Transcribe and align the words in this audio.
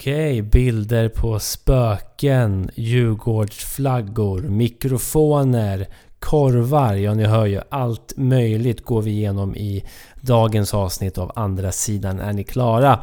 Okej, 0.00 0.42
bilder 0.42 1.08
på 1.08 1.38
spöken, 1.38 2.70
Djurgårdsflaggor, 2.74 4.40
mikrofoner, 4.40 5.88
korvar. 6.18 6.94
Ja, 6.94 7.14
ni 7.14 7.24
hör 7.24 7.46
ju 7.46 7.60
allt 7.68 8.12
möjligt 8.16 8.84
går 8.84 9.02
vi 9.02 9.10
igenom 9.10 9.56
i 9.56 9.84
dagens 10.20 10.74
avsnitt 10.74 11.18
av 11.18 11.32
Andra 11.34 11.72
sidan 11.72 12.20
är 12.20 12.32
ni 12.32 12.44
klara. 12.44 12.98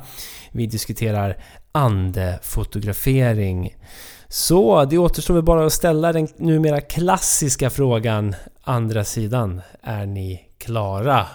Vi 0.52 0.66
diskuterar 0.66 1.38
andefotografering. 1.72 3.76
Så 4.28 4.86
det 4.86 4.98
återstår 4.98 5.34
väl 5.34 5.44
bara 5.44 5.66
att 5.66 5.74
ställa 5.74 6.14
den 6.14 6.28
numera 6.38 6.82
klassiska 6.82 7.70
frågan 7.70 8.36
Andra 8.64 9.04
sidan, 9.04 9.62
är 9.82 10.06
ni 10.06 10.42
klara? 10.58 11.28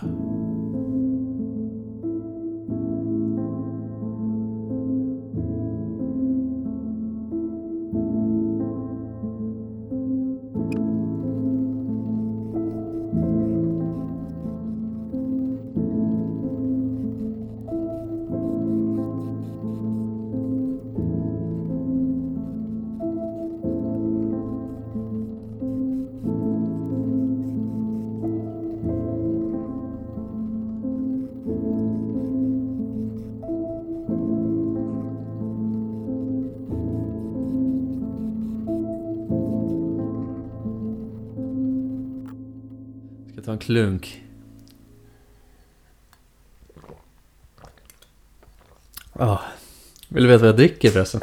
Klunk. 43.73 44.23
Ah. 49.12 49.39
Vill 50.09 50.23
du 50.23 50.29
veta 50.29 50.41
vad 50.41 50.48
jag 50.48 50.56
dricker 50.56 50.91
förresten? 50.91 51.20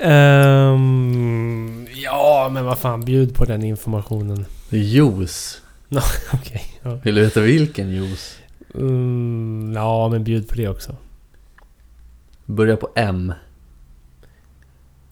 Ehm, 0.00 1.86
ja, 1.94 2.50
men 2.52 2.64
vad 2.64 2.78
fan, 2.78 3.04
bjud 3.04 3.34
på 3.34 3.44
den 3.44 3.62
informationen. 3.62 4.46
Juice. 4.68 5.62
Okej. 6.32 6.62
ja. 6.82 6.98
Vill 7.02 7.14
du 7.14 7.20
veta 7.20 7.40
vilken 7.40 7.90
juice? 7.90 8.38
Mm, 8.74 9.72
ja, 9.74 10.08
men 10.08 10.24
bjud 10.24 10.48
på 10.48 10.54
det 10.54 10.68
också. 10.68 10.96
Börjar 12.44 12.76
på 12.76 12.88
M. 12.94 13.32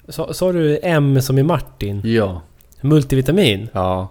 Sa, 0.08 0.32
sa 0.32 0.52
du 0.52 0.78
M 0.82 1.22
som 1.22 1.38
i 1.38 1.42
Martin? 1.42 2.00
Ja. 2.04 2.42
Multivitamin? 2.80 3.68
Ja. 3.72 4.08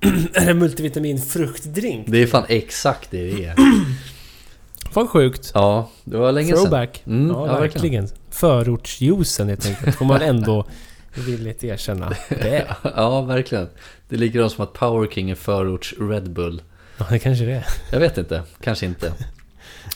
Är 0.34 0.46
det 0.46 0.54
multivitamin 0.54 1.18
fruktdrink? 1.22 2.06
Det 2.08 2.22
är 2.22 2.26
fan 2.26 2.44
exakt 2.48 3.10
det 3.10 3.24
det 3.30 3.44
är. 3.44 3.54
Fan 4.92 5.08
sjukt. 5.08 5.50
Ja, 5.54 5.90
det 6.04 6.16
var 6.16 6.32
länge 6.32 6.48
sedan. 6.48 6.56
Throwback. 6.56 7.02
Mm, 7.06 7.28
ja, 7.28 7.46
ja, 7.46 7.60
verkligen. 7.60 8.08
Förortsjuicen 8.30 9.48
helt 9.48 9.66
enkelt. 9.66 9.96
Får 9.96 10.04
man 10.04 10.20
ändå 10.20 10.66
villigt 11.14 11.64
erkänna. 11.64 12.12
Det 12.28 12.56
är. 12.56 12.76
Ja, 12.96 13.20
verkligen. 13.22 13.68
Det 14.08 14.14
är 14.16 14.18
likadant 14.18 14.52
som 14.52 14.64
att 14.64 14.72
Power 14.72 15.08
King 15.08 15.30
är 15.30 15.34
förorts 15.34 15.94
Red 16.00 16.30
Bull. 16.30 16.62
Ja, 16.98 17.06
det 17.10 17.18
kanske 17.18 17.44
det 17.44 17.52
är. 17.52 17.66
Jag 17.92 18.00
vet 18.00 18.18
inte. 18.18 18.42
Kanske 18.62 18.86
inte. 18.86 19.12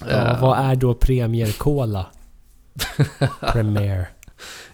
Ja, 0.00 0.06
Eh, 0.06 0.40
vad 0.40 0.58
är 0.58 0.74
då 0.76 0.94
Premier 0.94 1.52
Cola? 1.52 2.06
Premier. 3.40 4.08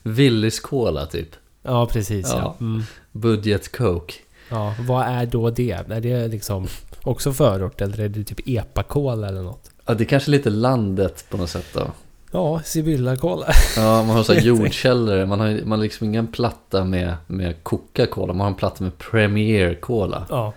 Willys 0.02 0.60
Cola 0.60 1.06
typ. 1.06 1.28
Ja, 1.62 1.86
precis. 1.86 2.26
Ja. 2.30 2.38
Ja. 2.38 2.56
Mm. 2.60 2.82
Budget 3.12 3.72
Coke. 3.76 4.14
Ja. 4.50 4.74
Vad 4.80 5.06
är 5.06 5.26
då 5.26 5.50
det? 5.50 5.90
Är 5.90 6.00
det 6.00 6.28
liksom 6.28 6.66
också 7.02 7.32
förort 7.32 7.80
eller 7.80 8.00
är 8.00 8.08
det 8.08 8.24
typ 8.24 8.48
Epa-Cola 8.48 9.28
eller 9.28 9.42
något? 9.42 9.70
Ja, 9.86 9.94
det 9.94 10.04
är 10.04 10.06
kanske 10.06 10.30
lite 10.30 10.50
landet 10.50 11.24
på 11.30 11.36
något 11.36 11.50
sätt 11.50 11.66
då. 11.72 11.86
Ja, 12.32 12.60
Sibylla-Cola. 12.64 13.46
Ja, 13.76 14.02
man 14.02 14.16
har 14.16 14.22
så 14.22 14.32
här 14.32 14.40
jordkällare. 14.46 15.26
Man 15.26 15.40
har, 15.40 15.60
man 15.64 15.78
har 15.78 15.84
liksom 15.84 16.06
ingen 16.06 16.26
platta 16.26 16.84
med, 16.84 17.14
med 17.26 17.54
Coca-Cola. 17.62 18.32
Man 18.32 18.40
har 18.40 18.46
en 18.46 18.54
platta 18.54 18.84
med 18.84 18.98
Premier 18.98 19.74
Cola. 19.74 20.26
Ja. 20.28 20.52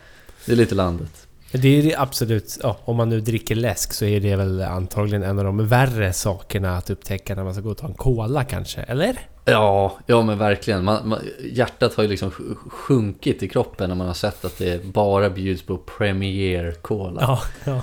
Det 0.45 0.51
är 0.51 0.55
lite 0.55 0.75
landet. 0.75 1.27
Det 1.51 1.67
är 1.67 1.83
det 1.83 1.95
absolut, 1.95 2.59
ja, 2.63 2.77
om 2.85 2.95
man 2.95 3.09
nu 3.09 3.21
dricker 3.21 3.55
läsk 3.55 3.93
så 3.93 4.05
är 4.05 4.19
det 4.19 4.35
väl 4.35 4.61
antagligen 4.61 5.23
en 5.23 5.39
av 5.39 5.45
de 5.45 5.67
värre 5.67 6.13
sakerna 6.13 6.77
att 6.77 6.89
upptäcka 6.89 7.35
när 7.35 7.43
man 7.43 7.53
ska 7.53 7.63
gå 7.63 7.69
och 7.69 7.77
ta 7.77 7.87
en 7.87 7.93
cola 7.93 8.43
kanske, 8.43 8.81
eller? 8.81 9.19
Ja, 9.45 9.97
ja 10.07 10.21
men 10.21 10.37
verkligen. 10.37 10.83
Man, 10.83 11.09
man, 11.09 11.19
hjärtat 11.51 11.93
har 11.95 12.03
ju 12.03 12.09
liksom 12.09 12.29
sj- 12.31 12.55
sjunkit 12.69 13.43
i 13.43 13.49
kroppen 13.49 13.89
när 13.89 13.95
man 13.95 14.07
har 14.07 14.13
sett 14.13 14.45
att 14.45 14.57
det 14.57 14.85
bara 14.85 15.29
bjuds 15.29 15.61
på 15.65 15.77
Premier 15.77 16.71
Cola. 16.81 17.21
Ja, 17.21 17.39
ja. 17.63 17.75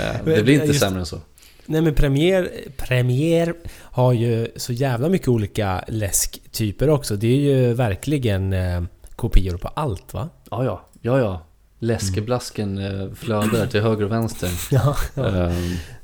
Eh, 0.00 0.24
det 0.24 0.42
blir 0.42 0.54
inte 0.54 0.66
Just- 0.66 0.80
sämre 0.80 1.00
än 1.00 1.06
så. 1.06 1.18
Nej 1.66 1.80
men 1.80 1.94
Premier, 1.94 2.50
Premier 2.76 3.54
har 3.80 4.12
ju 4.12 4.48
så 4.56 4.72
jävla 4.72 5.08
mycket 5.08 5.28
olika 5.28 5.84
läsktyper 5.88 6.90
också. 6.90 7.16
Det 7.16 7.26
är 7.26 7.36
ju 7.36 7.74
verkligen 7.74 8.52
eh, 8.52 8.82
kopior 9.16 9.56
på 9.56 9.68
allt 9.68 10.14
va? 10.14 10.28
Ja, 10.50 10.64
ja. 10.64 10.80
Ja, 11.02 11.18
ja. 11.18 11.42
Läskeblasken 11.78 12.78
eh, 12.78 13.14
flödar 13.14 13.66
till 13.66 13.80
höger 13.80 14.04
och 14.04 14.12
vänster. 14.12 14.50
Ja. 14.70 14.96
Eh, 15.26 15.52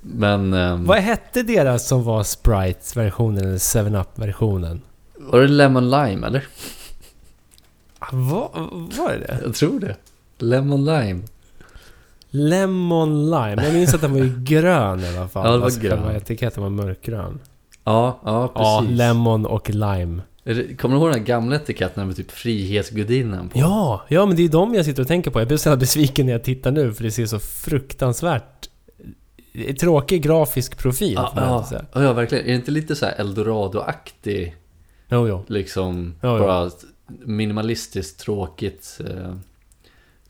men... 0.01 0.53
ehm, 0.55 0.85
Vad 0.85 0.99
hette 0.99 1.43
deras 1.43 1.87
som 1.89 2.05
var 2.05 2.23
Sprites-versionen 2.23 3.45
eller 3.45 3.59
7-Up-versionen? 3.59 4.81
Var 5.31 5.41
det 5.41 5.49
Lemon 5.49 5.91
Lime 5.91 6.27
eller? 6.27 6.47
Ah, 7.99 8.07
Vad 8.13 8.51
var 8.99 9.09
det 9.13 9.19
det? 9.19 9.39
Jag 9.45 9.55
tror 9.55 9.81
det. 9.81 9.97
Lemon 10.39 10.85
Lime. 10.85 11.23
Lemon 12.31 13.25
Lime. 13.31 13.65
Jag 13.65 13.75
minns 13.75 13.95
att 13.95 14.01
den 14.01 14.13
var 14.13 14.19
ju 14.19 14.35
grön 14.45 15.01
i 15.01 15.09
alla 15.17 15.29
fall. 15.29 15.47
Ja, 15.47 15.53
det 15.53 15.59
var 15.59 15.67
Fast 15.67 15.81
grön. 15.81 16.17
Etiketten 16.17 16.63
var 16.63 16.71
mörkgrön. 16.71 17.41
Ja, 17.85 18.21
ja 18.25 18.53
Ja, 18.55 18.79
precis. 18.81 18.99
lemon 18.99 19.47
och 19.47 19.71
lime. 19.71 20.23
Är 20.45 20.77
Kommer 20.77 20.95
du 20.97 21.01
ihåg 21.01 21.11
den 21.11 21.19
här 21.19 21.27
gamla 21.27 21.57
etiketten 21.57 22.07
med 22.07 22.17
typ 22.17 22.31
Frihetsgudinnan 22.31 23.49
på? 23.49 23.59
Ja, 23.59 24.03
ja 24.09 24.27
men 24.27 24.37
det 24.37 24.43
är 24.45 24.49
de 24.49 24.75
jag 24.75 24.85
sitter 24.85 25.03
och 25.03 25.09
tänker 25.09 25.31
på. 25.31 25.41
Jag 25.41 25.49
blir 25.49 25.57
så 25.59 25.77
besviken 25.77 26.27
när 26.27 26.33
jag 26.33 26.45
tittar 26.45 26.71
nu 26.71 26.93
för 26.93 27.05
det 27.05 27.11
ser 27.11 27.27
så 27.27 27.39
fruktansvärt... 27.39 28.69
eh, 29.55 29.75
Tråkig 29.75 30.23
grafisk 30.23 30.79
profil. 30.79 31.13
Ja, 31.15 31.31
får 31.35 31.41
man 31.41 31.65
ja, 31.95 32.03
ja, 32.03 32.13
verkligen. 32.13 32.45
Är 32.45 32.49
det 32.49 32.55
inte 32.55 32.71
lite 32.71 32.97
så 32.97 33.07
här 33.07 33.15
Eldorado-aktig, 33.19 34.57
Jo, 35.13 35.29
jo. 35.29 35.45
liksom, 35.47 36.15
Ja, 36.21 36.39
ja. 36.39 36.45
bara 36.45 36.71
minimalistiskt 37.07 38.21
tråkigt, 38.21 39.01
eh, 39.09 39.35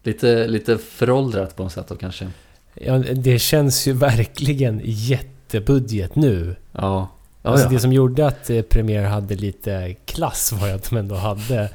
lite, 0.02 0.46
lite 0.46 0.78
föråldrat 0.78 1.56
på 1.56 1.62
något 1.62 1.72
sätt 1.72 1.88
då 1.88 1.96
kanske? 1.96 2.28
Ja, 2.74 2.98
det 2.98 3.38
känns 3.38 3.86
ju 3.86 3.92
verkligen 3.92 4.80
jättebudget 4.84 6.14
nu. 6.14 6.56
Ja. 6.72 7.08
Alltså 7.42 7.68
det 7.68 7.78
som 7.78 7.92
gjorde 7.92 8.26
att 8.26 8.50
eh, 8.50 8.62
Premiere 8.62 9.06
hade 9.06 9.34
lite 9.34 9.96
klass 10.04 10.52
var 10.52 10.68
ju 10.68 10.72
att 10.74 10.90
de 10.90 10.96
ändå 10.96 11.14
hade 11.14 11.68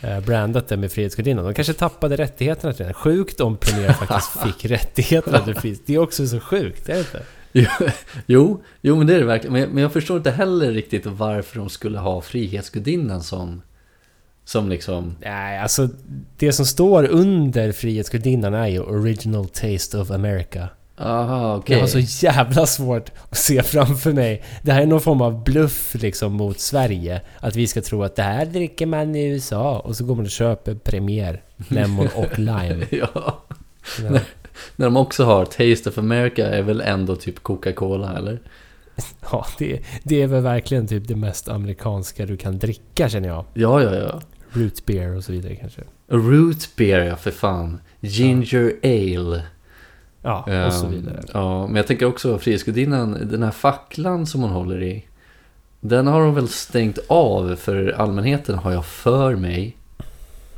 eh, 0.00 0.20
brandat 0.20 0.68
det 0.68 0.76
med 0.76 0.92
Frihetsgudinnan. 0.92 1.44
De 1.44 1.54
kanske 1.54 1.72
tappade 1.72 2.16
rättigheterna 2.16 2.72
till 2.72 2.84
den. 2.84 2.94
Sjukt 2.94 3.40
om 3.40 3.56
Premiere 3.56 3.92
faktiskt 4.06 4.42
fick 4.42 4.70
rättigheterna 4.70 5.40
till 5.40 5.54
Frihets... 5.54 5.80
Det 5.86 5.94
är 5.94 5.98
också 5.98 6.26
så 6.26 6.40
sjukt, 6.40 6.88
är 6.88 6.92
det 6.92 6.98
inte? 6.98 7.22
jo, 8.26 8.62
jo, 8.80 8.96
men 8.96 9.06
det 9.06 9.14
är 9.14 9.18
det 9.18 9.24
verkligen. 9.24 9.52
Men 9.52 9.62
jag, 9.62 9.70
men 9.70 9.82
jag 9.82 9.92
förstår 9.92 10.16
inte 10.16 10.30
heller 10.30 10.72
riktigt 10.72 11.06
varför 11.06 11.58
de 11.58 11.68
skulle 11.68 11.98
ha 11.98 12.20
Frihetsgudinnan 12.20 13.22
som, 13.22 13.62
som 14.44 14.68
liksom... 14.68 15.16
Nej, 15.20 15.58
alltså 15.58 15.88
det 16.36 16.52
som 16.52 16.66
står 16.66 17.04
under 17.04 17.72
Frihetsgudinnan 17.72 18.54
är 18.54 18.66
ju 18.66 18.80
Original 18.80 19.48
Taste 19.48 19.98
of 19.98 20.10
America. 20.10 20.68
Aha, 20.98 21.56
okej. 21.56 21.74
Jag 21.74 21.80
har 21.82 21.88
så 21.88 22.26
jävla 22.26 22.66
svårt 22.66 23.10
att 23.30 23.38
se 23.38 23.62
framför 23.62 24.12
mig. 24.12 24.44
Det 24.62 24.72
här 24.72 24.82
är 24.82 24.86
någon 24.86 25.00
form 25.00 25.20
av 25.20 25.44
bluff 25.44 25.94
liksom 25.94 26.32
mot 26.32 26.60
Sverige. 26.60 27.20
Att 27.38 27.56
vi 27.56 27.66
ska 27.66 27.82
tro 27.82 28.02
att 28.02 28.16
det 28.16 28.22
här 28.22 28.46
dricker 28.46 28.86
man 28.86 29.14
i 29.14 29.24
USA. 29.24 29.78
Och 29.78 29.96
så 29.96 30.04
går 30.04 30.14
man 30.14 30.24
och 30.24 30.30
köper 30.30 30.74
Premier, 30.74 31.42
Lemon 31.68 32.08
och 32.14 32.38
Lime. 32.38 32.86
ja. 32.90 33.44
Ja. 34.02 34.18
När 34.76 34.86
de 34.86 34.96
också 34.96 35.24
har 35.24 35.44
Taste 35.44 35.88
of 35.90 35.98
America 35.98 36.46
är 36.46 36.62
väl 36.62 36.80
ändå 36.80 37.16
typ 37.16 37.42
Coca-Cola, 37.42 38.16
eller? 38.18 38.40
Ja, 39.30 39.46
det, 39.58 39.80
det 40.02 40.22
är 40.22 40.26
väl 40.26 40.42
verkligen 40.42 40.86
typ 40.88 41.08
det 41.08 41.16
mest 41.16 41.48
amerikanska 41.48 42.26
du 42.26 42.36
kan 42.36 42.58
dricka 42.58 43.08
känner 43.08 43.28
jag. 43.28 43.44
Ja, 43.54 43.82
ja, 43.82 43.94
ja. 43.94 44.20
Root 44.52 44.86
beer 44.86 45.16
och 45.16 45.24
så 45.24 45.32
vidare 45.32 45.56
kanske. 45.56 45.80
Root 46.08 46.76
beer, 46.76 47.04
ja 47.04 47.16
för 47.16 47.30
fan. 47.30 47.80
Ginger 48.00 48.72
ale. 48.82 49.42
Ja, 50.22 50.66
och 50.66 50.72
så 50.72 50.86
Ehm, 50.86 50.92
vidare. 50.92 51.22
Ja, 51.32 51.66
men 51.66 51.76
jag 51.76 51.86
tänker 51.86 52.06
också 52.06 52.38
Frihetsgudinnan, 52.38 53.18
den 53.30 53.42
här 53.42 53.50
facklan 53.50 54.26
som 54.26 54.42
hon 54.42 54.50
håller 54.50 54.82
i. 54.82 55.04
Den 55.80 56.06
har 56.06 56.20
hon 56.20 56.34
väl 56.34 56.48
stängt 56.48 56.98
av 57.06 57.56
för 57.56 57.88
allmänheten 57.98 58.58
har 58.58 58.72
jag 58.72 58.84
för 58.86 59.36
mig. 59.36 59.76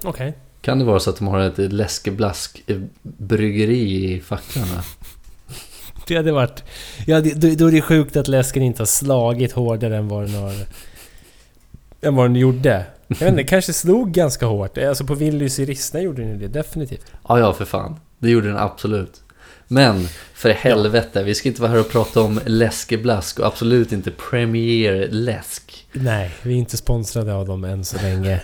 Okej. 0.04 0.34
Kan 0.66 0.78
det 0.78 0.84
vara 0.84 1.00
så 1.00 1.10
att 1.10 1.16
de 1.16 1.28
har 1.28 1.40
ett 1.40 1.72
läskeblask 1.72 2.62
eh, 2.66 2.80
bryggeri 3.02 4.14
i 4.14 4.20
facklarna? 4.20 4.82
Det 6.06 6.16
hade 6.16 6.32
varit... 6.32 6.64
Ja, 7.06 7.20
det, 7.20 7.34
då, 7.34 7.54
då 7.54 7.66
är 7.66 7.72
det 7.72 7.82
sjukt 7.82 8.16
att 8.16 8.28
läsken 8.28 8.62
inte 8.62 8.80
har 8.80 8.86
slagit 8.86 9.52
hårdare 9.52 9.96
än 9.96 10.08
vad 10.08 10.22
den 10.24 10.34
har 10.34 10.54
än 12.00 12.14
vad 12.14 12.26
den 12.26 12.36
gjorde. 12.36 12.84
Jag 13.08 13.16
vet 13.16 13.28
inte, 13.28 13.44
kanske 13.44 13.72
slog 13.72 14.12
ganska 14.12 14.46
hårt. 14.46 14.78
Alltså 14.78 15.04
på 15.04 15.14
Willys 15.14 15.58
i 15.58 15.64
Rissne 15.64 16.00
gjorde 16.00 16.22
den 16.22 16.38
det 16.38 16.48
definitivt. 16.48 17.12
Ja, 17.28 17.38
ja 17.38 17.52
för 17.52 17.64
fan. 17.64 17.96
Det 18.18 18.30
gjorde 18.30 18.48
den 18.48 18.58
absolut. 18.58 19.22
Men 19.68 20.08
för 20.34 20.50
helvete, 20.50 21.22
vi 21.22 21.34
ska 21.34 21.48
inte 21.48 21.62
vara 21.62 21.72
här 21.72 21.80
och 21.80 21.90
prata 21.90 22.20
om 22.20 22.40
läskeblask 22.46 23.38
och 23.38 23.46
absolut 23.46 23.92
inte 23.92 24.10
Premier 24.10 25.08
läsk. 25.10 25.86
Nej, 25.92 26.30
vi 26.42 26.52
är 26.52 26.58
inte 26.58 26.76
sponsrade 26.76 27.34
av 27.34 27.46
dem 27.46 27.64
än 27.64 27.84
så 27.84 27.96
länge. 27.96 28.40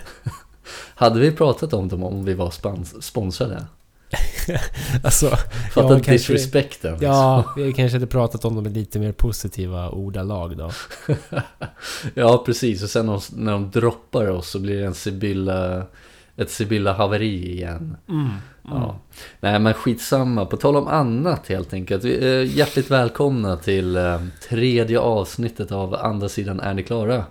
Hade 1.03 1.19
vi 1.19 1.31
pratat 1.31 1.73
om 1.73 1.87
dem 1.87 2.03
om 2.03 2.25
vi 2.25 2.33
var 2.33 2.49
spans- 2.49 3.01
sponsrade? 3.01 3.65
alltså, 5.03 5.29
Fatta 5.73 5.93
ja, 5.93 5.99
disrespekten. 6.13 6.91
liksom. 6.91 7.07
ja, 7.09 7.53
vi 7.55 7.73
kanske 7.73 7.95
hade 7.95 8.07
pratat 8.07 8.45
om 8.45 8.55
dem 8.55 8.67
i 8.67 8.69
lite 8.69 8.99
mer 8.99 9.11
positiva 9.11 9.89
ordalag 9.89 10.57
då. 10.57 10.71
Ja, 12.13 12.43
precis. 12.45 12.83
Och 12.83 12.89
sen 12.89 13.05
när 13.05 13.13
de, 13.13 13.21
när 13.35 13.51
de 13.51 13.71
droppar 13.71 14.27
oss 14.27 14.49
så 14.49 14.59
blir 14.59 14.79
det 14.79 14.85
en 14.85 14.93
Sibylla, 14.93 15.83
ett 16.37 16.51
Sibylla-haveri 16.51 17.51
igen. 17.51 17.97
Mm. 18.09 18.29
Ja. 18.63 18.99
Nej, 19.39 19.59
men 19.59 19.73
skitsamma. 19.73 20.45
På 20.45 20.57
tal 20.57 20.75
om 20.75 20.87
annat 20.87 21.47
helt 21.47 21.73
enkelt. 21.73 22.03
Vi 22.03 22.25
är 22.27 22.41
hjärtligt 22.43 22.91
välkomna 22.91 23.57
till 23.57 23.95
eh, 23.95 24.21
tredje 24.49 24.99
avsnittet 24.99 25.71
av 25.71 25.95
Andra 25.95 26.29
sidan 26.29 26.59
är 26.59 26.73
ni 26.73 26.83
klara. 26.83 27.25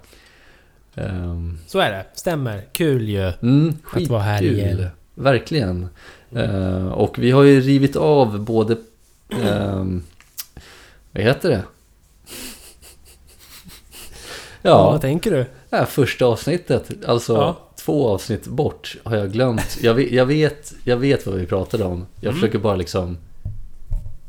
Ehm, 0.94 1.58
Så 1.66 1.78
är 1.78 1.90
det, 1.90 2.06
stämmer. 2.14 2.62
Kul 2.72 3.08
ju. 3.08 3.32
Mm, 3.42 3.74
Att 3.92 4.06
vara 4.08 4.22
här 4.22 4.38
skitkul. 4.38 4.58
igen. 4.58 4.86
Verkligen. 5.14 5.88
Eh, 6.36 6.86
och 6.88 7.18
vi 7.18 7.30
har 7.30 7.42
ju 7.42 7.60
rivit 7.60 7.96
av 7.96 8.40
både... 8.40 8.76
ehm, 9.44 10.02
vad 11.12 11.22
heter 11.24 11.48
det? 11.50 11.62
Ja, 14.62 14.70
Ja, 14.70 14.90
vad 14.90 15.00
tänker 15.00 15.30
du? 15.30 15.46
här 15.70 15.84
första 15.84 16.24
avsnittet. 16.26 16.90
Alltså 17.06 17.32
Ja. 17.34 17.56
två 17.76 18.08
avsnitt 18.08 18.46
bort 18.46 18.96
har 19.04 19.16
jag 19.16 19.32
glömt. 19.32 19.78
Jag 19.82 19.94
vet, 19.94 20.12
jag 20.12 20.26
vet, 20.26 20.74
jag 20.84 20.96
vet 20.96 21.26
vad 21.26 21.34
vi 21.36 21.46
pratade 21.46 21.84
om. 21.84 22.06
Jag 22.20 22.24
Mm. 22.30 22.34
försöker 22.34 22.58
bara 22.58 22.76
liksom 22.76 23.18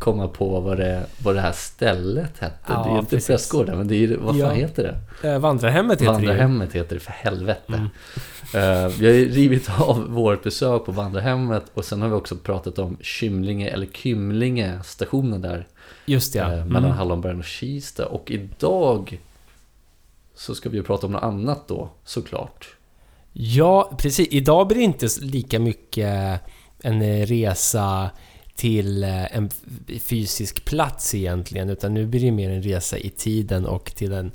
komma 0.04 0.28
på 0.28 0.60
vad 0.60 0.78
det, 0.78 1.06
vad 1.24 1.36
det 1.36 1.42
här 1.42 1.52
stället 1.52 2.40
hette. 2.40 2.56
Ja, 2.68 2.84
det 2.84 2.90
är 2.90 3.00
inte 3.00 3.10
precis. 3.10 3.28
prästgården, 3.28 3.78
men 3.78 3.88
det 3.88 4.04
är 4.04 4.18
vad 4.18 4.40
fan 4.40 4.40
Ja. 4.40 4.52
heter 4.52 5.00
det? 5.22 5.30
Eh, 5.30 5.40
Vandrarhemmet 5.40 6.02
heter 6.02 6.06
det. 6.06 6.12
Vandrarhemmet 6.12 6.74
heter 6.74 6.96
det 6.96 7.00
för 7.00 7.12
helvete. 7.12 7.62
Mm. 7.74 7.86
Eh, 8.86 8.88
vi 9.00 9.06
har 9.06 9.14
ju 9.14 9.30
rivit 9.32 9.70
av 9.80 10.08
vårt 10.10 10.44
besök 10.44 10.86
på 10.86 10.92
Vandrarhemmet 10.92 11.64
och 11.74 11.86
sen 11.86 12.02
har 12.02 12.10
vi 12.10 12.16
också 12.16 12.36
pratat 12.36 12.80
om 12.80 12.98
Kymlinge 13.02 13.68
eller 13.70 13.86
Kymlinge 13.94 14.80
stationen 14.84 15.42
där. 15.42 15.68
Just 16.06 16.36
ja. 16.36 16.44
eh, 16.54 16.66
mellan 16.66 16.86
Mm. 16.86 16.98
Hallonbergen 16.98 17.40
och 17.40 17.46
Kista. 17.46 18.06
Och 18.06 18.32
idag 18.32 19.20
så 20.36 20.56
ska 20.56 20.70
vi 20.70 20.78
ju 20.78 20.84
prata 20.84 21.06
om 21.06 21.12
något 21.14 21.24
annat 21.24 21.68
då, 21.68 21.90
såklart. 22.06 22.68
Ja, 23.34 23.92
precis. 23.98 24.28
Idag 24.28 24.68
blir 24.68 24.78
det 24.78 24.84
inte 24.84 25.08
lika 25.22 25.60
mycket 25.60 26.40
en 26.84 27.26
resa 27.26 28.10
till 28.56 29.04
eh, 29.04 29.36
en 29.38 29.50
fysisk 30.02 30.66
plats 30.66 31.16
egentligen, 31.16 31.70
utan 31.70 31.94
nu 31.94 32.06
blir 32.06 32.22
det 32.22 32.32
mer 32.32 32.50
en 32.50 32.64
resa 32.64 32.98
i 32.98 33.10
tiden 33.10 33.66
och 33.66 33.96
till 33.96 34.14
en... 34.14 34.32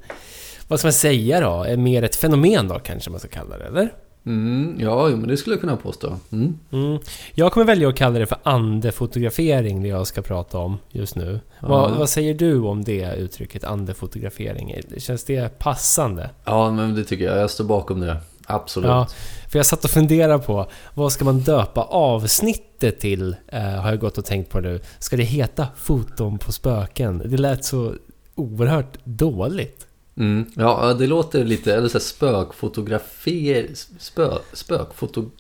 Vad 0.69 0.79
ska 0.79 0.87
man 0.87 0.93
säga 0.93 1.41
då? 1.41 1.65
Eh, 1.65 1.77
Mer 1.77 2.03
ett 2.03 2.17
fenomen 2.17 2.69
då 2.69 2.79
kanske 2.79 3.11
man 3.11 3.21
ska 3.21 3.29
kalla 3.29 3.59
det, 3.59 3.65
eller? 3.65 3.93
Mm, 4.27 4.77
ja, 4.81 5.09
men 5.09 5.29
det 5.29 5.37
skulle 5.37 5.55
jag 5.55 5.61
kunna 5.61 5.77
påstå. 5.77 6.17
Mm. 6.33 6.59
Mm. 6.73 6.99
Jag 7.35 7.53
kommer 7.53 7.67
välja 7.67 7.89
att 7.89 7.97
kalla 7.97 8.19
det 8.19 8.27
för 8.27 8.39
andefotografering, 8.43 9.83
det 9.83 9.89
jag 9.89 10.07
ska 10.07 10.23
prata 10.23 10.59
om 10.59 10.79
just 10.91 11.17
nu. 11.17 11.41
Vad, 11.61 11.91
Ja. 11.91 11.95
vad 11.99 12.09
säger 12.09 12.35
du 12.35 12.59
om 12.61 12.85
det 12.85 13.15
uttrycket, 13.17 13.65
andefotografering? 13.65 14.75
Känns 14.99 15.25
det 15.25 15.59
passande? 15.59 16.31
Ja, 16.45 16.71
men 16.71 16.95
det 16.95 17.05
tycker 17.05 17.25
jag. 17.25 17.39
Jag 17.39 17.51
står 17.51 17.65
bakom 17.65 18.01
det. 18.01 18.17
Absolut. 18.49 18.89
Ja, 18.89 19.07
för 19.51 19.59
jag 19.59 19.67
satt 19.67 19.85
och 19.85 19.91
funderade 19.91 20.39
på 20.39 20.67
vad 20.95 21.13
ska 21.13 21.25
man 21.25 21.41
döpa 21.41 21.83
avsnittet 21.83 23.01
till? 23.01 23.37
Eh, 23.47 23.63
har 23.63 23.91
jag 23.91 24.01
gått 24.01 24.19
och 24.19 24.25
tänkt 24.25 24.51
på 24.51 24.61
nu. 24.61 24.81
Ska 24.99 25.17
det 25.17 25.23
heta 25.23 25.67
Foton 25.77 26.39
på 26.39 26.53
spöken? 26.53 27.23
Det 27.25 27.37
lät 27.37 27.65
så 27.65 27.95
oerhört 28.35 28.99
dåligt. 29.05 29.87
Mm. 30.17 30.47
Ja, 30.57 30.95
det 30.99 31.07
låter 31.07 31.45
lite, 31.45 31.75
eller 31.75 31.89
så 31.89 31.99
här 31.99 32.05
spökfotografer, 32.05 33.67
spö, 33.99 34.39
spökfoto, 34.53 35.31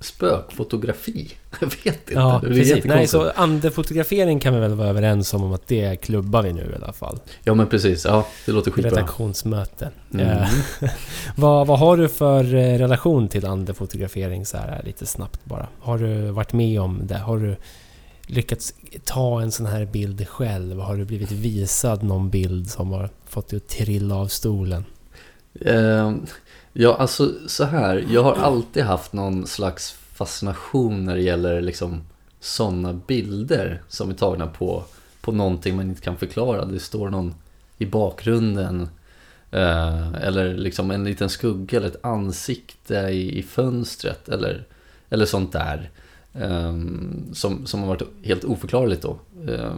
spökfotografi. 0.00 1.34
Jag 1.60 1.66
vet 1.66 1.86
inte. 1.86 2.12
Ja, 2.12 2.40
det 2.42 2.48
är 2.48 2.54
precis. 2.54 2.84
Nej, 2.84 3.06
så 3.06 3.30
andefotografering 3.30 4.40
kan 4.40 4.54
vi 4.54 4.60
väl 4.60 4.74
vara 4.74 4.88
överens 4.88 5.34
om 5.34 5.52
att 5.52 5.66
det 5.66 5.96
klubbar 5.96 6.42
vi 6.42 6.52
nu 6.52 6.70
i 6.72 6.74
alla 6.74 6.92
fall. 6.92 7.18
Ja, 7.44 7.54
men 7.54 7.66
precis. 7.66 8.04
Ja, 8.04 8.26
det 8.46 8.52
låter 8.52 8.70
skitbra. 8.70 8.90
Redaktionsmöte. 8.90 9.90
Mm. 10.14 10.28
Eh, 10.28 10.48
vad, 11.36 11.66
vad 11.66 11.78
har 11.78 11.96
du 11.96 12.08
för 12.08 12.54
eh, 12.54 12.78
relation 12.78 13.28
till 13.28 13.46
andefotografering 13.46 14.46
så 14.46 14.56
här 14.56 14.82
lite 14.84 15.06
snabbt 15.06 15.44
bara? 15.44 15.68
Har 15.80 15.98
du 15.98 16.30
varit 16.30 16.52
med 16.52 16.80
om 16.80 17.00
det? 17.06 17.18
Har 17.18 17.38
du 17.38 17.56
lyckats 18.26 18.74
ta 19.04 19.42
en 19.42 19.52
sån 19.52 19.66
här 19.66 19.84
bild 19.84 20.28
själv? 20.28 20.80
Har 20.80 20.96
du 20.96 21.04
blivit 21.04 21.32
visad 21.32 22.02
någon 22.02 22.30
bild 22.30 22.70
som 22.70 22.92
har 22.92 23.10
fått 23.26 23.48
dig 23.48 23.56
att 23.56 23.68
trilla 23.68 24.14
av 24.14 24.26
stolen? 24.26 24.84
Eh, 25.60 26.12
ja, 26.78 26.94
alltså 26.96 27.32
så 27.46 27.64
här. 27.64 28.04
Jag 28.10 28.22
har 28.22 28.34
alltid 28.34 28.82
haft 28.82 29.12
någon 29.12 29.46
slags 29.46 29.92
fascination 29.92 31.04
när 31.04 31.14
det 31.16 31.22
gäller 31.22 31.60
liksom 31.60 32.00
sådana 32.40 32.92
bilder 32.92 33.82
som 33.88 34.10
är 34.10 34.14
tagna 34.14 34.46
på, 34.46 34.84
på 35.20 35.32
någonting 35.32 35.76
man 35.76 35.88
inte 35.88 36.02
kan 36.02 36.16
förklara. 36.16 36.64
Det 36.64 36.80
står 36.80 37.10
någon 37.10 37.34
i 37.78 37.86
bakgrunden 37.86 38.88
eh, 39.50 40.12
eller 40.14 40.54
liksom 40.54 40.90
en 40.90 41.04
liten 41.04 41.28
skugga 41.28 41.78
eller 41.78 41.88
ett 41.88 42.04
ansikte 42.04 42.94
i, 42.96 43.38
i 43.38 43.42
fönstret 43.42 44.28
eller, 44.28 44.64
eller 45.10 45.24
sånt 45.26 45.52
där. 45.52 45.90
eh, 46.34 46.74
som, 47.32 47.66
som 47.66 47.80
har 47.80 47.86
varit 47.86 48.02
helt 48.24 48.44
oförklarligt 48.44 49.02
då. 49.02 49.18
Eh, 49.48 49.74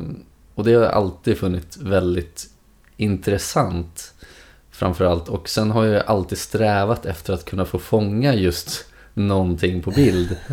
och 0.55 0.65
det 0.65 0.75
har 0.75 0.83
jag 0.83 0.93
alltid 0.93 1.39
funnit 1.39 1.77
väldigt 1.77 2.51
intressant 2.97 4.15
framförallt. 4.79 5.29
Och 5.29 5.49
sen 5.49 5.71
har 5.71 5.85
jag 5.85 6.03
alltid 6.07 6.39
strävat 6.39 7.07
efter 7.07 7.33
att 7.33 7.45
kunna 7.45 7.65
få 7.65 7.79
fånga 7.79 8.35
just 8.35 8.85
någonting 9.15 9.83
på 9.83 9.91
bild. 9.91 10.37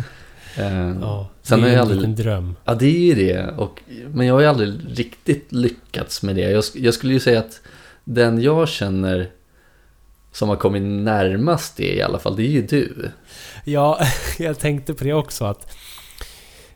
Eh, 0.58 0.94
Ja, 1.00 1.28
Sen 1.42 1.60
det 1.60 1.66
är 1.68 1.72
jag 1.72 1.74
en 1.74 1.80
aldrig- 1.80 1.98
liten 2.00 2.14
dröm. 2.14 2.56
Ja, 2.64 2.74
det 2.74 2.86
är 2.86 3.00
ju 3.00 3.14
det. 3.14 3.48
Och, 3.56 3.82
men 4.08 4.26
jag 4.26 4.34
har 4.34 4.40
ju 4.40 4.46
aldrig 4.46 4.98
riktigt 4.98 5.52
lyckats 5.52 6.22
med 6.22 6.36
det. 6.36 6.50
Jag, 6.50 6.64
jag 6.74 6.94
skulle 6.94 7.12
ju 7.12 7.20
säga 7.20 7.38
att 7.38 7.60
den 8.04 8.42
jag 8.42 8.68
känner 8.68 9.30
som 10.32 10.48
har 10.48 10.56
kommit 10.56 10.82
närmast 10.82 11.76
det 11.76 11.94
i 11.96 12.02
alla 12.02 12.18
fall, 12.18 12.36
det 12.36 12.42
är 12.42 12.50
ju 12.50 12.62
du. 12.62 13.10
Ja, 13.64 14.00
jag 14.38 14.58
tänkte 14.58 14.94
på 14.94 15.04
det 15.04 15.12
också 15.12 15.44
att... 15.44 15.76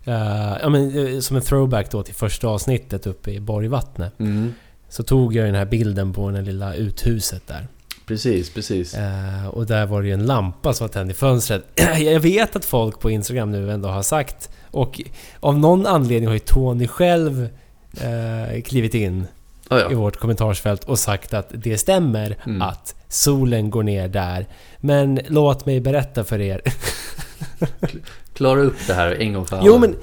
eh, 0.05 0.57
ja, 0.63 0.69
men, 0.69 1.15
eh, 1.15 1.21
som 1.21 1.37
en 1.37 1.43
throwback 1.43 1.91
då 1.91 2.03
till 2.03 2.15
första 2.15 2.49
avsnittet 2.49 3.07
uppe 3.07 3.31
i 3.31 3.41
Borgvattnet. 3.41 4.21
Mm. 4.21 4.55
Så 4.91 5.03
tog 5.03 5.35
jag 5.35 5.47
den 5.47 5.55
här 5.55 5.65
bilden 5.65 6.13
på 6.13 6.31
det 6.31 6.43
lilla 6.43 6.75
uthuset 6.75 7.47
där. 7.47 7.69
Precis, 8.07 8.51
precis. 8.51 8.95
Eh, 8.95 9.47
och 9.47 9.67
där 9.67 9.87
var 9.87 10.03
det 10.03 10.09
ju 10.09 10.15
en 10.15 10.27
lampa 10.27 10.73
som 10.73 10.87
var 10.87 10.93
tänd 10.93 11.11
i 11.11 11.15
fönstret. 11.15 11.65
jag 11.99 12.21
vet 12.21 12.57
att 12.57 12.65
folk 12.65 13.01
på 13.01 13.11
Instagram 13.11 13.51
nu 13.53 13.73
ändå 13.73 13.89
har 13.89 14.03
sagt 14.03 14.51
och 14.71 15.01
av 15.41 15.59
någon 15.59 15.87
anledning 15.87 16.27
har 16.27 16.35
ju 16.35 16.39
Tony 16.41 16.89
själv 16.89 17.49
eh, 18.01 18.63
klivit 18.63 18.95
in 18.95 19.23
i 19.23 19.27
ja. 19.69 19.89
vårt 19.89 20.17
kommentarsfält 20.17 20.85
och 20.85 20.99
sagt 20.99 21.35
att 21.35 21.51
det 21.55 21.79
stämmer 21.79 22.37
Mm. 22.45 22.63
att 22.63 22.95
solen 23.09 23.71
går 23.71 23.83
ner 23.83 24.09
där. 24.09 24.47
Men 24.79 25.21
låt 25.29 25.67
mig 25.67 25.81
berätta 25.81 26.25
för 26.25 26.41
er. 26.41 26.61
Klara 28.35 28.61
upp 28.61 28.87
det 28.87 28.95
här 28.95 29.11
en 29.21 29.33
gång 29.33 29.47
för 29.47 29.57
alla. 29.57 29.67
jo 29.67 29.79
men, 29.79 29.97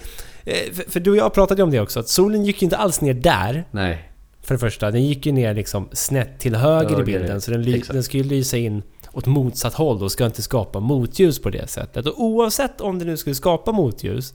eh, 0.45 0.73
för, 0.73 0.91
för 0.91 0.99
du 0.99 1.11
och 1.11 1.17
jag 1.17 1.33
pratade 1.33 1.59
ju 1.59 1.63
om 1.63 1.71
det 1.71 1.79
också, 1.79 1.99
att 1.99 2.07
solen 2.07 2.45
gick 2.45 2.61
ju 2.61 2.65
inte 2.65 2.77
alls 2.77 3.01
ner 3.01 3.13
där. 3.13 3.63
Nej, 3.71 4.11
För 4.47 4.55
det 4.55 4.59
första, 4.59 4.91
den 4.91 5.03
gick 5.05 5.25
ju 5.25 5.31
ner 5.31 5.53
liksom 5.53 5.89
snett 5.91 6.39
till 6.39 6.55
höger, 6.55 6.89
i 6.89 6.93
Höger, 6.93 7.05
bilden. 7.05 7.41
Så 7.41 7.51
den, 7.51 7.73
exakt. 7.73 7.93
den 7.93 8.03
ska 8.03 8.17
ju 8.17 8.23
lysa 8.23 8.57
in 8.57 8.83
åt 9.13 9.25
motsatt 9.25 9.73
håll 9.73 10.03
och 10.03 10.11
ska 10.11 10.25
inte 10.25 10.41
skapa 10.41 10.79
motljus 10.79 11.39
på 11.39 11.49
det 11.49 11.67
sättet. 11.69 12.05
Och 12.05 12.21
oavsett 12.23 12.81
om 12.81 12.99
det 12.99 13.05
nu 13.05 13.17
skulle 13.17 13.35
skapa 13.35 13.71
motljus 13.71 14.33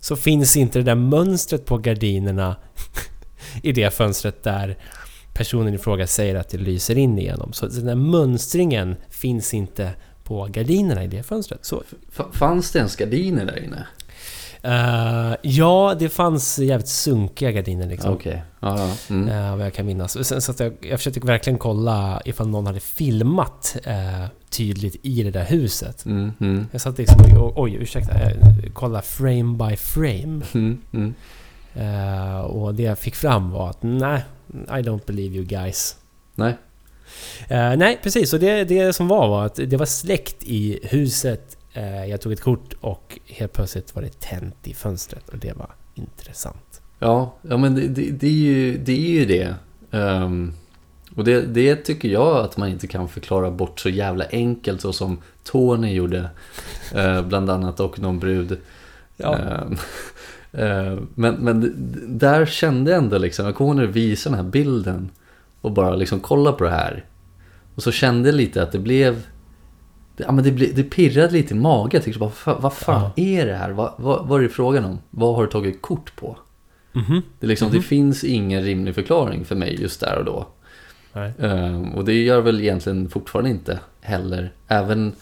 så 0.00 0.16
finns 0.16 0.56
inte 0.56 0.78
det 0.78 0.82
där 0.82 0.94
mönstret 0.94 1.64
på 1.66 1.78
gardinerna 1.78 2.56
i 3.62 3.72
det 3.72 3.94
fönstret 3.94 4.42
där 4.42 4.78
personen 5.34 5.74
i 5.74 5.78
fråga 5.78 6.06
säger 6.06 6.34
att 6.34 6.48
det 6.48 6.58
lyser 6.58 6.98
in 6.98 7.18
igenom. 7.18 7.52
Så 7.52 7.66
den 7.66 7.86
där 7.86 7.94
mönstringen 7.94 8.96
finns 9.10 9.54
inte 9.54 9.90
på 10.24 10.44
gardinerna 10.50 11.04
i 11.04 11.06
det 11.06 11.22
fönstret. 11.22 11.64
Så, 11.64 11.82
F- 12.18 12.24
fanns 12.32 12.70
det 12.70 12.78
ens 12.78 12.96
gardiner 12.96 13.44
där 13.44 13.64
inne? 13.64 13.86
Eh, 14.62 15.34
ja, 15.42 15.96
det 15.98 16.08
fanns 16.08 16.58
jävligt 16.58 16.88
sunkiga 16.88 17.50
gardiner 17.50 17.86
liksom. 17.86 18.14
Okej. 18.14 18.42
Ja, 18.60 18.78
ja. 18.78 19.14
Mm. 19.14 19.28
Eh, 19.28 19.56
vad 19.56 19.66
jag 19.66 19.74
kan 19.74 19.86
minnas. 19.86 20.26
Sen, 20.26 20.42
så 20.42 20.54
jag, 20.58 20.72
jag 20.80 20.98
försökte 20.98 21.20
verkligen 21.20 21.58
kolla 21.58 22.22
ifall 22.24 22.48
någon 22.48 22.66
hade 22.66 22.80
filmat 22.80 23.76
eh, 23.84 24.24
tydligt 24.50 24.96
i 25.02 25.22
det 25.22 25.30
där 25.30 25.44
huset. 25.44 26.04
Mm, 26.06 26.32
mm, 26.40 26.66
Jag 26.72 26.80
satt 26.80 26.98
liksom 26.98 27.38
och, 27.38 27.60
oj 27.60 27.74
ursäkta, 27.74 28.12
jag 28.22 28.74
kollade 28.74 29.02
frame 29.02 29.68
by 29.68 29.76
frame. 29.76 30.42
mm, 30.54 30.78
mm. 30.92 31.14
Och 32.44 32.74
det 32.74 32.82
jag 32.82 32.98
fick 32.98 33.14
fram 33.14 33.50
var 33.50 33.70
att 33.70 33.82
nej, 33.82 34.22
I 34.52 34.82
don't 34.82 35.06
believe 35.06 35.36
you 35.36 35.44
guys. 35.44 35.96
Nej. 36.34 36.56
Nej, 37.48 37.98
precis. 38.02 38.32
Och 38.32 38.40
det, 38.40 38.64
det 38.64 38.92
som 38.92 39.08
var 39.08 39.28
var 39.28 39.46
att 39.46 39.54
det 39.54 39.76
var 39.76 39.86
släckt 39.86 40.36
i 40.42 40.78
huset. 40.82 41.56
Eh, 41.74 42.06
jag 42.06 42.20
tog 42.20 42.32
ett 42.32 42.40
kort 42.40 42.74
och 42.80 43.18
helt 43.26 43.52
plötsligt 43.52 43.94
var 43.94 44.02
det 44.02 44.20
tänt 44.20 44.56
i 44.62 44.74
fönstret 44.74 45.28
och 45.28 45.38
det 45.38 45.52
var 45.56 45.70
intressant. 45.94 46.80
Ja, 46.98 47.34
ja 47.42 47.56
men 47.56 47.74
det, 47.74 47.88
det, 47.88 48.10
det 48.10 48.26
är, 48.26 48.30
ju, 48.30 48.78
det 48.78 48.92
är 48.92 49.10
ju 49.10 49.24
det. 49.24 49.54
Ehm, 49.90 50.52
och 51.16 51.24
det, 51.24 51.40
det 51.40 51.76
tycker 51.76 52.08
jag 52.08 52.36
att 52.36 52.56
man 52.56 52.68
inte 52.68 52.86
kan 52.86 53.08
förklara 53.08 53.50
bort 53.50 53.80
så 53.80 53.88
jävla 53.88 54.24
enkelt 54.30 54.80
så 54.80 54.92
som 54.92 55.18
Tony 55.44 55.92
gjorde. 55.92 56.30
eh, 56.94 57.22
bland 57.22 57.50
annat 57.50 57.80
och 57.80 57.98
någon 57.98 58.18
brud. 58.18 58.58
Ja. 59.16 59.38
Eh, 60.54 60.98
men, 61.14 61.34
men 61.34 61.74
där 62.06 62.46
kände 62.46 62.90
jag 62.90 62.98
ändå 62.98 63.18
liksom, 63.18 63.46
jag 63.46 63.54
kommer 63.54 63.70
ihåg 63.70 63.76
när 63.76 63.86
du 63.86 63.92
visade 63.92 64.36
den 64.36 64.44
här 64.44 64.50
bilden 64.50 65.10
och 65.60 65.72
bara 65.72 65.96
liksom 65.96 66.20
kolla 66.20 66.52
på 66.52 66.64
det 66.64 66.70
här. 66.70 67.04
Och 67.74 67.82
så 67.82 67.92
kände 67.92 68.28
jag 68.28 68.36
lite 68.36 68.62
att 68.62 68.72
det 68.72 68.78
blev, 68.78 69.26
ja, 70.26 70.32
men 70.32 70.44
det, 70.44 70.50
det 70.50 70.82
pirrade 70.82 71.32
lite 71.32 71.54
i 71.54 71.56
magen. 71.56 71.90
Jag 71.92 72.02
tänkte 72.02 72.20
bara, 72.20 72.26
vad 72.26 72.34
fan, 72.34 72.62
vad 72.62 72.72
fan 72.72 73.10
är 73.16 73.46
det 73.46 73.54
här? 73.54 73.70
Vad, 73.70 73.92
vad, 73.96 74.26
vad 74.26 74.38
är 74.38 74.42
det 74.42 74.48
frågan 74.48 74.84
om? 74.84 74.98
Vad 75.10 75.34
har 75.34 75.42
du 75.42 75.50
tagit 75.50 75.82
kort 75.82 76.16
på? 76.16 76.36
Mhm. 76.92 77.22
Det, 77.38 77.46
är 77.46 77.48
liksom, 77.48 77.72
det 77.72 77.82
finns 77.82 78.24
ingen 78.24 78.62
rimlig 78.62 78.94
förklaring 78.94 79.44
för 79.44 79.54
mig 79.54 79.82
just 79.82 80.00
där 80.00 80.18
och 80.18 80.24
då. 80.24 80.46
Ehm, 81.14 81.94
och 81.94 82.04
det 82.04 82.22
gör 82.22 82.40
väl 82.40 82.60
egentligen 82.60 83.08
fortfarande 83.08 83.50
inte 83.50 83.80
heller. 84.00 84.52
Även, 84.68 85.12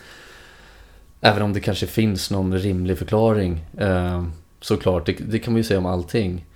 även 1.20 1.42
om 1.42 1.52
det 1.52 1.60
kanske 1.60 1.86
finns 1.86 2.30
någon 2.30 2.58
rimlig 2.58 2.98
förklaring. 2.98 3.64
Um, 3.78 4.32
såklart, 4.60 5.06
det, 5.06 5.12
det 5.12 5.38
kan 5.38 5.52
man 5.52 5.58
ju 5.58 5.64
säga 5.64 5.78
om 5.78 5.86
allting. 5.86 6.46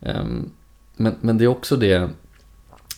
Ehm, 0.00 0.50
men, 0.96 1.14
men 1.20 1.38
det 1.38 1.44
är 1.44 1.48
också 1.48 1.76
det 1.76 2.10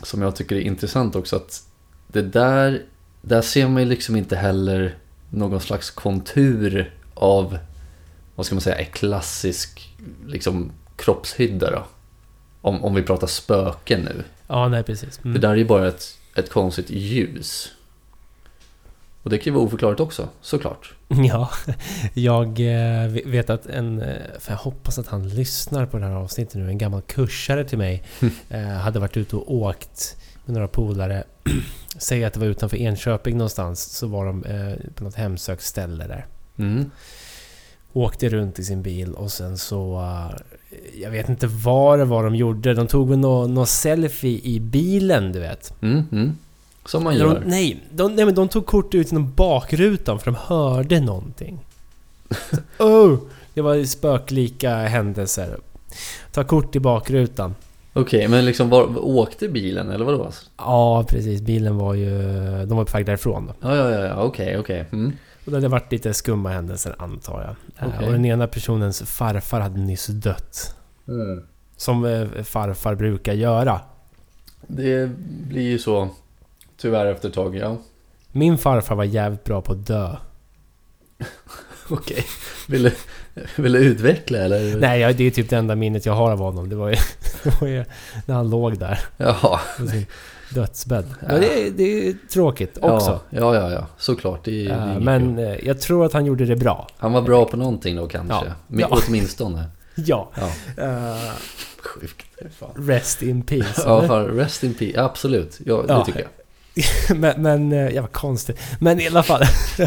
som 0.02 0.22
jag 0.22 0.36
tycker 0.36 0.56
är 0.56 0.60
intressant 0.60 1.16
också. 1.16 1.36
Att 1.36 1.62
det 2.06 2.22
där, 2.22 2.82
där 3.22 3.42
ser 3.42 3.68
man 3.68 3.82
ju 3.82 3.88
liksom 3.88 4.16
inte 4.16 4.36
heller 4.36 4.94
någon 5.30 5.60
slags 5.60 5.90
kontur 5.90 6.94
av, 7.14 7.58
vad 8.34 8.46
ska 8.46 8.54
man 8.54 8.62
säga, 8.62 8.76
en 8.76 8.92
klassisk 8.92 9.94
liksom, 10.26 10.72
kroppshydda 10.96 11.70
då. 11.70 11.86
Om, 12.60 12.84
om 12.84 12.94
vi 12.94 13.02
pratar 13.02 13.26
spöken 13.26 14.00
nu. 14.00 14.24
Ja, 14.46 14.68
nej 14.68 14.82
precis. 14.82 15.20
Mm. 15.24 15.34
För 15.34 15.40
där 15.42 15.50
är 15.50 15.56
ju 15.56 15.64
bara 15.64 15.88
ett, 15.88 16.18
ett 16.36 16.50
konstigt 16.50 16.90
ljus. 16.90 17.72
Och 19.22 19.30
det 19.30 19.38
kan 19.38 19.44
ju 19.44 19.54
vara 19.56 19.64
oförklarligt 19.64 20.00
också, 20.00 20.28
såklart. 20.40 20.94
Ja, 21.08 21.50
jag 22.14 22.46
eh, 22.60 23.10
vet 23.26 23.50
att 23.50 23.66
en... 23.66 24.02
eh, 24.02 24.16
För 24.40 24.52
jag 24.52 24.58
hoppas 24.58 24.98
att 24.98 25.06
han 25.06 25.28
lyssnar 25.28 25.86
på 25.86 25.98
det 25.98 26.04
här 26.06 26.14
avsnittet 26.14 26.54
nu. 26.54 26.68
En 26.68 26.78
gammal 26.78 27.02
kursare 27.02 27.64
till 27.64 27.78
mig 27.78 28.02
eh, 28.48 28.60
hade 28.68 28.98
varit 28.98 29.16
ute 29.16 29.36
och 29.36 29.54
åkt 29.54 30.16
med 30.48 30.54
några 30.54 30.68
polare. 30.68 31.24
Säg 31.98 32.24
att 32.24 32.32
det 32.34 32.40
var 32.40 32.46
utanför 32.46 32.76
Enköping 32.76 33.36
någonstans. 33.36 33.82
Så 33.82 34.06
var 34.06 34.26
de 34.26 34.44
eh, 34.44 34.92
på 34.94 35.04
något 35.04 35.14
hemsökt 35.14 35.62
ställe 35.62 36.06
där. 36.06 36.26
Mm. 36.58 36.90
Åkte 37.92 38.28
runt 38.28 38.58
i 38.58 38.64
sin 38.64 38.82
bil 38.82 39.12
och 39.14 39.32
sen 39.32 39.58
så... 39.58 40.00
eh, 40.00 40.36
jag 41.02 41.10
vet 41.10 41.28
inte 41.28 41.46
vad 41.46 41.98
det 41.98 42.04
var 42.04 42.24
de 42.24 42.34
gjorde. 42.36 42.74
De 42.74 42.86
tog 42.86 43.08
väl 43.08 43.18
någon 43.18 43.54
nå 43.54 43.66
selfie 43.66 44.40
i 44.42 44.60
bilen, 44.60 45.32
du 45.32 45.40
vet. 45.40 45.72
Mm, 45.82 46.04
mm. 46.12 46.36
Som 46.86 47.04
man 47.04 47.14
De, 47.14 47.18
gör. 47.20 47.42
nej, 47.46 47.82
de, 47.90 48.14
nej, 48.16 48.24
men 48.24 48.34
de 48.34 48.48
tog 48.48 48.66
kort 48.66 48.94
ut 48.94 49.12
genom 49.12 49.32
bakrutan 49.34 50.18
för 50.18 50.30
de 50.30 50.36
hörde 50.40 51.00
någonting. 51.00 51.58
Så, 52.78 52.84
oh, 52.84 53.18
det 53.54 53.60
var 53.60 53.84
spöklika 53.84 54.76
händelser. 54.76 55.56
Ta 56.32 56.44
kort 56.44 56.76
i 56.76 56.80
bakrutan. 56.80 57.54
Okej, 58.00 58.28
men 58.28 58.44
liksom 58.44 58.68
var, 58.68 59.04
åkte 59.04 59.48
bilen 59.48 59.90
eller 59.90 60.04
vadå? 60.04 60.30
Ja, 60.56 61.04
precis. 61.08 61.40
Bilen 61.40 61.76
var 61.78 61.94
ju... 61.94 62.10
De 62.66 62.76
var 62.76 62.84
på 62.84 62.96
väg 62.96 63.06
därifrån 63.06 63.46
då. 63.46 63.68
Ja, 63.68 63.76
ja, 63.76 64.06
ja, 64.06 64.22
okej, 64.22 64.58
okej. 64.58 64.84
Mm. 64.92 65.12
Och 65.44 65.50
det 65.50 65.56
hade 65.56 65.68
varit 65.68 65.92
lite 65.92 66.14
skumma 66.14 66.48
händelser 66.48 66.94
antar 66.98 67.40
jag. 67.40 67.82
Eh, 67.88 67.94
Okej. 67.94 68.06
Och 68.06 68.12
den 68.12 68.24
ena 68.24 68.46
personens 68.46 69.02
farfar 69.02 69.60
hade 69.60 69.80
nyss 69.80 70.06
dött. 70.06 70.74
Som 71.76 72.04
eh, 72.04 72.42
farfar 72.42 72.94
brukar 72.94 73.32
göra. 73.32 73.80
Det 74.66 75.10
blir 75.48 75.62
ju 75.62 75.78
så, 75.78 76.08
tyvärr 76.76 77.06
efter 77.06 77.28
ett 77.28 77.34
tag, 77.34 77.56
ja. 77.56 77.76
Min 78.32 78.58
farfar 78.58 78.94
var 78.94 79.04
jävligt 79.04 79.44
bra 79.44 79.60
på 79.60 79.72
att 79.72 79.86
dö. 79.86 80.16
Okej. 81.94 82.24
Vill, 82.68 82.82
du, 82.82 82.92
vill 83.56 83.72
du 83.72 83.78
utveckla 83.78 84.38
eller? 84.38 84.76
Nej, 84.80 85.00
ja, 85.00 85.12
det 85.12 85.24
är 85.24 85.30
typ 85.30 85.50
det 85.50 85.56
enda 85.56 85.74
minnet 85.76 86.06
jag 86.06 86.12
har 86.12 86.30
av 86.32 86.38
honom. 86.38 86.68
Det 86.68 86.76
var 86.76 86.88
ju, 86.88 86.96
det 87.42 87.60
var 87.60 87.68
ju 87.68 87.84
när 88.26 88.34
han 88.34 88.50
låg 88.50 88.78
där. 88.78 89.00
Jaha. 89.16 89.60
på 89.78 89.86
sin 89.86 90.06
dödsbädd. 90.54 91.14
Men 91.20 91.40
det, 91.40 91.66
är- 91.66 91.70
det 91.70 92.08
är 92.08 92.14
tråkigt 92.32 92.78
också. 92.80 93.20
Ja, 93.30 93.54
ja, 93.54 93.54
ja, 93.54 93.70
ja. 93.72 93.86
såklart. 93.98 94.44
Det, 94.44 94.66
är- 94.66 94.94
det 94.94 95.00
men 95.00 95.36
kul. 95.36 95.44
eh, 95.44 95.66
jag 95.66 95.80
tror 95.80 96.06
att 96.06 96.12
han 96.12 96.26
gjorde 96.26 96.44
det 96.46 96.56
bra. 96.56 96.88
Han 96.98 97.12
var 97.12 97.22
bra 97.22 97.44
på 97.44 97.56
någonting 97.56 97.96
då 97.96 98.06
kanske. 98.08 98.34
Ja. 98.34 98.78
Ja. 98.78 98.88
Åtminstone. 99.06 99.64
Ja. 100.06 100.30
Ja. 100.34 100.46
Eh, 100.84 101.16
Sjukt. 101.82 102.26
Rest 102.74 103.22
in 103.22 103.42
peace. 103.42 103.82
Ja, 103.86 104.06
fan, 104.06 104.24
rest 104.26 104.64
in 104.64 104.74
peace. 104.74 105.00
Absolut. 105.02 105.58
Ja, 105.66 105.76
det 105.86 105.92
Ja. 105.92 106.04
tycker 106.04 106.20
jag. 106.20 106.28
men, 107.14 107.42
men 107.42 107.72
eh, 107.72 107.88
ja, 107.88 108.02
vad 108.02 108.12
konstigt. 108.12 108.58
Men 108.78 109.00
i 109.00 109.06
alla 109.06 109.22
fall. 109.22 109.42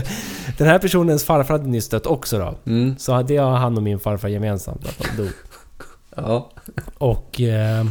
Den 0.57 0.67
här 0.67 0.79
personens 0.79 1.23
farfar 1.23 1.53
hade 1.53 1.69
nyss 1.69 1.89
dött 1.89 2.05
också 2.05 2.39
då. 2.39 2.71
Mm. 2.71 2.97
Så 2.97 3.21
det 3.21 3.37
har 3.37 3.57
han 3.57 3.77
och 3.77 3.83
min 3.83 3.99
farfar 3.99 4.27
gemensamt. 4.27 4.85
Att 4.85 4.97
de 4.99 5.23
dog. 5.23 5.31
Ja. 6.15 6.49
Och... 6.97 7.41
Eh, 7.41 7.85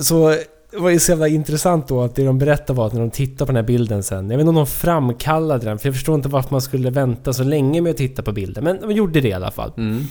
så 0.00 0.36
det 0.70 0.78
var 0.78 0.90
ju 0.90 0.98
så 0.98 1.12
jävla 1.12 1.28
intressant 1.28 1.88
då 1.88 2.02
att 2.02 2.14
det 2.14 2.24
de 2.24 2.38
berättade 2.38 2.76
var 2.76 2.86
att 2.86 2.92
när 2.92 3.00
de 3.00 3.10
tittade 3.10 3.38
på 3.38 3.52
den 3.52 3.56
här 3.56 3.62
bilden 3.62 4.02
sen. 4.02 4.30
Jag 4.30 4.36
vet 4.36 4.40
inte 4.40 4.48
om 4.48 4.54
de 4.54 4.66
framkallade 4.66 5.64
den. 5.64 5.78
För 5.78 5.88
jag 5.88 5.94
förstår 5.94 6.14
inte 6.14 6.28
varför 6.28 6.50
man 6.50 6.60
skulle 6.60 6.90
vänta 6.90 7.32
så 7.32 7.44
länge 7.44 7.80
med 7.80 7.90
att 7.90 7.96
titta 7.96 8.22
på 8.22 8.32
bilden. 8.32 8.64
Men 8.64 8.80
de 8.80 8.92
gjorde 8.92 9.20
det 9.20 9.28
i 9.28 9.32
alla 9.32 9.50
fall. 9.50 9.72
Mm. 9.76 10.06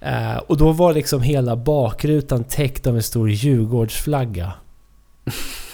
Eh, 0.00 0.36
och 0.36 0.56
då 0.56 0.72
var 0.72 0.92
liksom 0.92 1.22
hela 1.22 1.56
bakrutan 1.56 2.44
täckt 2.44 2.86
av 2.86 2.96
en 2.96 3.02
stor 3.02 3.30
Djurgårdsflagga. 3.30 4.52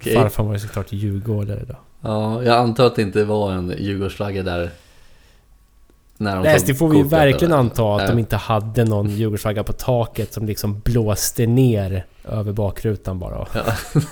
Okej. 0.00 0.14
Farfar 0.14 0.44
var 0.44 0.52
ju 0.52 0.58
såklart 0.58 0.92
djurgårdare 0.92 1.64
då. 1.68 1.74
Ja, 2.00 2.42
jag 2.42 2.56
antar 2.56 2.86
att 2.86 2.96
det 2.96 3.02
inte 3.02 3.24
var 3.24 3.52
en 3.52 3.74
Djurgårdsflagga 3.78 4.42
där. 4.42 4.70
När 6.20 6.36
de 6.36 6.42
Nej, 6.42 6.62
det 6.66 6.74
får 6.74 6.88
vi 6.88 6.96
ju 6.96 7.04
verkligen 7.04 7.52
eller? 7.52 7.60
anta 7.60 7.92
att 7.94 7.98
Nej. 7.98 8.08
de 8.08 8.18
inte 8.18 8.36
hade 8.36 8.84
någon 8.84 9.10
Djurgårdsflagga 9.10 9.62
på 9.64 9.72
taket 9.72 10.32
som 10.32 10.46
liksom 10.46 10.80
blåste 10.80 11.46
ner 11.46 12.04
över 12.24 12.52
bakrutan 12.52 13.18
bara 13.18 13.38
och 13.38 13.48
Ja. 13.54 13.62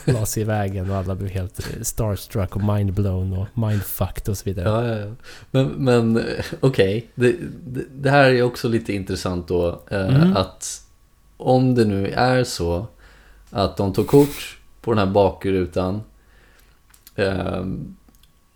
la 0.13 0.27
sig 0.27 0.41
i 0.43 0.45
vägen 0.45 0.91
och 0.91 0.97
alla 0.97 1.15
blev 1.15 1.31
helt 1.31 1.61
starstruck 1.83 2.57
och 2.57 2.63
mindblown 2.63 3.33
och 3.33 3.47
mindfucked 3.59 4.29
och 4.29 4.39
så 4.39 4.45
vidare. 4.45 4.69
Ja, 4.69 4.95
ja, 4.97 4.99
ja. 5.07 5.13
Men, 5.51 5.67
men 5.67 6.25
okej, 6.61 7.07
det, 7.15 7.35
det, 7.67 7.83
det 7.95 8.11
här 8.11 8.31
är 8.31 8.43
också 8.43 8.69
lite 8.69 8.93
intressant 8.93 9.49
då. 9.49 9.81
Eh, 9.91 10.07
Mm. 10.07 10.37
Att 10.37 10.83
om 11.37 11.75
det 11.75 11.85
nu 11.85 12.09
är 12.09 12.45
så 12.45 12.87
att 13.51 13.77
de 13.77 13.93
tog 13.93 14.07
kort 14.07 14.56
på 14.87 14.93
den 14.93 14.99
här 15.07 15.15
bakrutan 15.15 16.01
eh, 17.15 17.65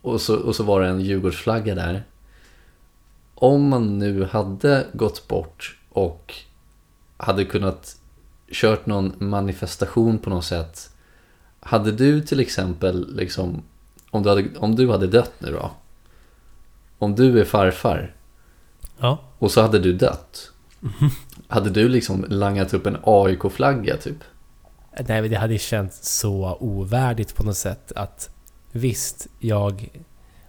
och, 0.01 0.21
så, 0.21 0.35
och 0.35 0.55
så 0.55 0.63
var 0.63 0.81
det 0.81 0.87
en 0.87 1.01
Djurgårdsflagga 1.01 1.75
där. 1.75 2.03
Om 3.35 3.69
man 3.69 3.99
nu 3.99 4.23
hade 4.23 4.87
gått 4.93 5.27
bort 5.27 5.77
och 5.89 6.33
hade 7.17 7.45
kunnat 7.45 7.97
kört 8.51 8.85
någon 8.85 9.13
manifestation 9.17 10.17
på 10.19 10.29
något 10.29 10.45
sätt. 10.45 10.89
Hade 11.59 11.91
du 11.91 12.21
till 12.21 12.39
exempel 12.39 13.15
liksom 13.15 13.63
om 14.09 14.23
du 14.23 14.29
hade, 14.29 14.45
om 14.57 14.75
du 14.75 14.91
hade 14.91 15.07
dött 15.07 15.33
nu 15.39 15.51
då. 15.51 15.71
Om 16.97 17.15
du 17.15 17.39
är 17.39 17.45
farfar 17.45 18.15
Ja. 18.99 19.19
och 19.39 19.51
så 19.51 19.61
hade 19.61 19.79
du 19.79 19.93
dött. 19.93 20.51
Hade 21.47 21.69
du 21.69 21.89
liksom 21.89 22.25
langat 22.29 22.73
upp 22.73 22.85
en 22.85 22.97
AIK-flagga 23.03 23.97
typ? 23.97 24.23
Nej, 24.99 25.29
det 25.29 25.35
hade 25.35 25.57
känts 25.57 26.19
så 26.19 26.57
ovärdigt 26.59 27.35
på 27.35 27.43
något 27.43 27.57
sätt 27.57 27.91
att 27.95 28.29
visst, 28.71 29.27
jag 29.39 29.89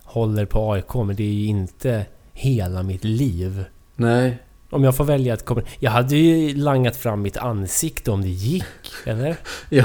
håller 0.05 0.47
på 0.47 0.73
AIK, 0.73 0.95
men 0.95 1.17
det 1.17 1.23
är 1.23 1.33
ju 1.33 1.47
inte 1.47 2.07
hela 2.33 2.83
mitt 2.83 3.05
liv. 3.05 3.65
Nej. 3.97 4.39
Om 4.71 4.85
jag 4.85 4.97
får 4.97 5.05
välja 5.05 5.35
att 5.35 5.45
komma... 5.45 5.63
Jag 5.79 5.91
hade 5.91 6.17
ju 6.17 6.55
langat 6.55 6.97
fram 6.97 7.23
mitt 7.23 7.37
ansikte 7.37 8.11
om 8.11 8.23
det 8.23 8.29
gick, 8.29 8.65
eller? 9.05 9.37
Ja, 9.69 9.85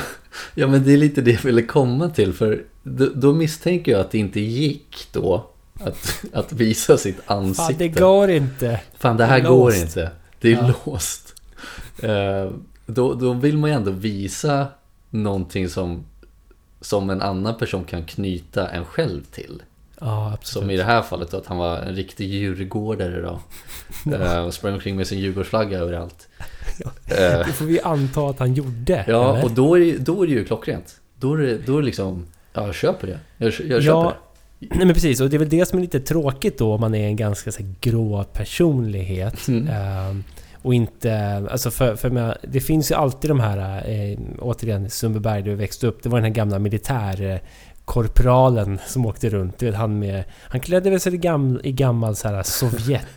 ja 0.56 0.68
men 0.68 0.84
det 0.84 0.94
är 0.94 0.98
lite 0.98 1.22
det 1.22 1.32
jag 1.32 1.42
ville 1.44 1.62
komma 1.62 2.10
till. 2.10 2.34
För 2.34 2.64
då, 2.84 3.10
då 3.16 3.34
misstänker 3.34 3.92
jag 3.92 4.02
att 4.02 4.12
det 4.12 4.18
inte 4.18 4.40
gick 4.40 5.08
då. 5.12 5.50
Att, 5.80 6.26
att 6.34 6.54
visa 6.54 6.98
sitt 6.98 7.18
ansikte. 7.26 7.64
Fan, 7.64 7.76
det 7.78 7.88
går 7.88 8.30
inte. 8.30 8.82
Fan, 8.98 9.18
det 9.18 9.26
här 9.26 9.42
Det 9.42 9.48
går 9.48 9.76
inte. 9.76 10.12
Det 10.42 10.52
är 10.52 10.56
Ja. 10.56 10.74
låst. 10.86 11.34
Eh, 12.04 12.50
då, 12.88 13.14
då 13.14 13.34
vill 13.34 13.58
man 13.58 13.70
ju 13.70 13.76
ändå 13.76 13.92
visa 13.92 14.68
någonting 15.10 15.70
som, 15.70 16.06
som 16.82 17.10
en 17.10 17.22
annan 17.22 17.58
person 17.58 17.84
kan 17.84 18.04
knyta 18.04 18.70
en 18.70 18.86
själv 18.86 19.24
till. 19.24 19.62
Ja. 20.00 20.38
Som 20.42 20.70
i 20.70 20.78
det 20.78 20.84
här 20.84 21.02
fallet 21.02 21.32
då, 21.32 21.38
att 21.38 21.46
han 21.48 21.58
var 21.58 21.78
en 21.78 21.96
riktig 21.96 22.30
djurgårdare 22.30 23.22
då. 23.22 23.40
Eh, 24.16 24.46
och 24.46 24.54
sprang 24.54 24.74
omkring 24.74 24.96
med 24.96 25.08
sin 25.08 25.20
Djurgårdsflagga 25.20 25.80
överallt. 25.80 26.28
Eh, 27.06 27.46
Det 27.48 27.54
får 27.54 27.66
vi 27.66 27.82
anta 27.82 28.28
att 28.30 28.40
han 28.40 28.54
gjorde. 28.54 29.06
ja, 29.08 29.34
eller? 29.34 29.44
och 29.46 29.52
då 29.52 29.78
är, 29.78 29.98
då 29.98 30.24
är 30.24 30.28
det 30.28 30.34
ju 30.34 30.46
klockrent. 30.46 30.96
då 31.20 31.34
är 31.34 31.38
det, 31.38 31.58
då 31.58 31.78
är 31.78 31.80
det 31.80 31.86
liksom, 31.86 32.26
ja 32.54 32.66
jag 32.66 32.76
köper 32.76 33.08
det. 33.08 33.20
Jag, 33.38 33.46
jag 33.48 33.54
köper 33.54 33.82
Ja, 33.82 34.14
det. 34.60 34.68
Nej 34.76 34.86
men 34.86 34.94
precis, 34.94 35.22
och 35.22 35.30
det 35.30 35.36
är 35.38 35.40
väl 35.40 35.50
det 35.50 35.66
som 35.66 35.78
är 35.78 35.82
lite 35.82 36.00
tråkigt 36.00 36.58
då 36.58 36.74
om 36.74 36.82
man 36.82 36.96
är 36.96 37.08
en 37.08 37.16
ganska 37.16 37.52
så 37.52 37.64
här, 37.64 37.74
grå 37.82 38.24
personlighet. 38.24 39.48
Mm. 39.48 40.24
Och 40.68 40.74
inte... 40.74 41.44
Alltså 41.52 41.72
för, 41.72 41.96
för 41.96 42.10
med, 42.10 42.38
det 42.42 42.60
finns 42.60 42.92
ju 42.92 42.96
alltid 42.96 43.30
de 43.30 43.40
här... 43.40 43.90
Eh, 43.90 44.18
återigen, 44.40 44.90
Sundbyberg 44.90 45.42
där 45.42 45.50
vi 45.50 45.56
växte 45.56 45.88
upp. 45.88 46.04
Det 46.04 46.10
var 46.10 46.18
den 46.18 46.26
här 46.26 46.34
gamla 46.34 46.60
militärkorpralen 46.60 48.80
som 48.88 49.06
åkte 49.06 49.30
runt. 49.30 49.60
Du 49.60 49.66
vet, 49.66 49.76
han 49.76 50.00
med... 50.00 50.24
Han 50.44 50.62
klädde 50.62 50.90
väl 50.90 51.00
sig 51.00 51.14
i 51.14 51.18
gammal, 51.18 51.62
i 51.64 51.72
gammal 51.72 52.16
så 52.16 52.28
här 52.28 52.44
Sovjet... 52.44 53.08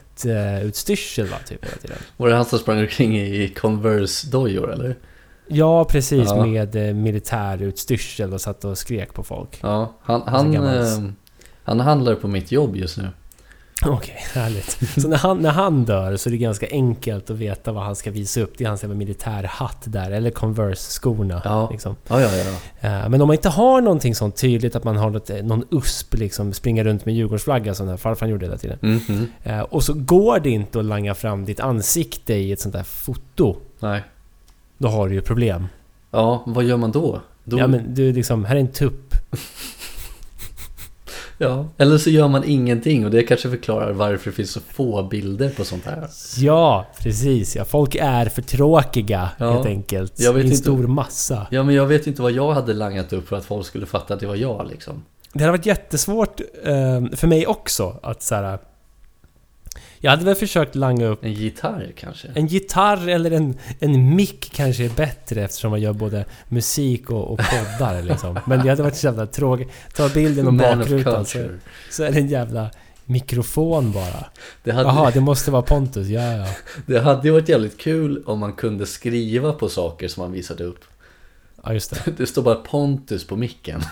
utstyrsel 0.63 1.27
va, 1.27 1.37
typ 1.47 1.65
hela 1.65 1.77
tiden. 1.77 1.97
Var 2.17 2.29
det 2.29 2.35
han 2.35 2.45
som 2.45 2.59
sprang 2.59 2.81
omkring 2.81 3.19
i 3.19 3.53
Converse-dojor 3.57 4.73
eller? 4.73 4.97
Ja, 5.49 5.85
precis. 5.85 6.29
Ja. 6.29 6.47
Med 6.47 6.77
eh, 6.77 6.95
militärutstyrsel 6.95 8.33
och 8.33 8.41
satt 8.41 8.65
och 8.65 8.79
skrek 8.79 9.15
på 9.15 9.23
folk. 9.23 9.59
Ja, 9.63 9.95
han, 10.03 10.21
Så 10.21 10.31
han, 10.31 10.55
eh, 10.55 10.99
han 11.65 11.81
handlar 11.81 12.15
på 12.15 12.29
mitt 12.29 12.53
jobb 12.53 12.77
just 12.77 12.97
nu. 12.97 13.09
Okej, 13.87 14.17
härligt. 14.35 15.01
Så 15.03 15.09
när 15.09 15.17
han, 15.17 15.39
när 15.39 15.51
han 15.51 15.85
dör 15.85 16.17
så 16.17 16.29
är 16.29 16.31
det 16.31 16.37
ganska 16.37 16.67
enkelt 16.71 17.31
att 17.31 17.37
veta 17.37 17.73
vad 17.73 17.85
han 17.85 17.97
ska 17.97 18.11
visa 18.11 18.41
upp. 18.41 18.53
Det 18.59 18.65
är 18.65 18.69
hans 18.69 18.83
militärhatt 18.83 19.83
där, 19.85 20.11
eller 20.11 20.31
Converse-skorna. 20.31 21.43
Ja. 21.45 21.69
Liksom. 21.71 21.97
Ja, 22.09 22.21
ja, 22.21 22.29
ja. 22.37 22.45
ja. 22.81 22.89
Eh, 22.89 23.09
Men 23.09 23.21
om 23.23 23.27
man 23.27 23.35
inte 23.35 23.49
har 23.49 23.81
någonting 23.81 24.15
sånt 24.15 24.37
tydligt, 24.37 24.77
att 24.77 24.85
man 24.85 24.97
har 24.97 25.11
något, 25.11 25.31
eh, 25.31 25.37
någon 25.37 25.65
USP, 25.71 26.15
liksom, 26.15 26.53
springa 26.53 26.85
runt 26.85 27.05
med 27.07 27.15
Djurgårdsflagga 27.15 27.75
som 27.75 27.99
farfar 27.99 28.27
gjorde 28.27 28.47
hela 28.47 28.59
tiden. 28.59 28.79
Mhm. 28.81 29.27
Eh, 29.43 29.61
Och 29.61 29.83
så 29.83 29.95
går 29.95 30.39
det 30.41 30.51
inte 30.51 30.79
att 30.79 30.85
langa 30.85 31.15
fram 31.15 31.45
ditt 31.45 31.61
ansikte 31.61 32.35
i 32.35 32.53
ett 32.53 32.61
sånt 32.61 32.75
där 32.75 32.83
foto. 32.83 33.57
Nej. 33.81 34.03
Då 34.79 34.89
har 34.89 35.09
du 35.09 35.15
ju 35.15 35.21
problem. 35.21 35.67
Ja, 36.11 36.43
vad 36.47 36.65
gör 36.65 36.77
man 36.77 36.93
då? 36.93 37.21
då 37.45 37.59
Ja 37.59 37.67
men 37.67 37.95
du 37.95 38.13
liksom, 38.13 38.45
här 38.45 38.57
är 38.57 38.61
en 38.61 38.73
tupp. 38.73 39.15
Ja. 41.41 41.67
Eller 41.79 41.99
så 41.99 42.11
gör 42.11 42.29
man 42.29 42.45
ingenting 42.45 43.05
och 43.05 43.11
det 43.11 43.23
kanske 43.23 43.51
förklarar 43.51 43.93
varför 43.93 44.31
det 44.31 44.37
finns 44.37 44.51
så 44.51 44.61
få 44.61 45.03
bilder 45.03 45.51
på 45.51 45.65
sånt 45.65 45.85
här. 45.85 46.09
Ja, 46.39 46.87
precis 46.99 47.57
ja. 47.57 47.65
Folk 47.65 47.95
är 47.95 48.27
för 48.27 48.43
tråkiga 48.43 49.31
Ja. 49.39 49.53
helt 49.53 49.67
enkelt. 49.67 50.13
Jag 50.21 50.33
vet 50.33 50.43
I 50.45 50.47
en 50.47 50.53
inte- 50.53 50.63
stor 50.63 50.87
massa. 50.87 51.47
Ja, 51.51 51.63
men 51.63 51.75
jag 51.75 51.87
vet 51.87 52.07
inte 52.07 52.23
vad 52.23 52.33
jag 52.33 52.53
hade 52.53 52.75
langat 52.75 53.13
upp 53.13 53.29
för 53.29 53.37
att 53.37 53.45
folk 53.45 53.67
skulle 53.67 53.87
fatta 53.87 54.15
att 54.15 54.21
det 54.21 54.27
var 54.27 54.37
jag 54.37 54.67
liksom. 54.71 55.03
Det 55.33 55.41
hade 55.41 55.51
varit 55.53 55.67
jättesvårt 55.67 56.41
eh, 56.65 57.17
för 57.17 57.27
mig 57.27 57.47
också 57.47 57.97
att 58.03 58.23
så 58.23 58.35
här. 58.35 58.59
Jag 60.03 60.11
hade 60.11 60.25
väl 60.25 60.35
försökt 60.35 60.75
langa 60.75 61.07
upp 61.07 61.25
En 61.25 61.33
gitarr 61.33 61.93
kanske? 61.97 62.29
en 62.35 62.47
gitarr 62.47 63.09
eller 63.09 63.31
en, 63.31 63.59
en 63.79 64.15
mick 64.17 64.51
kanske 64.55 64.85
är 64.85 64.91
bättre 64.91 65.45
eftersom 65.45 65.71
man 65.71 65.81
gör 65.81 65.93
både 65.93 66.25
musik 66.49 67.11
och, 67.11 67.33
och 67.33 67.39
poddar 67.39 68.03
liksom. 68.03 68.39
Men 68.47 68.63
det 68.63 68.69
hade 68.69 68.83
varit 68.83 68.97
så 68.97 69.07
jävla 69.07 69.27
tråkigt. 69.27 69.69
Ta 69.95 70.09
bilden 70.09 70.47
och 70.47 70.55
bakrutan 70.55 71.27
så, 71.27 71.49
så 71.91 72.05
är 72.05 72.13
det 72.13 72.19
en 72.19 72.29
jävla 72.29 72.71
mikrofon 73.05 73.93
bara. 73.93 74.25
Det 74.63 74.73
hade, 74.73 74.89
Jaha, 74.89 75.11
det 75.15 75.21
måste 75.21 75.51
vara 75.51 75.63
Pontus. 75.63 76.09
Ja, 76.09 76.33
ja. 76.33 76.47
det 76.87 77.01
hade 77.01 77.29
ju 77.29 77.33
varit 77.33 77.49
jävligt 77.49 77.79
kul 77.79 78.23
om 78.27 78.39
man 78.39 78.53
kunde 78.53 78.87
skriva 78.87 79.53
på 79.53 79.69
saker 79.69 80.09
som 80.09 80.23
man 80.23 80.33
visade 80.33 80.65
upp. 80.65 80.85
Ja, 81.63 81.73
just 81.73 82.05
det. 82.05 82.11
Det 82.17 82.27
står 82.27 82.43
bara 82.43 82.55
Pontus 82.55 83.27
på 83.27 83.37
micken. 83.37 83.83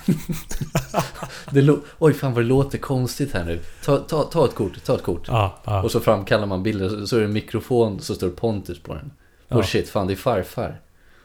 Oj, 1.99 2.15
fan 2.15 2.35
vad 2.35 2.45
det 2.45 2.49
låter 2.49 2.79
konstigt 2.79 3.33
här 3.33 3.45
nu. 3.45 3.61
Ta, 3.85 3.97
ta, 3.97 4.23
ta 4.23 4.45
ett 4.45 4.55
kort, 4.55 4.85
ta 4.85 4.95
ett 4.95 5.03
kort. 5.03 5.29
Ja, 5.29 5.59
ja. 5.65 5.83
Och 5.83 5.91
så 5.91 6.01
framkallar 6.01 6.47
man 6.47 6.63
bilder, 6.63 7.07
så 7.07 7.17
är 7.17 7.21
det 7.21 7.27
en 7.27 7.33
mikrofon, 7.33 8.01
så 8.01 8.15
står 8.15 8.31
Pontus 8.31 8.79
på 8.79 8.95
den. 8.95 9.11
Och 9.49 9.65
shit, 9.65 9.89
fan 9.89 10.07
det 10.07 10.13
är 10.13 10.17
farfar. 10.17 10.81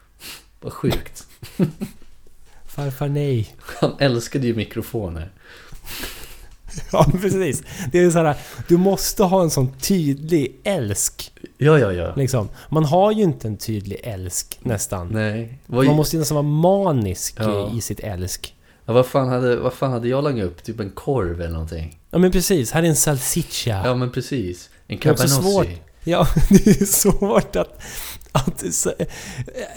Vad 0.60 0.72
sjukt. 0.72 1.26
Farfar 2.66 3.08
nej. 3.08 3.54
Han 3.80 3.92
älskade 3.98 4.46
ju 4.46 4.54
mikrofoner. 4.54 5.30
Ja, 6.92 7.06
precis. 7.20 7.62
Det 7.92 7.98
är 7.98 8.10
så 8.10 8.18
här, 8.18 8.36
du 8.68 8.76
måste 8.76 9.22
ha 9.22 9.42
en 9.42 9.50
sån 9.50 9.72
tydlig 9.80 10.60
älsk. 10.64 11.32
Ja, 11.58 11.78
ja, 11.78 11.92
ja. 11.92 12.14
Liksom. 12.16 12.48
Man 12.68 12.84
har 12.84 13.12
ju 13.12 13.22
inte 13.22 13.48
en 13.48 13.56
tydlig 13.56 14.00
älsk 14.02 14.58
nästan. 14.62 15.08
Nej. 15.08 15.58
Vad, 15.66 15.86
Man 15.86 15.96
måste 15.96 16.16
ju 16.16 16.20
nästan 16.20 16.34
vara 16.34 16.42
manisk 16.42 17.34
Ja. 17.38 17.72
i 17.74 17.80
sitt 17.80 18.00
älsk. 18.00 18.54
ja, 18.86 18.92
vad, 18.92 19.06
fan 19.06 19.28
hade, 19.28 19.56
vad 19.56 19.72
fan 19.72 19.92
hade 19.92 20.08
jag 20.08 20.24
langat 20.24 20.46
upp? 20.46 20.62
Typ 20.64 20.80
en 20.80 20.90
korv 20.90 21.40
eller 21.40 21.52
någonting? 21.52 21.98
Ja 22.10 22.18
men 22.18 22.32
precis, 22.32 22.70
här 22.72 22.82
är 22.82 22.86
en 22.86 22.96
salsiccia. 22.96 23.82
Ja, 23.84 23.94
men 23.94 24.10
precis. 24.12 24.70
En 24.86 24.98
cabanossi. 24.98 25.78
Ja, 26.04 26.26
det 26.48 26.66
är 26.66 26.84
svårt 26.84 27.56
att... 27.56 27.82
att 28.32 28.64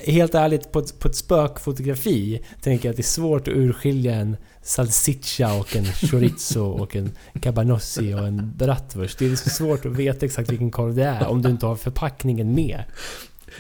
helt 0.06 0.36
ärligt, 0.36 0.72
på 0.72 0.80
ett, 0.80 1.00
på 1.00 1.08
ett 1.08 1.16
spökfotografi 1.16 2.42
tänker 2.62 2.88
jag 2.90 2.94
att 2.94 2.98
det 2.98 3.02
är 3.02 3.04
svårt 3.04 3.48
att 3.48 3.54
urskilja 3.54 4.16
en 4.16 4.38
salsiccia 4.68 5.54
och 5.54 5.76
en 5.76 5.86
chorizo 5.86 6.62
och 6.62 6.96
en 6.96 7.12
cabanossi 7.42 8.14
och 8.14 8.28
en 8.28 8.54
bratwurst. 8.58 9.20
Det 9.20 9.26
är 9.26 9.36
så 9.36 9.50
svårt 9.50 9.86
att 9.86 9.92
veta 9.92 10.26
exakt 10.26 10.52
vilken 10.52 10.72
korv 10.72 10.96
det 10.96 11.04
är 11.04 11.28
om 11.28 11.42
du 11.42 11.50
inte 11.50 11.66
har 11.66 11.76
förpackningen 11.76 12.56
med. 12.56 12.84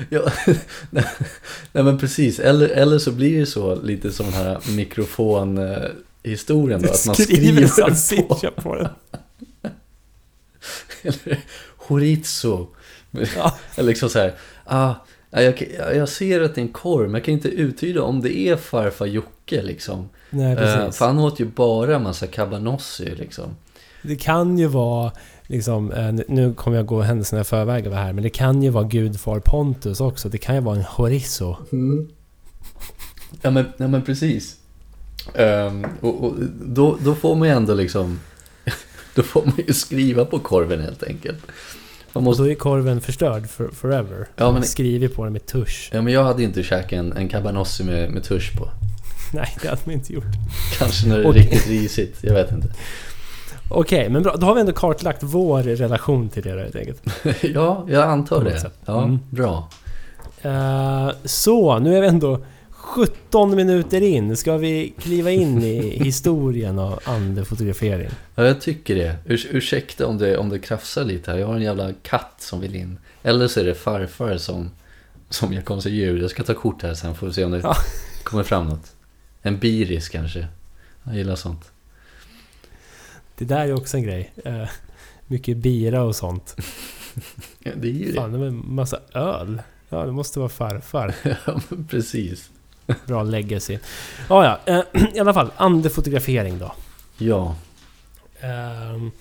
Ja, 0.09 0.31
nej 0.89 1.05
nej, 1.71 1.83
men 1.83 1.97
precis. 1.97 2.39
Eller, 2.39 2.67
eller 2.67 2.99
så 2.99 3.11
blir 3.11 3.39
det 3.39 3.45
så 3.45 3.81
lite 3.81 4.11
som 4.11 4.25
den 4.25 4.35
här 4.35 4.59
mikrofonhistorien 4.75 6.81
då. 6.81 6.91
Att 6.91 7.05
man 7.05 7.15
skriver 7.15 7.61
på. 7.61 7.67
salsiccia 7.67 8.51
på 8.51 8.75
den. 8.75 8.87
Eller 11.01 11.39
chorizo. 11.77 12.67
Ja. 13.11 13.57
Eller 13.75 13.89
liksom 13.89 14.09
så 14.09 14.19
här. 14.19 14.33
Ah, 14.63 14.93
ja, 15.29 15.41
jag, 15.41 15.67
jag 15.95 16.09
ser 16.09 16.41
att 16.41 16.55
det 16.55 16.61
är 16.61 16.65
en 16.65 16.73
korv, 16.73 17.05
men 17.05 17.13
jag 17.13 17.23
kan 17.23 17.33
inte 17.33 17.49
uttyda 17.49 18.01
om 18.01 18.21
det 18.21 18.37
är 18.37 18.55
farfar 18.55 19.05
Jocke 19.05 19.63
liksom. 19.63 20.09
Nej, 20.29 20.51
Eh, 20.53 20.57
precis. 20.57 20.97
för 20.97 21.05
han 21.05 21.19
åt 21.19 21.39
ju 21.39 21.45
bara 21.45 21.99
massa 21.99 22.27
cabanossi 22.27 23.15
liksom. 23.15 23.45
Det 24.01 24.15
kan 24.15 24.57
ju 24.57 24.67
vara 24.67 25.11
liksom, 25.47 25.91
eh, 25.91 26.11
nu 26.27 26.53
kommer 26.53 26.77
jag 26.77 26.85
gå 26.85 27.01
händelserna 27.01 27.41
i 27.41 27.43
förväg 27.43 27.85
över 27.87 27.97
här, 27.97 28.13
men 28.13 28.23
det 28.23 28.29
kan 28.29 28.63
ju 28.63 28.69
vara 28.69 28.83
gudfar 28.83 29.39
Pontus 29.39 30.01
också. 30.01 30.29
Det 30.29 30.37
kan 30.37 30.55
ju 30.55 30.61
vara 30.61 30.75
en 30.77 30.83
chorizo. 30.83 31.55
Ja 33.41 33.49
men, 33.51 33.65
ja, 33.77 33.87
men 33.87 34.01
precis. 34.01 34.55
Ehm, 35.35 35.85
och, 36.01 36.23
och 36.23 36.33
då, 36.65 36.97
då 37.03 37.15
får 37.15 37.35
man 37.35 37.47
ju 37.47 37.53
ändå 37.53 37.73
liksom... 37.73 38.19
Då 39.15 39.23
får 39.23 39.45
man 39.45 39.53
ju 39.67 39.73
skriva 39.73 40.25
på 40.25 40.39
korven 40.39 40.81
helt 40.81 41.03
enkelt. 41.03 41.37
Man 41.47 41.53
Och 42.13 42.23
måste, 42.23 42.43
då 42.43 42.49
är 42.49 42.55
korven 42.55 43.01
förstörd 43.01 43.49
for, 43.49 43.67
forever. 43.67 44.27
Ja, 44.35 44.45
Man 44.45 44.53
men- 44.53 44.63
skriver 44.63 45.07
på 45.07 45.23
den 45.23 45.33
med 45.33 45.45
tusch. 45.45 45.89
ja 45.93 46.01
men 46.01 46.13
jag 46.13 46.23
hade 46.23 46.43
inte 46.43 46.63
käkat 46.63 46.91
en, 46.93 47.13
en 47.13 47.27
cabanossi 47.27 47.83
med, 47.83 48.11
med 48.11 48.23
tusch 48.23 48.57
på. 48.57 48.69
Nej, 49.33 49.57
det 49.61 49.67
hade 49.67 49.81
man 49.85 49.93
inte 49.93 50.13
gjort. 50.13 50.23
Kanske 50.79 51.07
när 51.07 51.17
det 51.17 51.23
är 51.27 51.31
riktigt 51.33 51.67
risigt, 51.67 52.17
jag 52.21 52.33
vet 52.33 52.51
inte. 52.51 52.67
Okej, 53.69 54.09
men 54.09 54.23
bra. 54.23 54.35
Då 54.35 54.45
har 54.47 54.53
vi 54.55 54.59
ändå 54.61 54.73
kartlagt 54.73 55.23
vår 55.23 55.63
relation 55.63 56.29
till 56.29 56.43
det 56.43 56.53
då, 56.53 56.59
helt 56.59 56.75
enkelt. 56.75 57.01
ja, 57.43 57.85
jag 57.89 58.03
antar 58.03 58.43
det. 58.43 58.71
Ja, 58.85 59.03
Mm. 59.03 59.19
bra. 59.29 59.69
Eh, 60.41 61.09
så, 61.25 61.79
nu 61.79 61.97
är 61.97 62.01
vi 62.01 62.07
ändå 62.07 62.45
17 62.71 63.55
minuter 63.55 64.01
in. 64.01 64.37
Ska 64.37 64.57
vi 64.57 64.93
kliva 64.99 65.31
in 65.31 65.63
i 65.63 65.99
historien 66.03 66.79
av 66.79 66.99
andefotografering? 67.03 68.09
Ja, 68.35 68.43
jag 68.45 68.61
tycker 68.61 68.95
det. 68.95 69.15
Urs 69.25 69.47
ursäkta 69.51 70.07
om 70.07 70.17
det, 70.17 70.37
om 70.37 70.49
det 70.49 70.59
krafsar 70.59 71.03
lite 71.03 71.31
här. 71.31 71.37
Jag 71.37 71.47
har 71.47 71.55
en 71.55 71.61
jävla 71.61 71.89
katt 72.03 72.35
som 72.39 72.59
vill 72.61 72.75
in. 72.75 72.99
Eller 73.23 73.47
så 73.47 73.59
är 73.59 73.63
det 73.63 73.75
farfar 73.75 74.37
som, 74.37 74.69
som 75.29 75.53
gör 75.53 75.61
konstiga 75.61 75.95
ljud. 75.95 76.23
Jag 76.23 76.29
ska 76.29 76.43
ta 76.43 76.53
kort 76.53 76.83
här 76.83 76.93
sen, 76.93 77.15
får 77.15 77.27
vi 77.27 77.33
se 77.33 77.43
om 77.45 77.51
det 77.51 77.59
Ja. 77.63 77.75
kommer 78.23 78.43
fram 78.43 78.67
något. 78.67 78.93
En 79.41 79.59
biris 79.59 80.09
kanske. 80.09 80.47
Jag 81.03 81.15
gillar 81.15 81.35
sånt. 81.35 81.71
Det 83.37 83.45
där 83.45 83.67
är 83.67 83.73
också 83.73 83.97
en 83.97 84.03
grej. 84.03 84.33
Eh, 84.45 84.69
mycket 85.27 85.57
bira 85.57 86.03
och 86.03 86.15
sånt. 86.15 86.55
Ja, 87.59 87.71
det 87.75 87.87
är 87.87 87.91
ju 87.91 88.13
Fan, 88.13 88.31
det 88.31 88.47
en 88.47 88.73
massa 88.73 88.99
öl. 89.13 89.61
Ja, 89.89 90.05
det 90.05 90.11
måste 90.11 90.39
vara 90.39 90.49
farfar. 90.49 91.15
Ja, 91.45 91.61
precis. 91.89 92.49
Bra 93.05 93.23
legacy. 93.23 93.79
Ja, 94.29 94.59
ja. 94.65 94.73
eh, 94.93 95.03
I 95.13 95.19
alla 95.19 95.33
fall, 95.33 95.51
andefotografering 95.57 96.59
då. 96.59 96.73
Ja. 97.17 97.55
Ehm, 98.39 99.11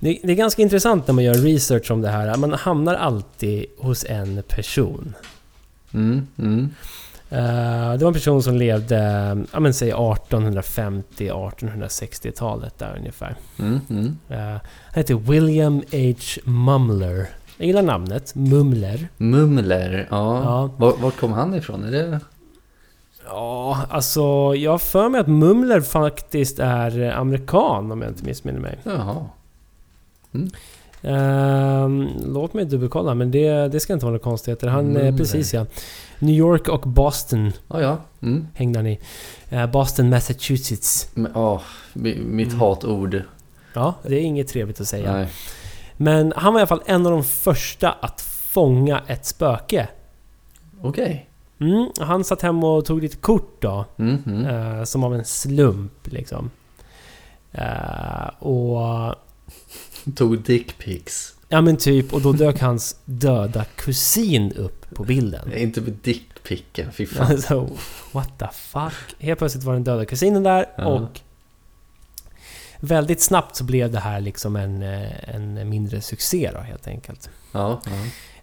det, 0.00 0.18
det 0.22 0.32
är 0.32 0.36
ganska 0.36 0.62
intressant 0.62 1.06
när 1.06 1.14
man 1.14 1.24
gör 1.24 1.34
research 1.34 1.90
om 1.90 2.02
det 2.02 2.08
här. 2.08 2.36
Man 2.36 2.52
hamnar 2.52 2.94
alltid 2.94 3.66
hos 3.78 4.04
en 4.04 4.42
person. 4.48 5.14
Mm, 5.92 6.26
mm. 6.38 6.74
Eh, 7.32 7.92
det 7.92 7.98
var 8.04 8.08
en 8.08 8.14
person 8.14 8.42
som 8.42 8.56
levde, 8.56 8.96
ja 9.52 9.60
men 9.60 9.74
säg 9.74 9.92
1850-1860-talet 9.92 12.78
där 12.78 12.96
ungefär. 12.98 13.34
Mm, 13.58 13.80
mm. 13.90 14.16
Eh, 14.28 14.38
han 14.38 14.60
heter 14.94 15.14
William 15.14 15.82
H. 15.92 16.14
Mumler. 16.44 17.26
Jag 17.56 17.66
gillar 17.66 17.82
namnet, 17.82 18.34
Mumler. 18.34 19.08
Mumler, 19.16 20.06
ja. 20.10 20.42
Ja. 20.44 20.70
Var, 20.76 20.96
vart 20.96 21.16
kom 21.16 21.32
han 21.32 21.54
ifrån? 21.54 21.84
Är 21.84 21.90
det... 21.90 22.20
Ja, 23.26 23.78
alltså 23.90 24.20
jag 24.56 24.70
har 24.70 24.78
för 24.78 25.08
mig 25.08 25.20
att 25.20 25.28
Mumler 25.28 25.80
faktiskt 25.80 26.58
är 26.58 27.10
amerikan 27.10 27.92
om 27.92 28.02
jag 28.02 28.10
inte 28.10 28.24
missminner 28.24 28.60
mig. 28.60 28.78
Jaha. 28.82 29.24
Ehm, 31.02 32.08
låt 32.26 32.54
mig 32.54 32.64
dubbelkolla, 32.64 33.14
men 33.14 33.30
det, 33.30 33.68
det 33.68 33.80
ska 33.80 33.92
inte 33.92 34.04
vara 34.04 34.12
några 34.12 34.24
konstigheter. 34.24 34.68
Han, 34.68 34.86
Mumler. 34.86 35.12
precis 35.12 35.54
ja. 35.54 35.66
New 36.22 36.34
York 36.36 36.68
och 36.68 36.80
Boston 36.80 37.52
Ja, 37.68 37.80
ja. 37.80 37.98
Mm. 38.22 38.46
hängde 38.54 38.78
han 38.78 38.86
i. 38.86 38.98
Eh, 39.48 39.66
Boston, 39.66 40.10
Massachusetts. 40.10 41.08
Ja, 41.34 41.62
mi- 41.92 42.24
mitt 42.24 42.48
Mm. 42.48 42.60
hatord. 42.60 43.22
Ja, 43.74 43.94
det 44.02 44.14
är 44.14 44.20
inget 44.20 44.48
trevligt 44.48 44.80
att 44.80 44.88
säga. 44.88 45.12
Nej. 45.12 45.28
Men 45.96 46.32
han 46.36 46.52
var 46.52 46.60
i 46.60 46.62
alla 46.62 46.66
fall 46.66 46.82
en 46.86 47.06
av 47.06 47.12
de 47.12 47.24
första 47.24 47.90
att 47.92 48.20
fånga 48.20 49.02
ett 49.06 49.26
spöke. 49.26 49.88
Okej. 50.82 51.28
Mm, 51.60 51.88
han 52.00 52.24
satt 52.24 52.42
hem 52.42 52.64
och 52.64 52.84
tog 52.84 53.02
lite 53.02 53.16
kort 53.16 53.56
då. 53.62 53.84
Mm, 53.98 54.22
mm. 54.26 54.46
Eh, 54.78 54.84
som 54.84 55.04
av 55.04 55.14
en 55.14 55.24
slump 55.24 55.92
liksom. 56.12 56.50
Eh, 57.52 58.28
och... 58.38 59.14
Tog 60.16 60.42
dickpics. 60.42 61.34
Ja 61.52 61.60
men 61.60 61.76
typ, 61.76 62.12
och 62.12 62.20
då 62.20 62.32
dök 62.32 62.60
hans 62.60 62.96
döda 63.04 63.64
kusin 63.76 64.52
upp 64.52 64.94
på 64.94 65.04
bilden. 65.04 65.52
Inte 65.56 65.80
med 65.80 65.92
dickpicken, 66.02 66.92
fy 66.92 67.06
fan. 67.06 67.26
Alltså, 67.30 67.68
what 68.12 68.38
the 68.38 68.46
fuck? 68.52 68.92
Helt 69.18 69.38
plötsligt 69.38 69.64
var 69.64 69.72
den 69.72 69.84
döda 69.84 70.04
kusinen 70.04 70.42
där 70.42 70.66
Ja. 70.76 70.84
och... 70.84 71.20
Väldigt 72.80 73.20
snabbt 73.20 73.56
så 73.56 73.64
blev 73.64 73.90
det 73.92 73.98
här 73.98 74.20
liksom 74.20 74.56
en, 74.56 74.82
eh, 74.82 75.34
en 75.34 75.68
mindre 75.68 76.00
succé 76.00 76.50
då 76.54 76.60
helt 76.60 76.86
enkelt. 76.86 77.30
Ja, 77.52 77.80
ja. 77.84 77.92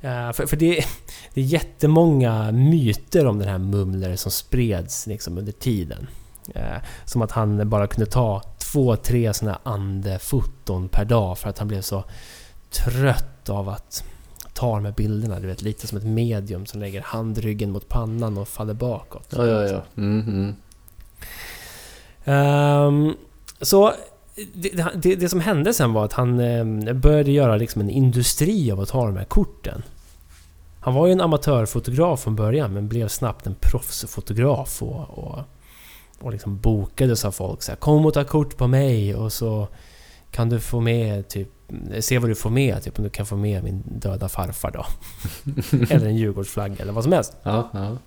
Eh, 0.09 0.33
för 0.33 0.45
för 0.45 0.57
det, 0.57 0.85
det 1.33 1.41
är 1.41 1.45
jättemånga 1.45 2.51
myter 2.51 3.25
om 3.25 3.39
den 3.39 3.47
här 3.47 3.57
Mumler 3.57 4.15
som 4.15 4.31
spreds 4.31 5.07
liksom 5.07 5.37
under 5.37 5.51
tiden. 5.51 6.07
Eh, 6.55 6.77
som 7.05 7.21
att 7.21 7.31
han 7.31 7.69
bara 7.69 7.87
kunde 7.87 8.11
ta 8.11 8.43
två, 8.57 8.95
tre 8.95 9.33
sådana 9.33 9.59
andefoton 9.63 10.89
per 10.89 11.05
dag 11.05 11.37
för 11.37 11.49
att 11.49 11.59
han 11.59 11.67
blev 11.67 11.81
så 11.81 12.03
trött 12.69 13.49
av 13.49 13.69
att 13.69 14.03
ta 14.53 14.75
de 14.75 14.85
här 14.85 14.91
bilderna. 14.91 15.39
Du 15.39 15.47
vet, 15.47 15.61
lite 15.61 15.87
som 15.87 15.97
ett 15.97 16.03
medium 16.03 16.65
som 16.65 16.79
lägger 16.79 17.01
handryggen 17.01 17.71
mot 17.71 17.89
pannan 17.89 18.37
och 18.37 18.47
faller 18.47 18.73
bakåt. 18.73 19.33
Ja, 19.35 19.45
ja, 19.45 19.63
ja. 19.63 19.83
Mm, 19.97 20.21
mm. 20.27 20.55
Ehm, 22.25 23.15
så 23.61 23.93
det, 24.53 24.85
det, 24.95 25.15
det 25.15 25.29
som 25.29 25.39
hände 25.39 25.73
sen 25.73 25.93
var 25.93 26.05
att 26.05 26.13
han 26.13 26.39
eh, 26.39 26.93
började 26.93 27.31
göra 27.31 27.55
liksom 27.57 27.81
en 27.81 27.89
industri 27.89 28.71
av 28.71 28.79
att 28.79 28.89
ta 28.89 29.05
de 29.05 29.17
här 29.17 29.25
korten. 29.25 29.83
Han 30.79 30.93
var 30.93 31.07
ju 31.07 31.13
en 31.13 31.21
amatörfotograf 31.21 32.21
från 32.21 32.35
början 32.35 32.73
men 32.73 32.87
blev 32.87 33.07
snabbt 33.07 33.47
en 33.47 33.55
proffsfotograf 33.59 34.83
och, 34.83 35.09
och, 35.09 35.39
och 36.19 36.31
liksom 36.31 36.57
bokades 36.57 37.25
av 37.25 37.31
folk. 37.31 37.61
Så 37.61 37.71
här, 37.71 37.77
Kom 37.77 38.05
och 38.05 38.13
ta 38.13 38.23
kort 38.23 38.57
på 38.57 38.67
mig 38.67 39.15
och 39.15 39.33
så 39.33 39.67
kan 40.31 40.49
du 40.49 40.59
få 40.59 40.79
med 40.79 41.27
typ 41.27 41.47
Se 41.99 42.19
vad 42.19 42.29
du 42.29 42.35
får 42.35 42.49
med, 42.49 42.83
typ 42.83 42.97
om 42.97 43.03
du 43.03 43.09
kan 43.09 43.25
få 43.25 43.35
med 43.35 43.63
min 43.63 43.83
döda 43.85 44.29
farfar 44.29 44.71
då. 44.71 44.85
eller 45.89 46.07
en 46.07 46.15
Djurgårdsflagga 46.15 46.75
eller 46.79 46.93
vad 46.93 47.03
som 47.03 47.13
helst. 47.13 47.35
Ja, 47.43 47.69
ja. 47.73 47.97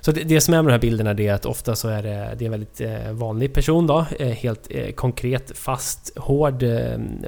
Så 0.00 0.12
det, 0.12 0.24
det 0.24 0.40
som 0.40 0.54
är 0.54 0.62
med 0.62 0.70
de 0.70 0.72
här 0.72 0.80
bilderna 0.80 1.14
det 1.14 1.26
är 1.26 1.34
att 1.34 1.46
ofta 1.46 1.76
så 1.76 1.88
är 1.88 2.02
det, 2.02 2.34
det 2.38 2.44
är 2.44 2.46
en 2.46 2.50
väldigt 2.50 2.80
eh, 2.80 3.12
vanlig 3.12 3.54
person 3.54 3.86
då. 3.86 4.06
Eh, 4.18 4.28
helt 4.28 4.66
eh, 4.70 4.92
konkret, 4.92 5.58
fast, 5.58 6.18
hård 6.18 6.64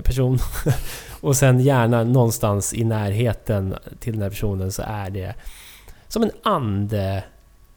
person. 0.04 0.38
och 1.20 1.36
sen 1.36 1.60
gärna 1.60 2.04
någonstans 2.04 2.74
i 2.74 2.84
närheten 2.84 3.74
till 4.00 4.12
den 4.12 4.22
här 4.22 4.30
personen 4.30 4.72
så 4.72 4.82
är 4.86 5.10
det 5.10 5.34
som 6.08 6.22
en 6.22 6.30
ande 6.42 7.24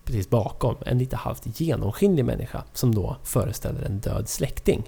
precis 0.06 0.30
bakom. 0.30 0.76
En 0.86 0.98
lite 0.98 1.16
halvt 1.16 1.60
genomskinlig 1.60 2.26
människa 2.26 2.64
som 2.74 2.96
då 2.96 3.18
föreställer 3.24 3.82
en 3.82 4.00
död 4.00 4.30
släkting. 4.30 4.84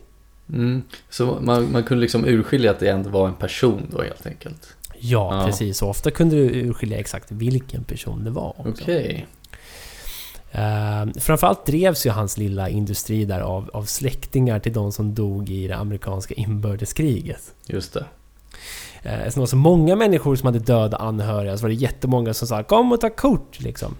Mm. 0.49 0.83
Så 1.09 1.37
man, 1.41 1.71
man 1.71 1.83
kunde 1.83 2.01
liksom 2.01 2.25
urskilja 2.25 2.71
att 2.71 2.79
det 2.79 2.89
ändå 2.89 3.09
var 3.09 3.27
en 3.27 3.33
person 3.33 3.87
då 3.91 4.01
helt 4.01 4.25
enkelt. 4.25 4.75
Ja, 4.99 5.39
Ja. 5.39 5.45
precis. 5.45 5.81
Och 5.81 5.89
ofta 5.89 6.11
kunde 6.11 6.35
du 6.35 6.41
urskilja 6.41 6.99
exakt 6.99 7.31
vilken 7.31 7.83
person 7.83 8.23
det 8.23 8.29
var. 8.29 8.55
Okej. 8.57 9.27
Uh, 10.55 11.13
framförallt 11.19 11.65
drevs 11.65 12.05
ju 12.05 12.09
hans 12.09 12.37
lilla 12.37 12.69
industri 12.69 13.25
där 13.25 13.39
av, 13.41 13.69
av 13.73 13.83
släktingar 13.83 14.59
till 14.59 14.73
de 14.73 14.91
som 14.91 15.13
dog 15.15 15.49
i 15.49 15.67
det 15.67 15.75
amerikanska 15.75 16.33
inbördeskriget. 16.33 17.53
Just 17.65 17.93
det. 17.93 18.05
Uh, 19.05 19.23
så 19.29 19.33
det 19.33 19.39
var 19.39 19.45
så 19.45 19.55
många 19.55 19.95
människor 19.95 20.35
som 20.35 20.45
hade 20.45 20.59
döda 20.59 20.97
anhöriga, 20.97 21.57
så 21.57 21.61
var 21.61 21.69
det 21.69 21.75
jättemånga 21.75 22.33
som 22.33 22.47
sa 22.47 22.63
Kom 22.63 22.91
och 22.91 23.01
ta 23.01 23.09
kort! 23.09 23.59
Liksom. 23.59 23.95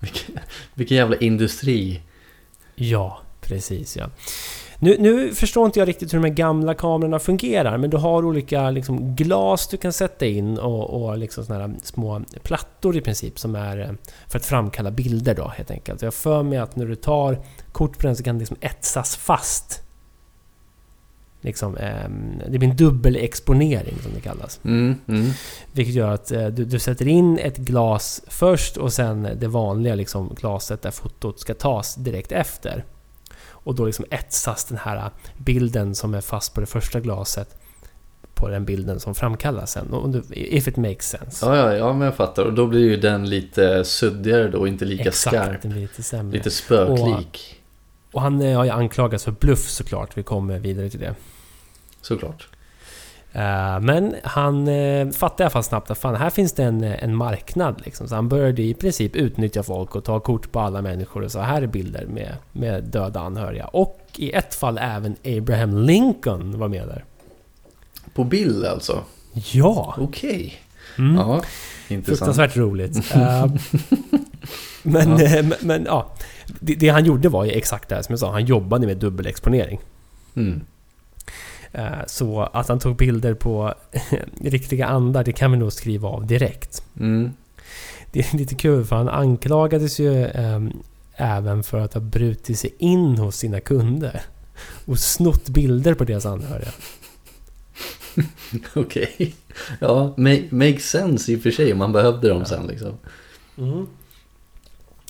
Vilken, 0.00 0.38
vilken 0.74 0.96
jävla 0.96 1.16
industri. 1.16 2.00
Ja, 2.74 3.20
precis 3.40 3.96
ja. 3.96 4.10
Nu, 4.84 4.96
nu 4.98 5.34
förstår 5.34 5.66
inte 5.66 5.78
jag 5.78 5.88
riktigt 5.88 6.14
hur 6.14 6.18
de 6.18 6.24
här 6.24 6.34
gamla 6.34 6.74
kamerorna 6.74 7.18
fungerar, 7.18 7.78
men 7.78 7.90
du 7.90 7.96
har 7.96 8.24
olika 8.24 8.70
liksom, 8.70 9.16
glas 9.16 9.68
du 9.68 9.76
kan 9.76 9.92
sätta 9.92 10.26
in 10.26 10.58
och, 10.58 11.02
och 11.02 11.18
liksom 11.18 11.44
såna 11.44 11.58
här 11.58 11.74
små 11.82 12.22
plattor 12.42 12.96
i 12.96 13.00
princip 13.00 13.38
som 13.38 13.54
är 13.54 13.78
eh, 13.78 13.90
för 14.28 14.38
att 14.38 14.44
framkalla 14.44 14.90
bilder 14.90 15.34
då 15.34 15.48
helt 15.48 15.70
enkelt. 15.70 16.02
Jag 16.02 16.14
för 16.14 16.42
mig 16.42 16.58
att 16.58 16.76
när 16.76 16.86
du 16.86 16.94
tar 16.94 17.38
kort 17.72 17.98
på 17.98 18.06
den 18.06 18.16
så 18.16 18.22
kan 18.22 18.34
det 18.34 18.38
liksom 18.38 18.56
etsas 18.60 19.16
fast. 19.16 19.82
Liksom, 21.40 21.76
ehm, 21.76 22.42
det 22.50 22.58
blir 22.58 22.70
en 22.70 22.76
dubbelexponering 22.76 23.98
som 24.02 24.12
det 24.14 24.20
kallas. 24.20 24.60
Mm, 24.64 24.94
mm. 25.08 25.30
Vilket 25.72 25.94
gör 25.94 26.10
att 26.10 26.32
eh, 26.32 26.46
du, 26.46 26.64
du 26.64 26.78
sätter 26.78 27.08
in 27.08 27.38
ett 27.38 27.56
glas 27.56 28.22
först 28.26 28.76
och 28.76 28.92
sen 28.92 29.28
det 29.40 29.48
vanliga 29.48 29.94
liksom, 29.94 30.34
glaset 30.40 30.82
där 30.82 30.90
fotot 30.90 31.40
ska 31.40 31.54
tas 31.54 31.94
direkt 31.94 32.32
efter. 32.32 32.84
Och 33.44 33.74
då 33.74 33.86
liksom 33.86 34.04
etsas 34.10 34.64
den 34.64 34.78
här 34.78 35.10
bilden 35.36 35.94
som 35.94 36.14
är 36.14 36.20
fast 36.20 36.54
på 36.54 36.60
det 36.60 36.66
första 36.66 37.00
glaset 37.00 37.56
på 38.34 38.48
den 38.48 38.64
bilden 38.64 39.00
som 39.00 39.14
framkallas 39.14 39.72
sen. 39.72 39.92
Och 39.92 40.14
If 40.30 40.68
it 40.68 40.76
makes 40.76 41.08
sense. 41.08 41.46
Ja, 41.46 41.56
ja, 41.56 41.76
ja, 41.76 41.92
men 41.92 42.02
jag 42.02 42.16
fattar. 42.16 42.44
Och 42.44 42.52
då 42.52 42.66
blir 42.66 42.80
ju 42.80 42.96
den 42.96 43.30
lite 43.30 43.84
suddigare 43.84 44.48
då, 44.48 44.66
inte 44.66 44.84
lika 44.84 45.08
Exakt, 45.08 45.36
skarp. 45.36 45.62
den 45.62 45.70
blir 45.70 45.82
lite 45.82 46.02
sämre. 46.02 46.36
Lite 46.36 46.50
spöklik. 46.50 47.60
Och 48.12 48.22
han 48.22 48.42
eh, 48.42 48.56
har 48.56 48.64
ju 48.64 48.70
anklagats 48.70 49.24
för 49.24 49.32
bluff 49.32 49.68
såklart. 49.68 50.16
Vi 50.16 50.22
kommer 50.22 50.58
vidare 50.58 50.90
till 50.90 51.00
det. 51.00 51.14
Såklart. 52.00 52.48
Eh, 53.32 53.80
Men 53.80 54.14
han 54.24 54.68
uh, 54.68 55.10
fattade 55.10 55.42
i 55.42 55.44
alla 55.44 55.50
fall 55.50 55.64
snabbt 55.64 55.90
att 55.90 55.98
fan, 55.98 56.14
här 56.16 56.30
finns 56.30 56.52
det 56.52 56.62
en, 56.64 56.84
eh, 56.84 57.04
en 57.04 57.16
marknad. 57.16 57.82
Liksom. 57.84 58.08
Så 58.08 58.14
han 58.14 58.28
började 58.28 58.62
i 58.62 58.74
princip 58.74 59.16
utnyttja 59.16 59.62
folk 59.62 59.96
och 59.96 60.04
ta 60.04 60.20
kort 60.20 60.52
på 60.52 60.60
alla 60.60 60.82
människor 60.82 61.22
och 61.24 61.32
så 61.32 61.40
här 61.40 61.62
är 61.62 61.66
bilder 61.66 62.06
med, 62.06 62.34
med 62.52 62.84
döda 62.84 63.20
anhöriga. 63.20 63.66
Och 63.66 63.98
i 64.16 64.32
ett 64.32 64.54
fall 64.54 64.78
även 64.78 65.16
Abraham 65.24 65.76
Lincoln 65.78 66.58
var 66.58 66.68
med 66.68 66.88
där. 66.88 67.04
På 68.14 68.24
bild 68.24 68.64
alltså? 68.64 69.02
Ja! 69.52 69.94
Okej. 69.98 70.54
Mm. 70.98 71.14
Ja, 71.16 71.42
intressant. 71.88 72.06
Fruktansvärt 72.06 72.56
roligt. 72.56 73.14
Eh, 73.14 73.46
men, 74.82 75.18
Ja. 75.18 75.22
eh, 75.24 75.44
men, 75.44 75.54
men 75.60 75.84
ja, 75.84 76.12
det, 76.60 76.74
det 76.74 76.88
han 76.88 77.04
gjorde 77.04 77.28
var 77.28 77.44
ju 77.44 77.50
exakt 77.50 77.88
det 77.88 77.94
här 77.94 78.02
som 78.02 78.12
jag 78.12 78.18
sa. 78.20 78.32
Han 78.32 78.44
jobbade 78.44 78.86
med 78.86 78.96
dubbelexponering. 78.96 79.80
Mm. 80.36 80.60
Eh, 81.72 82.06
Så 82.06 82.40
att 82.42 82.68
han 82.68 82.78
tog 82.78 82.96
bilder 82.96 83.34
på 83.34 83.74
riktiga 84.40 84.86
andar, 84.86 85.24
det 85.24 85.32
kan 85.32 85.50
vi 85.52 85.56
nog 85.58 85.72
skriva 85.72 86.08
av 86.08 86.26
direkt. 86.26 86.82
Mm. 87.00 87.30
Det 88.12 88.20
är 88.32 88.36
lite 88.36 88.54
kul 88.54 88.84
för 88.84 88.96
han 88.96 89.08
anklagades 89.08 90.00
ju 90.00 90.26
ehm, 90.26 90.72
även 91.14 91.62
för 91.62 91.78
att 91.80 91.94
ha 91.94 92.00
brutit 92.00 92.58
sig 92.58 92.74
in 92.78 93.18
hos 93.18 93.36
sina 93.36 93.60
kunder. 93.60 94.20
Och 94.86 94.98
snott 94.98 95.48
bilder 95.48 95.94
på 95.94 96.04
deras 96.04 96.26
anhöriga. 96.26 96.70
Okej. 98.74 99.34
Ja, 99.80 100.14
make, 100.16 100.44
makes 100.50 100.90
sense 100.90 101.32
i 101.32 101.36
och 101.36 101.42
för 101.42 101.50
sig 101.50 101.72
om 101.72 101.78
man 101.78 101.92
behövde 101.92 102.28
dem 102.28 102.38
Ja. 102.38 102.44
sen 102.44 102.66
liksom. 102.66 102.98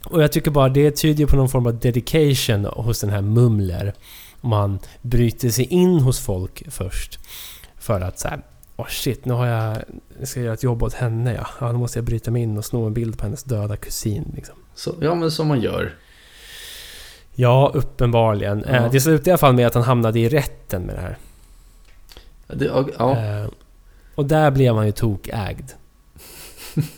Och 0.05 0.23
jag 0.23 0.33
tycker 0.33 0.51
bara 0.51 0.69
det 0.69 0.91
tyder 0.91 1.27
på 1.27 1.37
någon 1.37 1.49
form 1.49 1.67
av 1.67 1.79
dedication 1.79 2.65
hos 2.65 3.01
den 3.01 3.11
här 3.11 3.21
Mumler. 3.23 3.93
Om 4.43 4.53
han 4.53 4.79
bryter 5.03 5.49
sig 5.51 5.65
in 5.65 6.01
hos 6.01 6.21
folk 6.21 6.63
först. 6.71 7.19
För 7.79 8.01
att 8.01 8.19
så 8.19 8.29
här, 8.29 8.43
åh 8.77 8.87
shit, 8.89 9.25
nu 9.25 9.35
har 9.35 9.47
jag... 9.47 9.83
Jag 10.19 10.29
ska 10.29 10.41
göra 10.41 10.55
ett 10.55 10.63
jobb 10.63 10.83
åt 10.83 10.95
henne 10.95 11.35
ja. 11.35 11.47
ja. 11.61 11.73
Nu 11.73 11.79
måste 11.79 11.99
jag 11.99 12.05
bryta 12.05 12.31
mig 12.31 12.43
in 12.43 12.59
och 12.59 12.65
sno 12.65 12.87
en 12.87 12.95
bild 12.95 13.19
på 13.19 13.25
hennes 13.25 13.43
döda 13.43 13.77
kusin 13.77 14.33
liksom. 14.37 14.55
Så, 14.75 14.95
ja, 15.01 15.15
men 15.15 15.31
som 15.31 15.47
man 15.49 15.61
gör. 15.61 15.95
Ja, 17.35 17.71
uppenbarligen. 17.75 18.65
Ja. 18.69 18.75
Eh, 18.75 18.91
Det 18.91 19.01
slutade 19.01 19.31
i 19.31 19.33
alla 19.33 19.39
fall 19.39 19.55
med 19.55 19.67
att 19.67 19.75
han 19.75 19.83
hamnade 19.83 20.21
i 20.21 20.29
rätten 20.29 20.83
med 20.83 20.95
det 20.97 21.01
här. 21.01 21.17
Det, 22.47 22.65
ja, 22.65 22.89
ja. 22.99 23.19
Eh, 23.19 23.47
och 24.15 24.27
där 24.27 24.51
blev 24.51 24.75
han 24.77 24.87
ju 24.87 24.93
tokägd. 24.93 25.71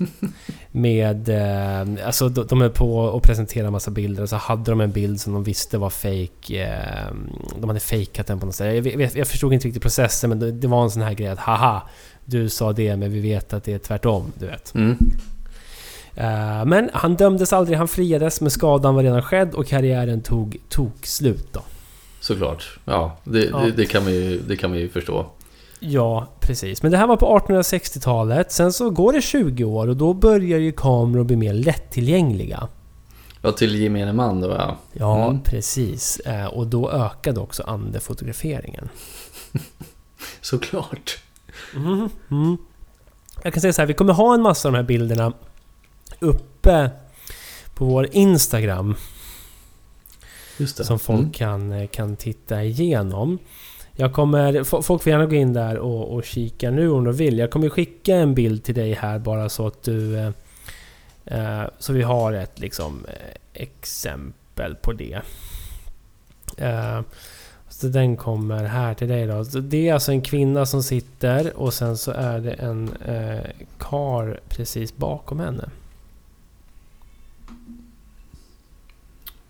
Med... 0.76 1.28
Eh, 1.28 2.06
alltså 2.06 2.28
de, 2.28 2.46
de 2.46 2.62
är 2.62 2.68
på 2.68 3.16
att 3.16 3.22
presentera 3.22 3.66
en 3.66 3.72
massa 3.72 3.90
bilder 3.90 4.22
och 4.22 4.28
så 4.28 4.36
hade 4.36 4.70
de 4.70 4.80
en 4.80 4.90
bild 4.90 5.20
som 5.20 5.32
de 5.32 5.44
visste 5.44 5.78
var 5.78 5.90
fake. 5.90 6.64
Eh, 6.64 7.14
de 7.60 7.68
hade 7.68 7.80
fejkat 7.80 8.26
den 8.26 8.40
på 8.40 8.46
något 8.46 8.54
sätt. 8.54 8.74
Jag, 8.74 8.96
vet, 8.96 9.14
jag 9.14 9.28
förstod 9.28 9.52
inte 9.52 9.66
riktigt 9.66 9.82
processen 9.82 10.30
men 10.30 10.38
det, 10.38 10.52
det 10.52 10.68
var 10.68 10.82
en 10.82 10.90
sån 10.90 11.02
här 11.02 11.14
grej 11.14 11.28
att 11.28 11.38
haha 11.38 11.82
Du 12.24 12.48
sa 12.48 12.72
det 12.72 12.96
men 12.96 13.12
vi 13.12 13.20
vet 13.20 13.52
att 13.52 13.64
det 13.64 13.72
är 13.72 13.78
tvärtom, 13.78 14.32
du 14.38 14.46
vet. 14.46 14.74
Mm. 14.74 14.96
Eh, 16.14 16.64
men 16.64 16.90
han 16.92 17.14
dömdes 17.14 17.52
aldrig, 17.52 17.78
han 17.78 17.88
friades 17.88 18.40
men 18.40 18.50
skadan 18.50 18.94
var 18.94 19.02
redan 19.02 19.22
skedd 19.22 19.54
och 19.54 19.66
karriären 19.66 20.20
tog 20.20 20.56
tok 20.68 21.06
slut 21.06 21.52
då. 21.52 21.62
Såklart. 22.20 22.78
Ja, 22.84 23.16
det, 23.24 23.44
Ja. 23.44 23.58
Det, 23.58 23.72
det, 23.72 23.86
kan 23.86 24.04
man 24.04 24.12
ju, 24.12 24.40
det 24.48 24.56
kan 24.56 24.70
man 24.70 24.78
ju 24.78 24.88
förstå. 24.88 25.26
Ja, 25.80 26.28
precis. 26.46 26.82
Men 26.82 26.92
det 26.92 26.98
här 26.98 27.06
var 27.06 27.16
på 27.16 27.38
1860-talet. 27.38 28.52
Sen 28.52 28.72
så 28.72 28.90
går 28.90 29.12
det 29.12 29.20
20 29.22 29.64
år 29.64 29.88
och 29.88 29.96
då 29.96 30.14
börjar 30.14 30.58
ju 30.58 30.72
kameror 30.72 31.24
bli 31.24 31.36
mer 31.36 31.52
lättillgängliga. 31.52 32.68
Ja, 33.42 33.52
till 33.52 33.82
gemene 33.82 34.12
man 34.12 34.40
då 34.40 34.48
ja. 34.50 34.76
Ja, 34.92 35.24
Mm. 35.28 35.42
precis. 35.42 36.16
Eh, 36.20 36.46
Och 36.46 36.66
då 36.66 36.90
ökade 36.90 37.40
också 37.40 37.62
andefotograferingen. 37.62 38.88
Såklart. 40.40 41.18
Mm. 41.76 42.08
Mm. 42.30 42.56
Jag 43.42 43.52
kan 43.52 43.60
säga 43.60 43.72
så 43.72 43.82
här, 43.82 43.86
vi 43.86 43.94
kommer 43.94 44.12
ha 44.12 44.34
en 44.34 44.42
massa 44.42 44.68
av 44.68 44.72
de 44.72 44.76
här 44.78 44.84
bilderna 44.84 45.32
uppe 46.18 46.90
på 47.74 47.84
vår 47.84 48.08
Instagram. 48.12 48.94
Som 50.66 50.98
folk 50.98 51.20
Mm. 51.20 51.32
kan, 51.32 51.72
eh, 51.72 51.86
kan 51.88 52.16
titta 52.16 52.62
igenom. 52.64 53.38
Jag 53.96 54.12
kommer, 54.12 54.64
folk 54.82 55.02
får 55.02 55.10
gärna 55.10 55.26
gå 55.26 55.34
in 55.34 55.52
där 55.52 55.78
och, 55.78 56.14
och 56.14 56.24
kika 56.24 56.70
nu 56.70 56.90
om 56.90 57.04
de 57.04 57.14
vill. 57.14 57.38
Jag 57.38 57.50
kommer 57.50 57.68
skicka 57.68 58.16
en 58.16 58.34
bild 58.34 58.64
till 58.64 58.74
dig 58.74 58.92
här 58.92 59.18
bara 59.18 59.48
så 59.48 59.66
att 59.66 59.82
du... 59.82 60.18
eh, 60.18 60.30
eh 61.24 61.62
så 61.78 61.92
vi 61.92 62.02
har 62.02 62.32
ett 62.32 62.60
liksom, 62.60 63.04
eh, 63.08 63.62
exempel 63.62 64.74
på 64.74 64.92
det. 64.92 65.20
Eh, 66.56 67.00
så 67.68 67.86
den 67.86 68.16
kommer 68.16 68.64
här 68.64 68.94
till 68.94 69.08
dig 69.08 69.26
då. 69.26 69.44
Så 69.44 69.58
det 69.58 69.88
är 69.88 69.94
alltså 69.94 70.12
en 70.12 70.22
kvinna 70.22 70.66
som 70.66 70.82
sitter 70.82 71.56
och 71.56 71.74
sen 71.74 71.96
så 71.96 72.10
är 72.10 72.40
det 72.40 72.52
en 72.52 72.92
eh, 73.04 73.50
kar 73.78 74.40
precis 74.48 74.96
bakom 74.96 75.40
henne. 75.40 75.70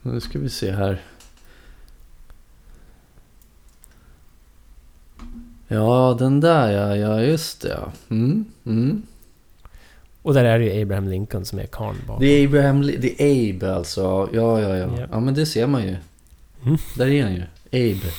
Nu 0.02 0.20
ska 0.20 0.38
vi 0.38 0.50
se 0.50 0.72
här. 0.72 1.02
Ja, 5.68 6.16
den 6.18 6.40
där 6.40 6.72
ja, 6.72 6.96
ja 6.96 7.22
just 7.22 7.61
det 7.61 7.68
ja. 7.68 7.92
Mm, 8.11 8.44
mm. 8.66 9.03
Och 10.22 10.35
där 10.35 10.44
är 10.44 10.59
det 10.59 10.64
ju 10.64 10.83
Abraham 10.83 11.09
Lincoln 11.09 11.44
som 11.44 11.59
är 11.59 11.66
karln 11.66 11.98
bakom. 12.07 12.24
Det 12.24 12.27
är 12.27 12.46
Abraham, 12.46 12.83
det 12.83 13.22
är 13.22 13.55
Abe 13.55 13.74
alltså. 13.74 14.29
Ja, 14.33 14.61
ja, 14.61 14.77
ja. 14.77 14.88
Ja. 14.98 15.07
Ja, 15.11 15.20
men 15.20 15.35
det 15.35 15.46
ser 15.46 15.66
man 15.66 15.83
ju. 15.83 15.96
Mm. 16.64 16.79
Där 16.96 17.07
är 17.07 17.22
han 17.22 17.35
ju. 17.35 17.42
Abe. 17.72 18.11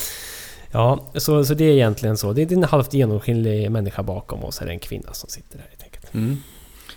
Ja, 0.71 1.05
så, 1.15 1.45
så 1.45 1.53
det 1.53 1.63
är 1.63 1.73
egentligen 1.73 2.17
så. 2.17 2.33
Det 2.33 2.41
är 2.41 2.53
en 2.53 2.63
halvt 2.63 2.93
genomskinlig 2.93 3.71
människa 3.71 4.03
bakom 4.03 4.43
oss. 4.43 4.61
Är 4.61 4.65
det 4.65 4.71
en 4.71 4.79
kvinna 4.79 5.13
som 5.13 5.29
sitter 5.29 5.57
där 5.57 5.65
helt 5.69 5.83
enkelt. 5.83 6.13
Mm. 6.13 6.37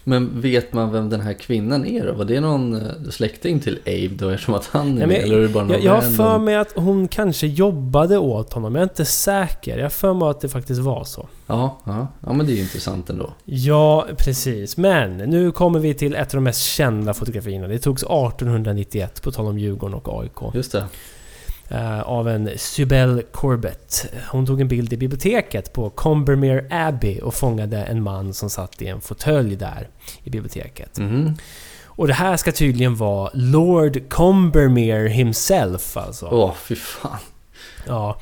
Men 0.09 0.41
vet 0.41 0.73
man 0.73 0.93
vem 0.93 1.11
den 1.11 1.21
här 1.21 1.33
kvinnan 1.33 1.87
är 1.87 2.07
då? 2.07 2.13
Var 2.13 2.25
det 2.25 2.41
någon 2.41 2.75
eh, 2.75 3.11
släkting 3.11 3.61
till 3.61 3.79
Abe 3.87 4.15
då 4.19 4.29
eftersom 4.29 4.55
att 4.55 4.67
han 4.67 4.89
är 4.89 4.93
Nej, 4.93 4.99
men 4.99 5.09
med? 5.09 5.19
Eller 5.19 5.37
är 5.37 5.43
det 5.43 5.49
bara 5.49 5.65
någon 5.65 5.73
Jag, 5.73 5.85
jag 5.85 5.95
har 5.95 6.11
för 6.11 6.39
mig 6.39 6.57
att 6.57 6.73
hon 6.75 7.09
kanske 7.09 7.47
jobbade 7.47 8.19
åt 8.19 8.53
honom. 8.53 8.75
Jag 8.75 8.81
är 8.81 8.89
inte 8.89 9.05
säker. 9.05 9.77
Jag 9.77 9.85
har 9.85 9.91
för 9.91 10.15
mig 10.15 10.29
att 10.29 10.41
det 10.41 10.49
faktiskt 10.49 10.81
var 10.81 11.05
så. 11.05 11.29
Ja, 11.47 11.81
ja. 11.85 12.07
ja, 12.27 12.33
men 12.33 12.47
det 12.47 12.53
är 12.53 12.55
ju 12.55 12.63
intressant 12.63 13.11
ändå. 13.11 13.33
Ja, 13.45 14.07
precis. 14.19 14.77
Men 14.77 15.17
nu 15.17 15.51
kommer 15.51 15.79
vi 15.79 15.95
till 15.95 16.15
ett 16.15 16.35
av 16.35 16.37
de 16.37 16.45
mest 16.45 16.63
kända 16.63 17.15
fotografierna. 17.15 17.69
Det 17.69 17.79
togs 17.79 18.03
1891, 18.03 19.23
på 19.23 19.33
tal 19.33 19.47
om 19.47 19.59
Djurgården 19.59 19.95
och 19.95 20.21
AIK. 20.23 20.55
Just 20.55 20.73
det. 20.73 20.85
Eh, 21.69 22.01
av 22.01 22.29
en 22.29 22.51
Sybelle 22.57 23.23
Corbett. 23.23 24.07
Hon 24.31 24.47
tog 24.47 24.61
en 24.61 24.69
bild 24.69 24.93
i 24.93 24.97
biblioteket 24.97 25.73
på 25.73 25.91
Combermere 25.91 26.65
Abbey 26.71 27.21
och 27.21 27.35
fångade 27.35 27.85
en 27.85 28.03
man 28.03 28.35
som 28.35 28.51
satt 28.51 28.83
i 28.83 28.87
en 28.87 29.01
fåtölj 29.01 29.57
där 29.57 29.89
i 30.25 30.31
biblioteket. 30.31 30.99
Mhm. 30.99 31.37
Och 31.85 32.07
det 32.07 32.15
här 32.15 32.37
ska 32.37 32.53
tydligen 32.53 32.97
vara 32.97 33.31
Lord 33.35 34.09
Combermere 34.09 35.09
himself 35.09 35.97
alltså. 35.97 36.29
Åh, 36.33 36.55
fy 36.55 36.77
fan. 36.77 37.19
Ja. 37.87 38.21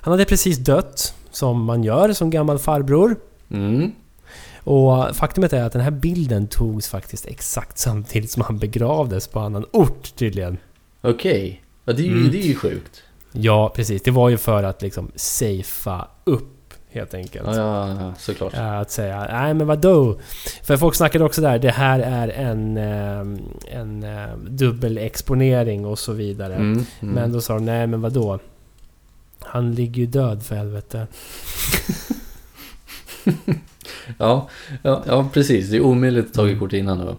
Han 0.00 0.12
hade 0.12 0.24
precis 0.24 0.58
dött, 0.58 1.14
som 1.30 1.64
man 1.64 1.84
gör 1.84 2.12
som 2.12 2.30
gammal 2.30 2.58
farbror. 2.58 3.16
Mm. 3.50 3.92
Och 4.58 5.16
faktumet 5.16 5.52
är 5.52 5.62
att 5.62 5.72
den 5.72 5.82
här 5.82 5.90
bilden 5.90 6.46
togs 6.46 6.88
faktiskt 6.88 7.26
exakt 7.26 7.78
samtidigt 7.78 8.30
som 8.30 8.42
han 8.42 8.58
begravdes 8.58 9.28
på 9.28 9.40
annan 9.40 9.64
ort 9.72 10.16
tydligen. 10.16 10.58
Okej. 11.00 11.62
Ja, 11.88 11.92
det 11.92 12.02
är, 12.02 12.06
ju, 12.06 12.12
Mm. 12.12 12.30
det 12.30 12.38
är 12.38 12.46
ju 12.48 12.54
sjukt. 12.54 13.02
Ja, 13.32 13.72
precis. 13.76 14.02
Det 14.02 14.10
var 14.10 14.28
ju 14.28 14.36
för 14.36 14.62
att 14.62 14.82
liksom 14.82 15.10
safea 15.14 16.08
upp 16.24 16.74
helt 16.90 17.14
enkelt. 17.14 17.46
Ja, 17.46 17.56
ja, 17.56 17.96
ja 18.00 18.14
såklart. 18.18 18.54
Eh, 18.54 18.78
Att 18.78 18.90
säga, 18.90 19.26
nej 19.30 19.54
men 19.54 19.66
vadå? 19.66 20.18
För 20.62 20.76
folk 20.76 20.94
snackade 20.94 21.24
också 21.24 21.40
där, 21.40 21.58
det 21.58 21.70
här 21.70 21.98
är 22.00 22.28
en, 22.28 22.76
eh, 22.76 23.20
en 23.80 24.02
eh, 24.02 24.36
dubbelexponering 24.48 25.86
och 25.86 25.98
så 25.98 26.12
vidare. 26.12 26.54
Mm, 26.54 26.72
mm. 26.72 27.14
Men 27.14 27.32
då 27.32 27.40
sa 27.40 27.54
de, 27.54 27.64
nej 27.64 27.86
men 27.86 28.00
vadå? 28.00 28.38
Han 29.40 29.74
ligger 29.74 30.00
ju 30.00 30.06
död 30.06 30.42
för 30.42 30.54
helvete. 30.54 31.06
ja, 34.18 34.48
ja, 34.82 35.02
ja, 35.06 35.28
precis. 35.32 35.70
Det 35.70 35.76
är 35.76 35.80
omöjligt 35.80 36.26
att 36.26 36.34
ta 36.34 36.58
kort 36.58 36.72
innan 36.72 36.98
då. 36.98 37.16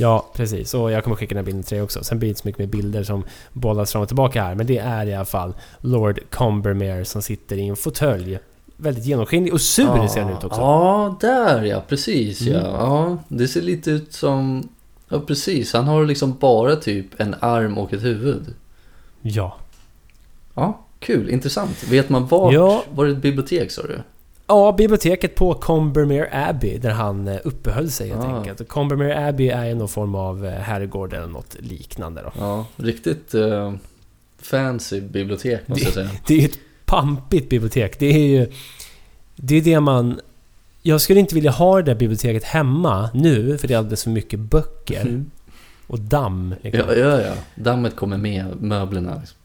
Ja, 0.00 0.26
precis. 0.34 0.74
Och 0.74 0.90
jag 0.90 1.04
kommer 1.04 1.16
skicka 1.16 1.34
den 1.34 1.44
här 1.44 1.46
bilden 1.46 1.62
till 1.62 1.74
dig 1.74 1.82
också. 1.82 2.04
Sen 2.04 2.18
blir 2.18 2.26
det 2.26 2.30
inte 2.30 2.40
så 2.40 2.48
mycket 2.48 2.58
mer 2.58 2.66
bilder 2.66 3.02
som 3.02 3.24
bollas 3.52 3.92
fram 3.92 4.02
och 4.02 4.08
tillbaka 4.08 4.42
här. 4.42 4.54
Men 4.54 4.66
det 4.66 4.78
är 4.78 5.06
i 5.06 5.14
alla 5.14 5.24
fall 5.24 5.54
Lord 5.80 6.20
Combermere 6.30 7.04
som 7.04 7.22
sitter 7.22 7.56
i 7.56 7.68
en 7.68 7.76
fåtölj. 7.76 8.38
Väldigt 8.76 9.04
genomskinlig 9.04 9.52
och 9.52 9.60
sur 9.60 10.06
ser 10.06 10.22
han 10.22 10.32
ut 10.32 10.44
också. 10.44 10.60
Ja, 10.60 11.16
där 11.20 11.62
ja. 11.62 11.82
Precis 11.88 12.40
ja. 12.40 12.58
Mm. 12.58 12.72
ja. 12.72 13.18
Det 13.28 13.48
ser 13.48 13.62
lite 13.62 13.90
ut 13.90 14.12
som... 14.12 14.68
Ja, 15.08 15.20
precis. 15.20 15.72
Han 15.72 15.88
har 15.88 16.04
liksom 16.04 16.36
bara 16.40 16.76
typ 16.76 17.20
en 17.20 17.34
arm 17.40 17.78
och 17.78 17.92
ett 17.92 18.02
huvud. 18.02 18.54
Ja. 19.22 19.56
Ja, 20.54 20.80
kul. 20.98 21.30
Intressant. 21.30 21.84
Vet 21.90 22.08
man 22.08 22.26
vart? 22.26 22.54
Ja. 22.54 22.84
Var 22.94 23.06
det 23.06 23.12
ett 23.12 23.18
bibliotek 23.18 23.70
sa 23.70 23.82
du? 23.82 23.98
Ja, 24.48 24.72
biblioteket 24.72 25.34
på 25.34 25.54
Combermere 25.54 26.28
Abbey 26.48 26.78
där 26.78 26.90
han 26.90 27.28
eh, 27.28 27.38
uppehöll 27.44 27.90
sig 27.90 28.08
helt 28.08 28.20
Ah. 28.24 28.36
enkelt. 28.38 28.68
Combermere 28.68 29.28
Abbey 29.28 29.48
är 29.48 29.74
någon 29.74 29.88
form 29.88 30.14
av 30.14 30.46
eh, 30.46 30.52
herrgård 30.52 31.12
eller 31.12 31.26
något 31.26 31.56
liknande 31.60 32.22
då. 32.22 32.32
Ja, 32.38 32.66
riktigt 32.76 33.34
eh, 33.34 33.74
fancy 34.42 35.00
bibliotek 35.00 35.68
måste 35.68 35.84
jag 35.84 35.94
säga. 35.94 36.10
Det 36.26 36.40
är 36.40 36.44
ett 36.44 36.58
pampigt 36.84 37.48
bibliotek. 37.48 37.98
Det 37.98 38.06
är 38.06 38.18
ju... 38.28 38.52
Det 39.36 39.56
är 39.56 39.62
det 39.62 39.80
man... 39.80 40.20
Jag 40.82 41.00
skulle 41.00 41.20
inte 41.20 41.34
vilja 41.34 41.50
ha 41.50 41.76
det 41.76 41.82
där 41.82 41.94
biblioteket 41.94 42.44
hemma 42.44 43.10
nu, 43.14 43.58
för 43.58 43.68
det 43.68 43.74
är 43.74 43.78
alldeles 43.78 44.04
för 44.04 44.10
mycket 44.10 44.40
böcker. 44.40 45.00
Mm. 45.00 45.30
Och 45.86 46.00
damm. 46.00 46.54
liksom. 46.62 46.84
Ja, 46.88 46.94
ja, 46.94 47.20
ja. 47.20 47.32
Dammet 47.54 47.96
kommer 47.96 48.16
med 48.16 48.62
möblerna. 48.62 49.16
Liksom. 49.20 49.36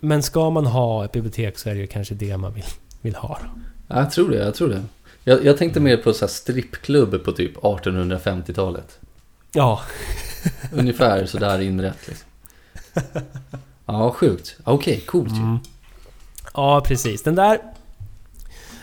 Men 0.00 0.22
ska 0.22 0.50
man 0.50 0.66
ha 0.66 1.04
ett 1.04 1.12
bibliotek 1.12 1.58
så 1.58 1.70
är 1.70 1.74
det 1.74 1.80
ju 1.80 1.86
kanske 1.86 2.14
det 2.14 2.36
man 2.36 2.52
vill, 2.54 2.64
vill 3.00 3.14
ha. 3.14 3.38
då. 3.42 3.60
Ja, 3.94 4.00
jag 4.00 4.10
tror 4.10 4.30
det, 4.30 4.36
jag 4.36 4.54
tror 4.54 4.68
det. 4.68 4.82
Jag, 5.24 5.44
jag 5.44 5.58
tänkte 5.58 5.80
mer 5.80 5.96
på 5.96 6.12
så 6.12 6.28
strippklubb 6.28 7.24
på 7.24 7.32
typ 7.32 7.56
1850-talet. 7.56 8.98
Ja, 9.52 9.80
Ungefär 10.72 11.26
så 11.26 11.38
där 11.38 11.60
inrätt 11.60 12.08
liksom. 12.08 12.28
Ja, 13.86 14.12
sjukt. 14.12 14.56
Okej, 14.64 15.00
coolt 15.00 15.32
ju. 15.32 15.42
Mm. 15.42 15.58
Ja, 16.54 16.80
precis. 16.86 17.22
Den 17.22 17.34
där... 17.34 17.58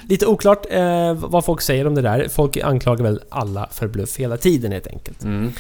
Lite 0.09 0.25
oklart 0.25 0.65
eh, 0.69 1.13
vad 1.13 1.45
folk 1.45 1.61
säger 1.61 1.87
om 1.87 1.95
det 1.95 2.01
där. 2.01 2.27
Folk 2.27 2.57
anklagar 2.57 3.03
väl 3.03 3.21
alla 3.29 3.67
för 3.71 3.87
bluff 3.87 4.17
hela 4.17 4.37
tiden 4.37 4.71
helt 4.71 4.87
enkelt. 4.87 5.23
Mm. 5.23 5.51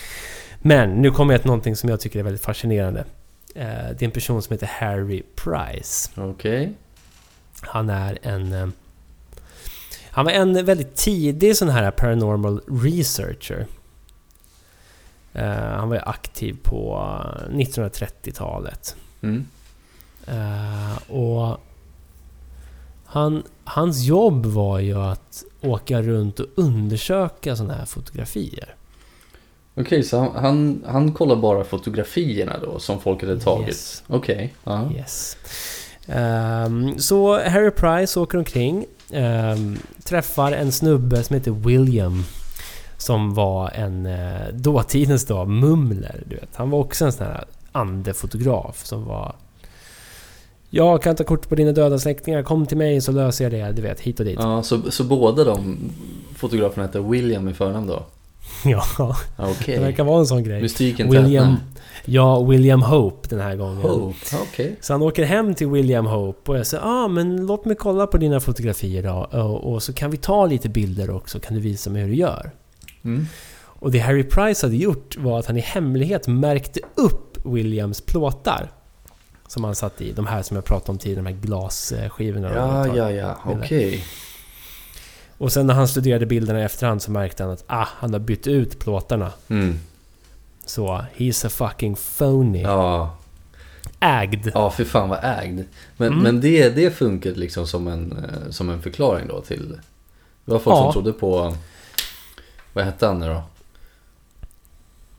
Men 0.61 0.89
nu 0.89 1.11
kommer 1.11 1.33
jag 1.33 1.41
till 1.41 1.47
någonting 1.47 1.75
som 1.75 1.89
jag 1.89 1.99
tycker 1.99 2.19
är 2.19 2.23
väldigt 2.23 2.43
fascinerande. 2.43 2.99
Eh, 3.55 3.65
det 3.65 4.01
är 4.01 4.03
en 4.03 4.11
person 4.11 4.41
som 4.41 4.53
heter 4.53 4.67
Harry 4.67 5.23
Price. 5.35 6.09
Okej. 6.15 6.73
Han 7.61 7.89
är 7.89 8.17
en... 8.21 8.73
Han 10.11 10.25
var 10.25 10.31
en 10.31 10.65
väldigt 10.65 10.95
tidig 10.95 11.57
sån 11.57 11.69
här 11.69 11.91
paranormal 11.91 12.61
researcher. 12.67 13.67
Eh, 15.33 15.45
Han 15.47 15.89
var 15.89 15.95
ju 15.95 16.01
aktiv 16.05 16.57
på 16.63 17.07
eh, 17.49 17.55
1930-talet. 17.55 18.95
Mm. 19.21 19.45
Eh, 20.27 21.11
och 21.11 21.57
han, 23.05 23.43
hans 23.63 24.01
jobb 24.03 24.45
var 24.45 24.79
ju 24.79 24.97
att 24.97 25.43
åka 25.61 26.01
runt 26.01 26.39
och 26.39 26.47
undersöka 26.55 27.55
sådana 27.55 27.73
här 27.73 27.85
fotografier. 27.85 28.75
Okej, 29.75 30.03
så 30.03 30.19
han, 30.19 30.35
han, 30.35 30.83
han 30.87 31.13
kollar 31.13 31.35
bara 31.35 31.63
fotografierna 31.63 32.57
då 32.61 32.79
som 32.79 32.99
folk 32.99 33.21
hade 33.21 33.39
tagit? 33.39 33.67
Yes. 33.67 34.03
Okej, 34.07 34.53
ja. 34.63 34.91
Yes. 34.91 35.37
Ehm, 36.07 36.99
så 36.99 37.39
Harry 37.49 37.71
Price 37.71 38.19
åker 38.19 38.37
omkring. 38.37 38.85
Ehm, 39.13 39.77
träffar 40.03 40.51
en 40.51 40.71
snubbe 40.71 41.23
som 41.23 41.33
heter 41.33 41.51
William. 41.51 42.23
Som 42.97 43.33
var 43.33 43.69
en 43.69 44.05
uh, 44.05 44.53
dåtidens 44.53 45.25
då, 45.25 45.45
mumler. 45.45 46.23
Du 46.25 46.35
vet. 46.35 46.49
Han 46.55 46.69
var 46.69 46.79
också 46.79 47.05
en 47.05 47.11
sån 47.11 47.25
här 47.25 47.45
andefotograf 47.71 48.85
som 48.85 49.05
var... 49.05 49.35
Jag 50.69 51.01
kan 51.01 51.15
ta 51.15 51.23
kort 51.23 51.49
på 51.49 51.55
dina 51.55 51.71
döda 51.71 51.99
släktingar, 51.99 52.43
kom 52.43 52.65
till 52.65 52.77
mig 52.77 53.01
så 53.01 53.11
löser 53.11 53.43
jag 53.45 53.51
det. 53.51 53.71
Du 53.71 53.81
vet, 53.81 53.99
hit 53.99 54.19
och 54.19 54.25
dit. 54.25 54.39
ja 54.39 54.63
så, 54.63 54.91
så 54.91 55.03
båda 55.03 55.43
de 55.43 55.77
fotograferna 56.35 56.85
hette 56.85 56.99
William 56.99 57.49
i 57.49 57.53
förnamn 57.53 57.87
då? 57.87 58.03
Ja, 58.65 58.83
Okej. 59.37 59.75
det 59.75 59.81
verkar 59.81 60.03
vara 60.03 60.19
en 60.19 60.25
sån 60.27 60.43
grej. 60.43 60.61
Mystiken 60.61 61.09
William, 61.11 61.45
tätnar. 61.45 61.59
ja, 62.05 62.43
William 62.43 62.81
Hope 62.81 63.27
den 63.29 63.39
här 63.39 63.55
gången. 63.55 63.85
Oh, 63.85 64.13
okej. 64.41 64.75
Så 64.81 64.93
han 64.93 65.01
åker 65.01 65.23
hem 65.23 65.55
till 65.55 65.67
William 65.67 66.05
Hope 66.05 66.51
och 66.51 66.57
jag 66.57 66.67
säger 66.67 66.83
ah, 66.83 67.07
men 67.07 67.45
låt 67.45 67.65
mig 67.65 67.75
kolla 67.75 68.07
på 68.07 68.17
dina 68.17 68.39
fotografier 68.39 69.03
då. 69.03 69.39
Och, 69.41 69.73
och 69.73 69.83
så 69.83 69.93
kan 69.93 70.11
vi 70.11 70.17
ta 70.17 70.45
lite 70.45 70.69
bilder 70.69 71.09
också. 71.09 71.39
Kan 71.39 71.55
du 71.55 71.61
visa 71.61 71.89
mig 71.89 72.01
hur 72.01 72.09
du 72.09 72.15
gör? 72.15 72.51
Mm. 73.03 73.25
Och 73.63 73.91
det 73.91 73.99
Harry 73.99 74.23
Price 74.23 74.65
hade 74.65 74.75
gjort 74.75 75.17
var 75.17 75.39
att 75.39 75.45
han 75.45 75.57
i 75.57 75.61
hemlighet 75.61 76.27
märkte 76.27 76.79
upp 76.95 77.45
Williams 77.45 78.01
plåtar. 78.01 78.71
Som 79.47 79.63
han 79.63 79.75
satt 79.75 80.01
i. 80.01 80.11
De 80.11 80.27
här 80.27 80.41
som 80.41 80.55
jag 80.55 80.65
pratade 80.65 80.91
om 80.91 80.97
tidigare, 80.97 81.23
de 81.23 81.33
här 81.33 81.41
glasskivorna. 81.41 82.51
Ja, 82.55 82.95
ja, 82.95 83.11
ja. 83.11 83.37
Okej. 83.45 84.03
Och 85.41 85.51
sen 85.51 85.67
när 85.67 85.73
han 85.73 85.87
studerade 85.87 86.25
bilderna 86.25 86.59
i 86.59 86.63
efterhand 86.63 87.01
så 87.01 87.11
märkte 87.11 87.43
han 87.43 87.51
att 87.51 87.63
ah, 87.67 87.87
han 87.97 88.13
har 88.13 88.19
bytt 88.19 88.47
ut 88.47 88.79
plåtarna. 88.79 89.31
Mm. 89.49 89.79
Så 90.65 91.05
he's 91.17 91.45
a 91.47 91.49
fucking 91.49 91.95
phony. 92.17 92.61
Ja. 92.61 93.15
Ägd. 93.99 94.51
ja, 94.53 94.69
för 94.69 94.83
fan 94.85 95.09
vad 95.09 95.19
ägd. 95.23 95.63
Men, 95.97 96.07
Mm. 96.07 96.19
men 96.23 96.41
det, 96.41 96.69
det 96.69 96.91
funkar 96.91 97.31
liksom 97.31 97.67
som 97.67 97.87
en, 97.87 98.11
eh, 98.11 98.49
som 98.51 98.69
en 98.69 98.81
förklaring 98.81 99.27
då 99.27 99.41
till... 99.41 99.69
Det 100.45 100.51
var 100.51 100.59
folk 100.59 100.75
Ja. 100.77 100.83
som 100.83 100.91
trodde 100.93 101.13
på... 101.19 101.55
Vad 102.73 102.85
hette 102.85 103.05
han 103.05 103.19
nu 103.19 103.27
då? 103.27 103.43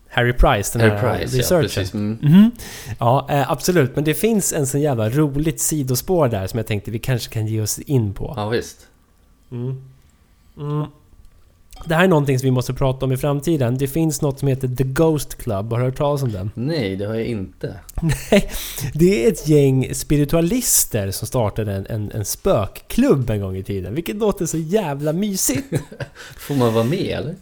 Harry 0.09 0.33
Price, 0.33 0.79
den 0.79 0.89
Harry 0.89 0.99
här 1.01 1.17
Price, 1.17 1.37
ja 1.37 1.61
researchen. 1.61 2.17
Mm. 2.21 2.33
Mhm. 2.33 2.51
Ja, 2.99 3.27
eh, 3.29 3.51
absolut. 3.51 3.95
Men 3.95 4.03
det 4.03 4.13
finns 4.13 4.53
en 4.53 4.67
sån 4.67 4.81
jävla 4.81 5.09
roligt 5.09 5.59
sidospår 5.61 6.27
där 6.27 6.47
som 6.47 6.57
jag 6.57 6.67
tänkte 6.67 6.91
vi 6.91 6.99
kanske 6.99 7.33
kan 7.33 7.47
ge 7.47 7.61
oss 7.61 7.79
in 7.79 8.13
på. 8.13 8.33
Ja, 8.37 8.49
visst. 8.49 8.87
Mm. 9.51 9.81
Mm. 10.57 10.85
Det 11.85 11.95
här 11.95 12.03
är 12.03 12.07
någonting 12.07 12.39
som 12.39 12.45
vi 12.45 12.51
måste 12.51 12.73
prata 12.73 13.05
om 13.05 13.11
i 13.11 13.17
framtiden. 13.17 13.77
Det 13.77 13.87
finns 13.87 14.21
något 14.21 14.39
som 14.39 14.47
heter 14.47 14.67
The 14.67 14.83
Ghost 14.83 15.35
Club. 15.35 15.71
Har 15.71 15.79
du 15.79 15.85
hört 15.85 15.97
talas 15.97 16.23
om 16.23 16.31
den? 16.31 16.51
Nej, 16.55 16.95
det 16.95 17.05
har 17.05 17.13
jag 17.15 17.25
inte. 17.25 17.75
Nej, 18.31 18.51
det 18.93 19.25
är 19.25 19.31
ett 19.31 19.47
gäng 19.47 19.95
spiritualister 19.95 21.11
som 21.11 21.27
startade 21.27 21.73
en, 21.73 21.85
en, 21.89 22.11
en 22.11 22.25
spökklubb 22.25 23.29
en 23.29 23.41
gång 23.41 23.55
i 23.57 23.63
tiden. 23.63 23.95
Vilket 23.95 24.15
låter 24.15 24.45
så 24.45 24.57
jävla 24.57 25.13
mysigt. 25.13 25.67
Får 26.37 26.55
man 26.55 26.73
vara 26.73 26.83
med 26.83 27.17
eller? 27.19 27.35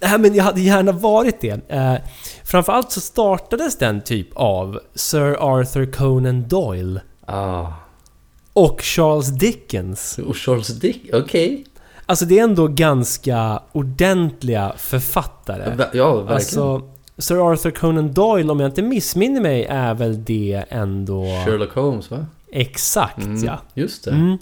Nej 0.00 0.18
men 0.18 0.34
jag 0.34 0.44
hade 0.44 0.60
gärna 0.60 0.92
varit 0.92 1.40
det. 1.40 1.70
Eh, 1.70 1.94
framförallt 2.44 2.92
så 2.92 3.00
startades 3.00 3.78
den 3.78 4.00
typ 4.00 4.28
av 4.34 4.80
Sir 4.94 5.36
Arthur 5.40 5.86
Conan 5.92 6.48
Doyle 6.48 7.00
Ah. 7.26 7.66
och 8.52 8.80
Charles 8.82 9.28
Dickens. 9.28 10.18
Och 10.18 10.36
Charles 10.36 10.68
Dick, 10.68 11.10
okej. 11.12 11.64
Alltså 12.06 12.24
det 12.24 12.38
är 12.38 12.44
ändå 12.44 12.68
ganska 12.68 13.62
ordentliga 13.72 14.72
författare. 14.76 15.86
Ja, 15.92 16.14
verkligen. 16.14 16.32
Alltså 16.34 16.82
Sir 17.18 17.52
Arthur 17.52 17.70
Conan 17.70 18.12
Doyle, 18.12 18.50
om 18.50 18.60
jag 18.60 18.68
inte 18.68 18.82
missminner 18.82 19.40
mig, 19.40 19.64
är 19.64 19.94
väl 19.94 20.24
det 20.24 20.64
ändå... 20.68 21.24
Sherlock 21.24 21.74
Holmes 21.74 22.10
va? 22.10 22.26
Exakt 22.52 23.18
Mm, 23.18 23.44
ja. 23.44 23.58
Just 23.74 24.04
det. 24.04 24.10
Mm. 24.10 24.38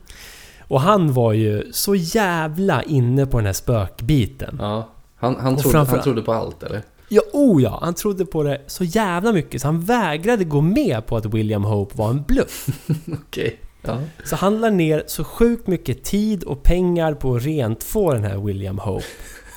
Och 0.68 0.80
han 0.80 1.12
var 1.12 1.32
ju 1.32 1.72
så 1.72 1.94
jävla 1.94 2.82
inne 2.82 3.26
på 3.26 3.36
den 3.36 3.46
här 3.46 3.52
spökbiten. 3.52 4.56
Ja. 4.60 4.88
Han, 5.16 5.36
han, 5.40 5.56
trodde, 5.56 5.72
framför- 5.72 5.92
han 5.96 6.02
trodde 6.02 6.22
på 6.22 6.32
allt 6.32 6.62
eller? 6.62 6.82
Ja, 7.08 7.22
oh 7.32 7.62
ja! 7.62 7.78
Han 7.82 7.94
trodde 7.94 8.24
på 8.26 8.42
det 8.42 8.60
så 8.66 8.84
jävla 8.84 9.32
mycket 9.32 9.60
så 9.62 9.68
han 9.68 9.80
vägrade 9.80 10.44
gå 10.44 10.60
med 10.60 11.06
på 11.06 11.16
att 11.16 11.26
William 11.26 11.64
Hope 11.64 11.96
var 11.98 12.10
en 12.10 12.22
bluff. 12.22 12.66
Okej. 13.12 13.60
Ja. 13.82 13.98
Så 14.24 14.36
han 14.36 14.60
la 14.60 14.70
ner 14.70 15.04
så 15.06 15.24
sjukt 15.24 15.66
mycket 15.66 16.04
tid 16.04 16.44
och 16.44 16.62
pengar 16.62 17.14
på 17.14 17.34
att 17.34 17.42
rent 17.44 17.84
få 17.84 18.12
den 18.12 18.24
här 18.24 18.38
William 18.38 18.78
Hope. 18.78 19.04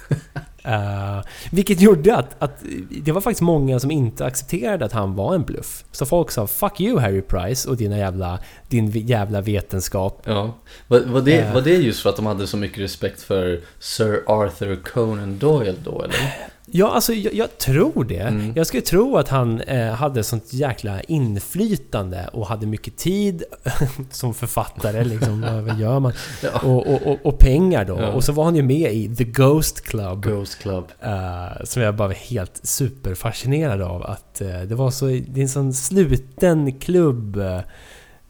Eh, 0.66 1.22
vilket 1.52 1.82
gjorde 1.82 2.16
att, 2.16 2.36
att 2.40 2.64
det 2.90 3.12
var 3.12 3.22
faktiskt 3.22 3.42
många 3.42 3.80
som 3.80 3.92
inte 3.92 4.26
accepterade 4.26 4.86
att 4.86 4.92
han 4.92 5.16
var 5.16 5.36
en 5.36 5.44
bluff. 5.44 5.84
Så 5.92 6.06
folk 6.06 6.32
sa 6.32 6.48
'Fuck 6.48 6.82
you 6.82 7.00
Harry 7.00 7.22
Price 7.22 7.70
och 7.70 7.78
dina 7.78 7.98
jävla, 7.98 8.40
din 8.70 8.92
jävla 8.92 9.42
vetenskap' 9.42 10.22
ja. 10.26 10.54
Var, 10.88 11.00
var, 11.00 11.22
det, 11.22 11.40
Eh. 11.40 11.54
var 11.54 11.62
det 11.62 11.74
just 11.74 12.02
för 12.02 12.10
att 12.10 12.16
de 12.16 12.26
hade 12.26 12.48
så 12.48 12.58
mycket 12.58 12.80
respekt 12.80 13.22
för 13.22 13.62
Sir 13.80 14.24
Arthur 14.28 14.76
Conan 14.76 15.38
Doyle 15.40 15.76
då 15.84 16.02
eller? 16.04 16.34
Ja, 16.76 16.92
alltså 16.92 17.14
jag, 17.14 17.34
jag 17.34 17.58
tror 17.58 18.04
det. 18.04 18.20
Mm. 18.20 18.54
Jag 18.56 18.68
skulle 18.68 18.82
tro 18.82 19.18
att 19.18 19.30
han 19.30 19.62
eh, 19.62 19.94
hade 19.94 20.24
sånt 20.24 20.54
jäkla 20.54 21.02
inflytande 21.02 22.30
och 22.34 22.48
hade 22.48 22.66
mycket 22.68 22.98
tid 22.98 23.44
som 24.12 24.34
författare. 24.34 25.04
Liksom, 25.04 25.42
vad 25.68 25.80
gör 25.80 26.00
man? 26.00 26.14
Ja. 26.44 26.60
Och, 26.64 26.88
och, 26.88 27.02
och, 27.08 27.18
och 27.24 27.40
pengar 27.40 27.86
då. 27.86 27.98
Ja. 28.02 28.08
Och 28.08 28.24
så 28.24 28.32
var 28.32 28.44
han 28.44 28.56
ju 28.56 28.64
med 28.64 28.94
i 28.94 29.16
The 29.16 29.24
Ghost 29.24 29.82
Club. 29.82 30.24
Ghost 30.24 30.60
Club. 30.60 30.86
eh, 31.02 31.64
som 31.64 31.82
jag 31.82 31.96
bara 31.96 32.08
var 32.08 32.16
helt 32.16 32.60
superfascinerad 32.64 33.82
av. 33.82 34.04
Att 34.04 34.42
eh, 34.42 34.62
det 34.62 34.76
var 34.76 34.92
så... 34.92 35.06
Det 35.06 35.38
är 35.38 35.42
en 35.42 35.50
sån 35.50 35.74
sluten 35.74 36.80
klubb. 36.80 37.42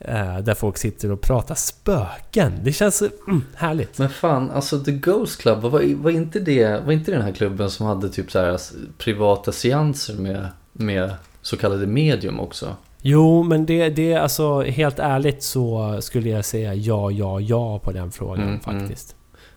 Eh, 0.03 0.37
där 0.39 0.53
folk 0.53 0.77
sitter 0.77 1.11
och 1.11 1.21
pratar 1.21 1.55
spöken. 1.55 2.53
Det 2.63 2.71
känns 2.71 3.01
mm, 3.01 3.41
härligt. 3.55 3.97
Men 3.99 4.09
fan, 4.09 4.51
alltså 4.51 4.79
The 4.79 4.91
Ghost 4.91 5.41
Club, 5.41 5.61
var, 5.61 5.95
var, 5.95 6.11
inte 6.11 6.39
det, 6.39 6.85
var 6.85 6.91
inte 6.93 7.11
den 7.11 7.21
här 7.21 7.31
klubben 7.31 7.69
som 7.69 7.85
hade 7.85 8.09
typ 8.09 8.31
så 8.31 8.39
här 8.39 8.53
s- 8.53 8.73
privata 8.97 9.51
seanser 9.51 10.13
med, 10.13 10.47
med 10.73 11.13
så 11.41 11.57
kallade 11.57 11.87
medium 11.87 12.39
också? 12.39 12.75
Jo, 13.01 13.43
men 13.43 13.65
det, 13.65 13.89
det 13.89 14.13
är 14.13 14.19
alltså 14.19 14.61
helt 14.61 14.99
ärligt 14.99 15.43
så 15.43 15.97
skulle 16.01 16.29
jag 16.29 16.45
säga 16.45 16.73
ja, 16.73 17.11
ja, 17.11 17.39
ja 17.39 17.79
på 17.79 17.91
den 17.91 18.11
frågan 18.11 18.47
Mm, 18.47 18.59
faktiskt. 18.59 19.15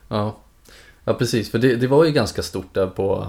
Ja, 0.09 0.37
ja 1.05 1.15
precis. 1.15 1.51
För 1.51 1.59
det, 1.59 1.77
det 1.77 1.87
var 1.87 2.05
ju 2.05 2.11
ganska 2.13 2.43
stort 2.43 2.75
där 2.75 2.87
på 2.87 3.27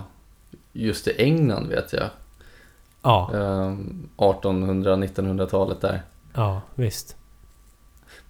just 0.73 1.08
i 1.08 1.13
England 1.17 1.67
vet 1.67 1.93
jag. 1.93 2.06
Ja, 3.03 3.32
Ehm, 3.34 4.10
1800-1900-talet 4.17 5.82
där. 5.82 6.01
Ja, 6.38 6.62
visst. 6.76 7.15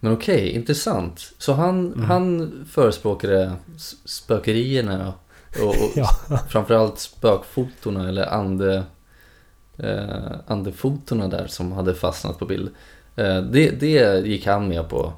Men 0.00 0.12
okej, 0.12 0.50
intressant. 0.50 1.32
Så 1.38 1.52
han, 1.52 1.86
Mm. 1.92 2.04
han 2.04 2.52
förespråkade 2.70 3.52
spökerierna 4.04 5.12
och, 5.62 5.68
och 5.68 5.74
Ja. 5.96 6.08
framförallt 6.48 6.98
spökfotona 6.98 8.08
eller 8.08 8.26
ande, 8.26 8.82
eh, 9.78 10.30
andefotona 10.46 11.28
där 11.28 11.46
som 11.46 11.72
hade 11.72 11.94
fastnat 11.94 12.38
på 12.38 12.46
bild. 12.46 12.70
Eh, 13.16 13.42
det, 13.42 13.70
det 13.80 14.26
gick 14.26 14.46
han 14.46 14.68
med 14.68 14.88
på. 14.88 15.12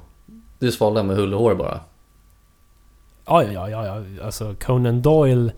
Det 0.59 0.71
svalde 0.71 1.03
med 1.03 1.15
hull 1.15 1.33
och 1.33 1.39
hår 1.39 1.55
bara. 1.55 1.79
Ja, 3.25 3.43
ja, 3.43 3.69
ja, 3.69 3.85
ja. 3.85 4.25
Alltså 4.25 4.55
Conan 4.59 5.01
Doyle 5.01 5.51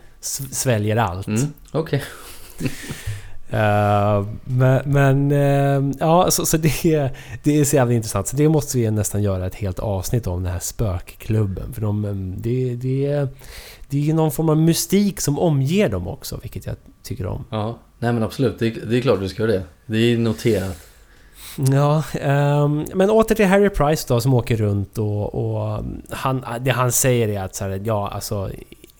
sväljer 0.52 0.96
allt. 0.98 1.28
Mm, 1.28 1.54
okej. 1.72 2.04
Eh, 3.54 4.26
men, 4.46 4.82
men 4.86 5.32
eh, 5.32 5.96
ja, 6.00 6.32
så, 6.32 6.46
så 6.46 6.58
det, 6.58 6.86
är, 6.86 7.18
det 7.44 7.60
är 7.60 7.64
så 7.66 7.76
jävla 7.76 7.94
intressant. 7.94 8.28
Så 8.28 8.36
det 8.36 8.50
måste 8.50 8.78
vi 8.78 8.92
nästan 8.92 9.24
göra 9.24 9.46
ett 9.48 9.56
helt 9.56 9.80
avsnitt 9.80 10.28
om, 10.28 10.44
den 10.44 10.52
här 10.52 10.60
spökklubben. 10.60 11.74
För 11.74 11.82
de, 11.82 12.34
det, 12.38 12.76
det, 12.76 13.06
är- 13.06 13.28
det 13.90 14.10
är 14.10 14.14
någon 14.14 14.32
form 14.32 14.50
av 14.50 14.58
mystik 14.58 15.22
som 15.22 15.40
omger 15.40 15.90
dem 15.90 16.08
också, 16.08 16.40
vilket 16.42 16.66
jag 16.66 16.76
tycker 17.04 17.26
om. 17.26 17.46
Ja, 17.50 17.78
nej 18.00 18.14
men 18.14 18.24
absolut. 18.24 18.60
Det, 18.60 18.70
det 18.70 18.98
är 18.98 19.02
klart 19.02 19.20
du 19.20 19.30
ska 19.30 19.42
göra 19.44 19.52
det. 19.52 19.64
Det 19.86 19.98
är 19.98 20.18
noterat. 20.18 20.78
Ja, 21.72 22.04
ehm, 22.22 22.86
men 22.94 23.10
åter 23.10 23.36
till 23.36 23.46
Harry 23.46 23.70
Price 23.70 24.06
då 24.08 24.22
som 24.22 24.34
åker 24.34 24.58
runt 24.58 24.98
och, 24.98 25.36
och 25.36 25.84
han, 26.10 26.46
det 26.62 26.72
han 26.72 26.92
säger 26.92 27.28
är 27.30 27.44
att 27.44 27.56
så 27.56 27.64
här, 27.64 27.82
ja 27.86 28.08
alltså 28.10 28.50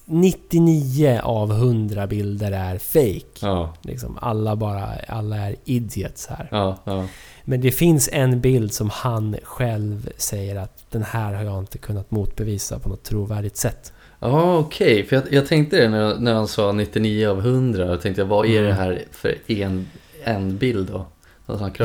99 0.06 1.20
av 1.22 1.50
100 1.52 2.06
bilder 2.06 2.52
är 2.52 2.78
fake. 2.78 3.46
Ja, 3.46 3.74
Liksom, 3.82 4.18
alla 4.20 4.56
bara, 4.56 4.88
alla 5.08 5.36
är 5.36 5.56
idiots 5.64 6.26
här. 6.26 6.48
ja, 6.50 6.78
ja. 6.84 7.06
Men 7.44 7.60
det 7.60 7.70
finns 7.70 8.08
en 8.12 8.40
bild 8.40 8.72
som 8.72 8.90
han 8.90 9.36
själv 9.42 10.10
säger 10.16 10.56
att 10.56 10.84
den 10.90 11.02
här 11.02 11.34
har 11.34 11.42
jag 11.44 11.58
inte 11.58 11.78
kunnat 11.78 12.10
motbevisa 12.10 12.78
på 12.78 12.88
något 12.88 13.02
trovärdigt 13.02 13.56
sätt. 13.56 13.92
Ja, 14.20 14.56
okej. 14.58 15.04
För 15.06 15.16
jag, 15.16 15.32
jag 15.32 15.46
tänkte 15.46 15.76
det 15.76 15.88
när, 15.88 16.16
när 16.18 16.34
han 16.34 16.48
sa 16.48 16.72
99 16.72 17.28
av 17.28 17.38
100. 17.38 17.86
Jag 17.86 18.00
tänkte, 18.02 18.24
vad 18.24 18.46
är 18.46 18.50
Mm. 18.58 18.64
det 18.66 18.72
här 18.74 19.02
för 19.10 19.36
en, 19.46 19.88
en 20.24 20.58
bild 20.58 20.88
då? 20.92 21.06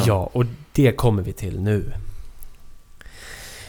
Ja, 0.08 0.30
och 0.34 0.46
det 0.74 0.92
kommer 0.92 1.24
vi 1.24 1.34
till 1.34 1.60
nu. 1.62 1.92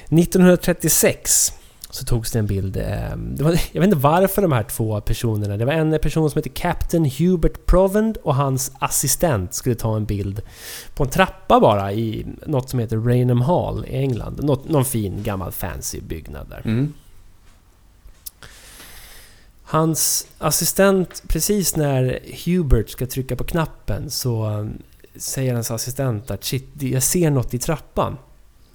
1936 0.08 1.52
så 1.90 2.04
togs 2.04 2.32
det 2.32 2.38
en 2.38 2.46
bild. 2.46 2.76
eh, 2.76 3.16
Det 3.16 3.44
var, 3.44 3.50
jag 3.72 3.80
vet 3.80 3.84
inte 3.88 3.96
varför 3.96 4.42
de 4.42 4.52
här 4.52 4.62
två 4.62 5.00
personerna. 5.00 5.56
Det 5.56 5.64
var 5.64 5.72
en 5.72 5.98
person 6.02 6.30
som 6.30 6.38
heter 6.38 6.50
Captain 6.50 7.04
Hubert 7.04 7.66
Provend 7.66 8.16
och 8.16 8.34
hans 8.34 8.72
assistent 8.78 9.54
skulle 9.54 9.74
ta 9.74 9.96
en 9.96 10.04
bild 10.04 10.40
på 10.94 11.04
en 11.04 11.10
trappa 11.10 11.60
bara 11.60 11.92
i 11.92 12.26
något 12.46 12.70
som 12.70 12.78
heter 12.78 12.96
Rainham 12.96 13.40
Hall 13.40 13.84
i 13.88 13.96
England. 13.96 14.44
Något, 14.44 14.68
någon 14.68 14.84
fin 14.84 15.22
gammal 15.22 15.52
fancy 15.52 16.00
byggnad 16.00 16.46
där. 16.48 16.62
Mm. 16.64 16.92
Hans 19.64 20.26
assistent, 20.38 21.22
precis 21.28 21.76
när 21.76 22.18
Hubert 22.44 22.88
ska 22.90 23.06
trycka 23.06 23.36
på 23.36 23.44
knappen 23.44 24.10
så 24.10 24.68
säger 25.16 25.54
hans 25.54 25.70
assistent 25.70 26.30
att 26.30 26.44
shit, 26.44 26.68
jag 26.78 27.02
ser 27.02 27.30
något 27.30 27.54
i 27.54 27.58
trappan. 27.58 28.16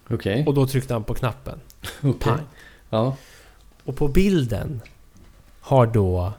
Okej. 0.09 0.43
Och 0.47 0.53
då 0.53 0.67
tryckte 0.67 0.93
han 0.93 1.03
på 1.03 1.13
knappen. 1.13 1.59
Pang. 2.19 2.39
Ja. 2.95 3.15
Och 3.83 3.95
på 3.95 4.07
bilden 4.07 4.81
har 5.61 5.87
då 5.87 6.33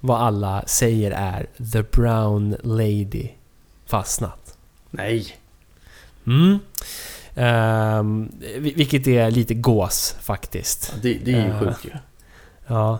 vad 0.00 0.20
alla 0.20 0.62
säger 0.66 1.10
är 1.10 1.46
The 1.72 1.82
Brown 1.82 2.56
Lady 2.62 3.28
fastnat. 3.86 4.56
Nej. 4.90 5.26
Mm. 6.26 6.58
Vil- 8.58 8.76
vilket 8.76 9.06
är 9.06 9.30
lite 9.30 9.54
gås 9.54 10.16
faktiskt. 10.20 10.94
Det, 11.02 11.14
det 11.14 11.32
är 11.32 11.40
ju 11.44 11.50
Eh, 11.50 11.58
sjukt 11.60 11.84
ju. 11.84 11.90
Ja. 12.66 12.98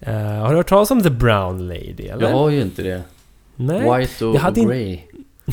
Eh, 0.00 0.14
har 0.16 0.50
du 0.50 0.56
hört 0.56 0.68
talas 0.68 0.90
om 0.90 1.02
The 1.02 1.10
Brown 1.10 1.68
Lady 1.68 2.06
eller? 2.08 2.28
Jag 2.30 2.36
har 2.36 2.50
ju 2.50 2.62
inte 2.62 2.82
det. 2.82 3.02
Nej. 3.56 3.98
White 3.98 4.24
och 4.24 4.36
hade 4.38 4.60
in- 4.60 4.68
grey. 4.68 5.00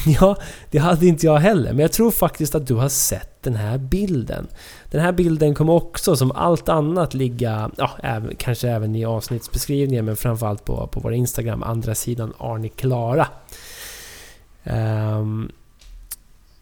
Ja, 0.20 0.38
det 0.72 0.78
hade 0.78 1.08
inte 1.08 1.26
jag 1.26 1.38
heller. 1.38 1.70
Men 1.70 1.80
jag 1.80 1.92
tror 1.92 2.12
faktiskt 2.12 2.56
att 2.56 2.68
du 2.68 2.74
har 2.74 2.90
sett 2.90 3.44
den 3.44 3.56
här 3.56 3.78
bilden. 3.78 4.48
Den 4.92 5.02
här 5.02 5.12
bilden 5.12 5.56
kommer 5.56 5.74
också 5.74 6.16
som 6.16 6.32
allt 6.32 6.70
annat 6.70 7.14
ligga, 7.14 7.72
ja, 7.78 7.92
även, 8.04 8.36
kanske 8.36 8.70
även 8.70 8.96
i 8.96 9.06
avsnittsbeskrivningen, 9.06 10.06
men 10.06 10.16
framförallt 10.16 10.66
på, 10.66 10.88
på 10.88 11.00
vår 11.00 11.14
Instagram, 11.14 11.64
andra 11.64 11.96
sidan 11.96 12.34
Arne 12.38 12.70
Klara. 12.70 13.28
Ehm, 14.64 15.52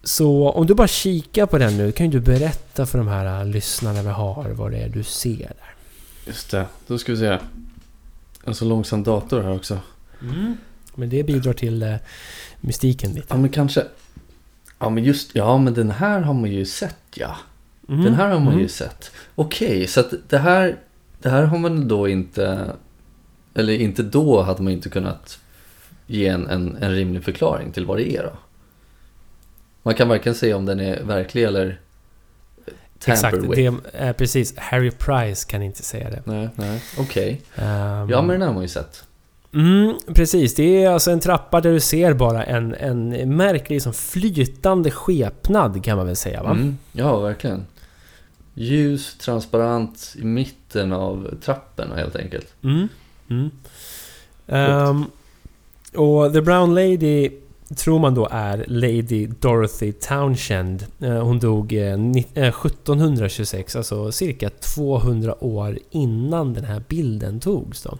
så 0.04 0.50
om 0.50 0.66
du 0.66 0.74
bara 0.74 0.88
kikar 0.88 1.46
på 1.46 1.58
den 1.58 1.78
nu, 1.78 1.92
kan 1.92 2.06
ju 2.06 2.12
du 2.12 2.26
berätta 2.26 2.86
för 2.86 2.98
de 2.98 3.08
här 3.08 3.40
äh, 3.40 3.46
lyssnarna 3.46 4.02
vi 4.02 4.10
har 4.10 4.50
vad 4.50 4.72
det 4.72 4.78
är 4.78 4.90
du 4.90 5.04
ser 5.04 5.38
där. 5.38 5.76
Just 6.26 6.52
det. 6.52 6.66
Då 6.88 6.98
ska 6.98 7.12
vi 7.12 7.18
se. 7.18 7.38
En 8.46 8.56
så 8.56 8.66
långsam 8.66 9.04
dator 9.04 9.42
här 9.42 9.56
också. 9.56 9.80
Men 10.96 11.10
det 11.10 11.24
bidrar 11.24 11.54
till 11.54 11.84
eh, 11.84 11.96
mystiken 12.66 13.12
lite. 13.12 13.28
Ja 13.30 13.38
men 13.38 13.50
kanske. 13.50 13.84
Ja 14.80 14.90
men 14.90 15.04
just, 15.04 15.36
ja 15.36 15.58
men 15.58 15.74
den 15.74 15.92
här 15.92 16.20
har 16.22 16.34
man 16.34 16.52
ju 16.52 16.66
sett 16.66 16.98
ja. 17.16 17.36
Mm. 17.90 18.04
Den 18.04 18.14
här 18.14 18.30
har 18.30 18.40
man 18.40 18.54
ju 18.54 18.60
Mm. 18.60 18.70
sett. 18.70 19.12
Okej, 19.36 19.88
så 19.88 20.00
att 20.00 20.14
det 20.30 20.38
här, 20.38 20.78
det 21.22 21.30
här 21.30 21.44
har 21.44 21.58
man 21.58 21.88
då 21.88 22.08
inte, 22.08 22.72
eller 23.54 23.74
inte 23.74 24.04
då 24.04 24.42
hade 24.42 24.64
man 24.64 24.74
inte 24.74 24.90
kunnat 24.90 25.40
ge 26.08 26.28
en, 26.28 26.48
en, 26.48 26.78
en 26.82 26.92
rimlig 26.92 27.24
förklaring 27.24 27.72
till 27.72 27.86
vad 27.86 27.98
det 27.98 28.12
är 28.18 28.24
då. 28.24 28.32
Man 29.84 29.94
kan 29.94 30.08
varken 30.08 30.36
se 30.36 30.54
om 30.54 30.66
den 30.66 30.80
är 30.80 31.04
verklig 31.04 31.44
eller 31.44 31.80
Exakt, 33.08 33.38
det 33.56 33.74
är 33.94 34.14
precis. 34.14 34.58
Harry 34.58 34.92
Price 34.92 35.48
kan 35.50 35.62
inte 35.62 35.84
säga 35.84 36.10
det. 36.10 36.22
Nej, 36.26 36.50
nej, 36.56 36.84
okej. 37.00 37.42
Ehm, 37.56 38.10
Ja 38.10 38.22
men 38.22 38.28
den 38.28 38.42
här 38.42 38.48
har 38.48 38.54
man 38.54 38.62
ju 38.64 38.68
sett. 38.70 39.04
Mm, 39.56 39.94
precis. 40.14 40.56
Det 40.56 40.84
är 40.84 40.90
alltså 40.90 41.12
en 41.12 41.20
trappa 41.20 41.62
där 41.62 41.72
du 41.72 41.80
ser 41.80 42.14
bara 42.14 42.44
en, 42.44 42.74
en 42.76 43.36
märklig 43.36 43.82
som 43.82 43.94
flytande 43.94 44.92
skepnad 44.92 45.84
kan 45.84 45.98
man 45.98 46.06
väl 46.06 46.16
säga 46.16 46.44
va? 46.44 46.50
Mm, 46.52 46.78
ja, 46.92 47.20
verkligen. 47.20 47.66
Ljus, 48.54 49.18
transparent 49.18 50.16
i 50.20 50.24
mitten 50.26 50.94
av 50.94 51.36
trappen 51.46 51.92
helt 51.96 52.16
enkelt. 52.16 52.48
Mm. 52.64 52.88
Mm. 53.30 53.50
Ehm, 54.48 55.06
och 55.96 56.34
The 56.34 56.42
Brown 56.42 56.76
Lady 56.76 57.30
tror 57.76 58.00
man 58.00 58.16
då 58.16 58.28
är 58.32 58.66
Lady 58.68 59.28
Dorothy 59.40 59.92
Townshend. 59.92 60.86
Eh, 61.00 61.24
hon 61.24 61.40
dog 61.40 61.74
eh, 61.74 61.98
ni- 61.98 62.28
eh, 62.34 62.54
1726, 62.66 63.76
alltså 63.76 64.12
cirka 64.12 64.50
200 64.50 65.44
år 65.44 65.80
innan 65.92 66.54
den 66.54 66.64
här 66.64 66.84
bilden 66.88 67.40
togs 67.40 67.82
då. 67.84 67.98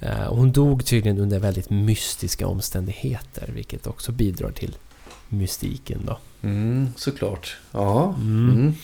Eh, 0.00 0.26
och 0.26 0.36
hon 0.36 0.52
dog 0.52 0.84
tydligen 0.84 1.18
under 1.18 1.38
väldigt 1.38 1.70
mystiska 1.70 2.46
omständigheter, 2.46 3.50
vilket 3.54 3.86
också 3.86 4.12
bidrar 4.12 4.50
till 4.50 4.76
mystiken 5.28 6.00
då. 6.06 6.18
Mm, 6.42 6.88
såklart. 6.96 7.56
Ja. 7.72 8.14
Mm. 8.20 8.50
Mm. 8.50 8.74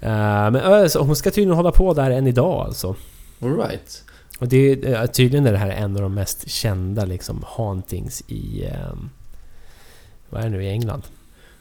Eh, 0.00 0.50
men 0.50 0.56
alltså, 0.56 0.98
hon 0.98 1.16
ska 1.16 1.30
tydligen 1.30 1.56
hålla 1.56 1.72
på 1.72 1.94
där 1.94 2.10
än 2.10 2.26
idag 2.26 2.66
alltså. 2.66 2.96
All 3.40 3.56
right. 3.56 4.04
Och 4.38 4.48
det 4.48 4.84
är 4.84 5.06
tydligen 5.06 5.46
är 5.46 5.52
det 5.52 5.58
här 5.58 5.70
en 5.70 5.96
av 5.96 6.02
de 6.02 6.14
mest 6.14 6.48
kända 6.48 7.04
liksom 7.04 7.44
hauntings 7.46 8.22
i... 8.26 8.64
ehm, 8.64 9.10
vad 10.30 10.40
är 10.40 10.44
det 10.44 10.56
nu? 10.56 10.64
I 10.64 10.70
England. 10.70 11.02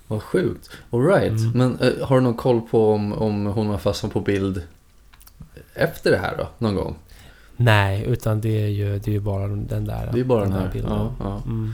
Vad 0.08 0.24
sjukt. 0.24 0.70
All 0.90 1.06
right. 1.06 1.32
Mm. 1.32 1.52
Men 1.52 1.80
eh, 1.80 2.08
har 2.08 2.16
du 2.16 2.22
någon 2.22 2.34
koll 2.34 2.62
på 2.62 2.94
om, 2.94 3.14
om 3.14 3.46
hon 3.46 3.68
har 3.68 3.78
fastnat 3.78 4.14
på 4.14 4.20
bild 4.20 4.62
efter 5.74 6.12
det 6.12 6.18
här 6.18 6.38
då? 6.38 6.48
Någon 6.58 6.76
gång? 6.76 6.96
Nej, 7.58 8.04
utan 8.08 8.42
det 8.42 8.64
är 8.64 8.68
ju, 8.68 9.00
det 9.00 9.12
är 9.12 9.14
ju 9.14 9.20
bara 9.20 9.48
den 9.48 9.86
där 9.86 10.10
Det 10.14 10.20
är 10.20 10.24
bara 10.24 10.44
den 10.44 10.54
här. 10.54 10.70
bilden. 10.74 10.92
Ja, 10.92 11.14
ja. 11.20 11.42
Mm. 11.46 11.74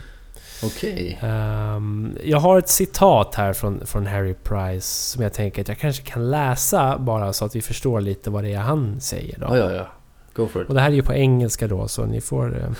Okej. 0.62 1.18
Ehm, 1.22 2.18
jag 2.24 2.38
har 2.40 2.58
ett 2.58 2.68
citat 2.68 3.34
här 3.34 3.52
från, 3.52 3.86
från 3.86 4.06
Harry 4.06 4.34
Price 4.34 4.86
som 5.12 5.22
jag 5.22 5.32
tänker 5.32 5.62
att 5.62 5.68
jag 5.68 5.78
kanske 5.78 6.02
kan 6.02 6.30
läsa 6.30 6.98
bara 6.98 7.32
så 7.32 7.44
att 7.44 7.56
vi 7.56 7.62
förstår 7.62 8.00
lite 8.00 8.30
vad 8.30 8.44
det 8.44 8.52
är 8.52 8.58
han 8.58 9.00
säger. 9.00 9.38
Då. 9.38 9.46
Ja, 9.50 9.56
ja, 9.56 9.72
ja. 9.72 9.86
Go 10.34 10.48
for 10.48 10.62
it. 10.62 10.68
Och 10.68 10.74
det 10.74 10.80
här 10.80 10.90
är 10.90 10.94
ju 10.94 11.02
på 11.02 11.14
engelska 11.14 11.68
då, 11.68 11.88
så 11.88 12.04
ni 12.04 12.20
får... 12.20 12.58
Eh, 12.58 12.70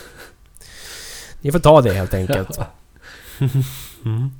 ni 1.40 1.52
får 1.52 1.58
ta 1.58 1.80
det 1.80 1.92
helt 1.92 2.14
enkelt. 2.14 2.60
Mm. 4.04 4.30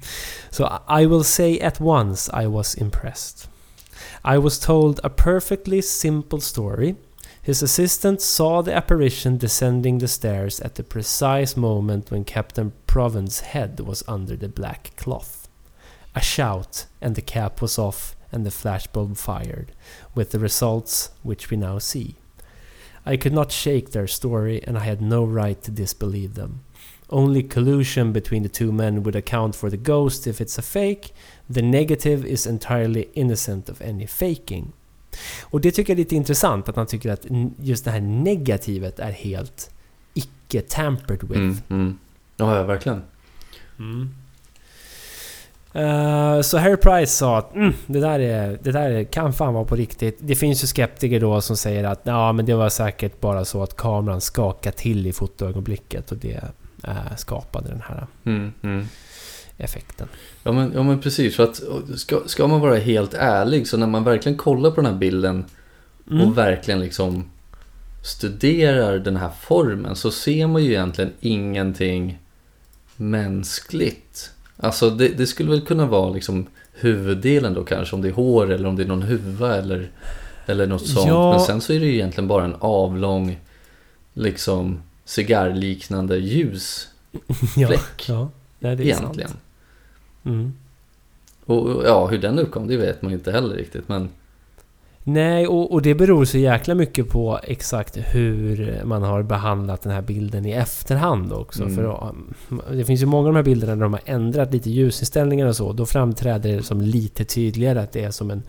So 0.51 0.65
I 1.01 1.07
will 1.07 1.25
say 1.25 1.61
at 1.61 1.81
once 1.81 2.31
I 2.45 2.47
was 2.47 2.75
impressed. 2.75 3.49
I 4.25 4.39
was 4.39 4.59
told 4.59 5.01
a 5.05 5.11
perfectly 5.11 5.83
simple 5.83 6.41
story. 6.41 6.95
His 7.43 7.63
assistant 7.63 8.21
saw 8.21 8.61
the 8.61 8.75
apparition 8.75 9.39
descending 9.39 9.99
the 9.99 10.09
stairs 10.09 10.61
at 10.61 10.75
the 10.75 10.83
precise 10.83 11.57
moment 11.57 12.11
when 12.11 12.25
Captain 12.25 12.73
Proven's 12.87 13.41
head 13.41 13.81
was 13.81 14.05
under 14.07 14.37
the 14.37 14.49
black 14.49 14.95
cloth. 14.97 15.49
A 16.15 16.21
shout, 16.21 16.87
and 17.01 17.15
the 17.15 17.23
cap 17.23 17.63
was 17.63 17.79
off, 17.79 18.15
and 18.31 18.45
the 18.45 18.51
flashbulb 18.51 19.17
fired, 19.17 19.73
with 20.15 20.33
the 20.33 20.39
results 20.39 21.11
which 21.23 21.51
we 21.51 21.57
now 21.57 21.79
see. 21.79 22.17
I 23.07 23.17
could 23.17 23.33
not 23.33 23.51
shake 23.51 23.91
their 23.91 24.07
story, 24.07 24.63
and 24.65 24.77
I 24.77 24.85
had 24.85 25.01
no 25.01 25.25
right 25.25 25.61
to 25.63 25.71
disbelieve 25.71 26.35
them. 26.35 26.61
Only 27.09 27.43
collusion 27.43 28.13
between 28.13 28.43
the 28.43 28.49
two 28.51 28.71
men 28.71 29.03
would 29.03 29.17
account 29.17 29.55
for 29.55 29.71
the 29.71 29.79
ghost 29.79 30.27
if 30.27 30.41
it's 30.41 30.59
a 30.59 30.63
fake. 30.63 31.13
The 31.49 31.63
negative 31.63 32.25
is 32.25 32.47
entirely 32.47 33.09
innocent 33.15 33.69
of 33.71 33.81
any 33.81 34.07
faking. 34.07 34.75
Och 35.43 35.61
det 35.61 35.71
tycker 35.71 35.93
jag 35.93 35.95
är 35.95 36.05
lite 36.05 36.17
intressant 36.17 36.69
att 36.69 36.77
han 36.77 36.87
tycker 36.87 37.11
att 37.11 37.27
just 37.61 37.85
det 37.85 37.91
här 37.91 38.01
negativet 38.01 38.99
är 38.99 39.11
helt 39.11 39.71
icke 40.15 40.61
tampered 40.61 41.23
with. 41.23 41.41
Mm, 41.41 41.57
mm. 41.69 41.99
Ja, 42.37 42.57
ja, 42.57 42.63
verkligen. 42.63 43.03
Mm. 43.79 44.11
Eh, 45.73 46.41
så 46.41 46.59
Harry 46.59 46.77
Price 46.77 47.17
sa 47.17 47.39
att 47.39 47.55
mm, 47.55 47.73
det, 47.87 48.01
där 48.01 48.21
är, 48.21 48.59
det 48.63 48.73
där 48.73 49.05
kan 49.05 49.33
fan 49.33 49.55
vara 49.55 49.65
på 49.65 49.77
riktigt. 49.77 50.19
Det 50.21 50.35
finns 50.35 50.63
ju 50.63 50.67
skeptiker 50.67 51.21
då 51.21 51.41
som 51.41 51.57
säger 51.57 51.85
att 51.85 52.01
ja, 52.05 52.33
men 52.33 52.47
det 52.47 52.55
var 52.55 52.69
säkert 52.69 53.21
bara 53.21 53.45
så 53.45 53.63
att 53.63 53.77
kameran 53.77 54.21
skakade 54.21 54.77
till 54.77 55.07
i 55.07 55.13
fotoögonblicket 55.13 56.13
och 56.13 56.19
det 56.19 56.45
eh, 56.85 57.17
skapade 57.17 57.69
den 57.69 57.83
här 57.89 58.07
Mm, 58.25 58.53
mm. 58.63 58.87
Effekten. 59.61 60.09
Ja 60.43 60.53
men, 60.53 60.73
ja 60.75 60.83
men 60.83 61.01
precis, 61.01 61.37
för 61.37 61.45
att 61.45 61.63
ska, 61.97 62.21
ska 62.27 62.47
man 62.47 62.61
vara 62.61 62.77
helt 62.77 63.15
ärlig 63.15 63.69
så 63.69 63.77
när 63.77 63.87
man 63.87 64.05
verkligen 64.05 64.39
kollar 64.39 64.71
på 64.71 64.81
den 64.81 64.93
här 64.93 64.99
bilden 64.99 65.45
Mm. 66.11 66.29
och 66.29 66.39
verkligen 66.39 66.81
liksom 66.81 67.25
studerar 68.03 68.99
den 68.99 69.17
här 69.17 69.31
formen 69.41 69.97
så 69.97 70.11
ser 70.11 70.47
man 70.47 70.65
ju 70.65 70.71
egentligen 70.71 71.13
ingenting 71.21 72.19
mänskligt. 72.97 74.31
Alltså 74.57 74.91
det, 74.91 75.09
det 75.09 75.27
skulle 75.27 75.51
väl 75.51 75.61
kunna 75.61 75.87
vara 75.87 76.11
liksom 76.11 76.47
huvuddelen 76.73 77.55
då 77.55 77.65
kanske, 77.65 77.97
om 77.97 78.03
det 78.03 78.09
är 78.09 78.13
hår 78.13 78.51
eller 78.51 78.69
om 78.69 78.77
det 78.77 78.83
är 78.83 78.87
någon 78.87 79.03
huva 79.03 79.57
eller, 79.57 79.91
eller 80.47 80.67
något 80.67 80.87
sånt. 80.87 81.09
Ja. 81.09 81.31
Men 81.31 81.41
sen 81.41 81.61
så 81.61 81.73
är 81.73 81.81
det 81.81 81.87
ju 81.87 81.95
egentligen 81.95 82.29
bara 82.29 82.45
en 82.45 82.57
avlång, 82.59 83.39
liksom 84.15 84.83
cigarrliknande 85.05 86.17
ljus 86.17 86.89
ja, 87.57 87.73
ja, 88.07 88.31
nej, 88.59 88.77
det 88.77 88.83
är 88.83 88.87
egentligen. 88.87 89.29
sant. 89.29 89.41
Mm. 90.25 90.53
Och 91.45 91.67
och 91.67 91.85
ja, 91.85 92.07
hur 92.07 92.19
den 92.19 92.39
uppkom 92.39 92.67
det 92.67 92.77
vet 92.77 93.03
man 93.03 93.11
ju 93.13 93.19
inte 93.19 93.33
heller 93.33 93.57
riktigt. 93.57 93.89
Men 93.89 94.09
Nej, 95.05 95.47
och, 95.47 95.73
och 95.73 95.83
det 95.83 95.95
beror 95.95 96.25
så 96.25 96.39
jäkla 96.39 96.75
mycket 96.75 97.09
på 97.09 97.41
exakt 97.43 97.97
hur 97.97 98.81
man 98.85 99.03
har 99.03 99.23
behandlat 99.23 99.83
den 99.83 99.93
här 99.93 100.03
bilden 100.03 100.47
i 100.47 100.51
efterhand 100.53 101.33
också. 101.33 101.63
Mm. 101.63 101.75
För 101.77 101.83
då, 101.83 102.15
det 102.73 102.85
finns 102.85 103.03
ju 103.03 103.07
många 103.07 103.29
av 103.29 103.35
de 103.35 103.37
här 103.37 103.45
bilderna 103.45 103.75
där 103.75 103.83
de 103.83 103.93
har 103.93 104.03
ändrat 104.05 104.53
lite 104.53 104.71
ljusinställningar 104.71 105.47
och 105.47 105.57
så. 105.57 105.73
Då 105.73 105.87
framträder 105.87 106.57
det 106.57 106.63
som 106.63 106.81
lite 106.81 107.25
tydligare 107.25 107.81
att 107.81 107.93
det 107.93 108.05
är 108.05 108.11
som 108.11 108.31
en, 108.31 108.43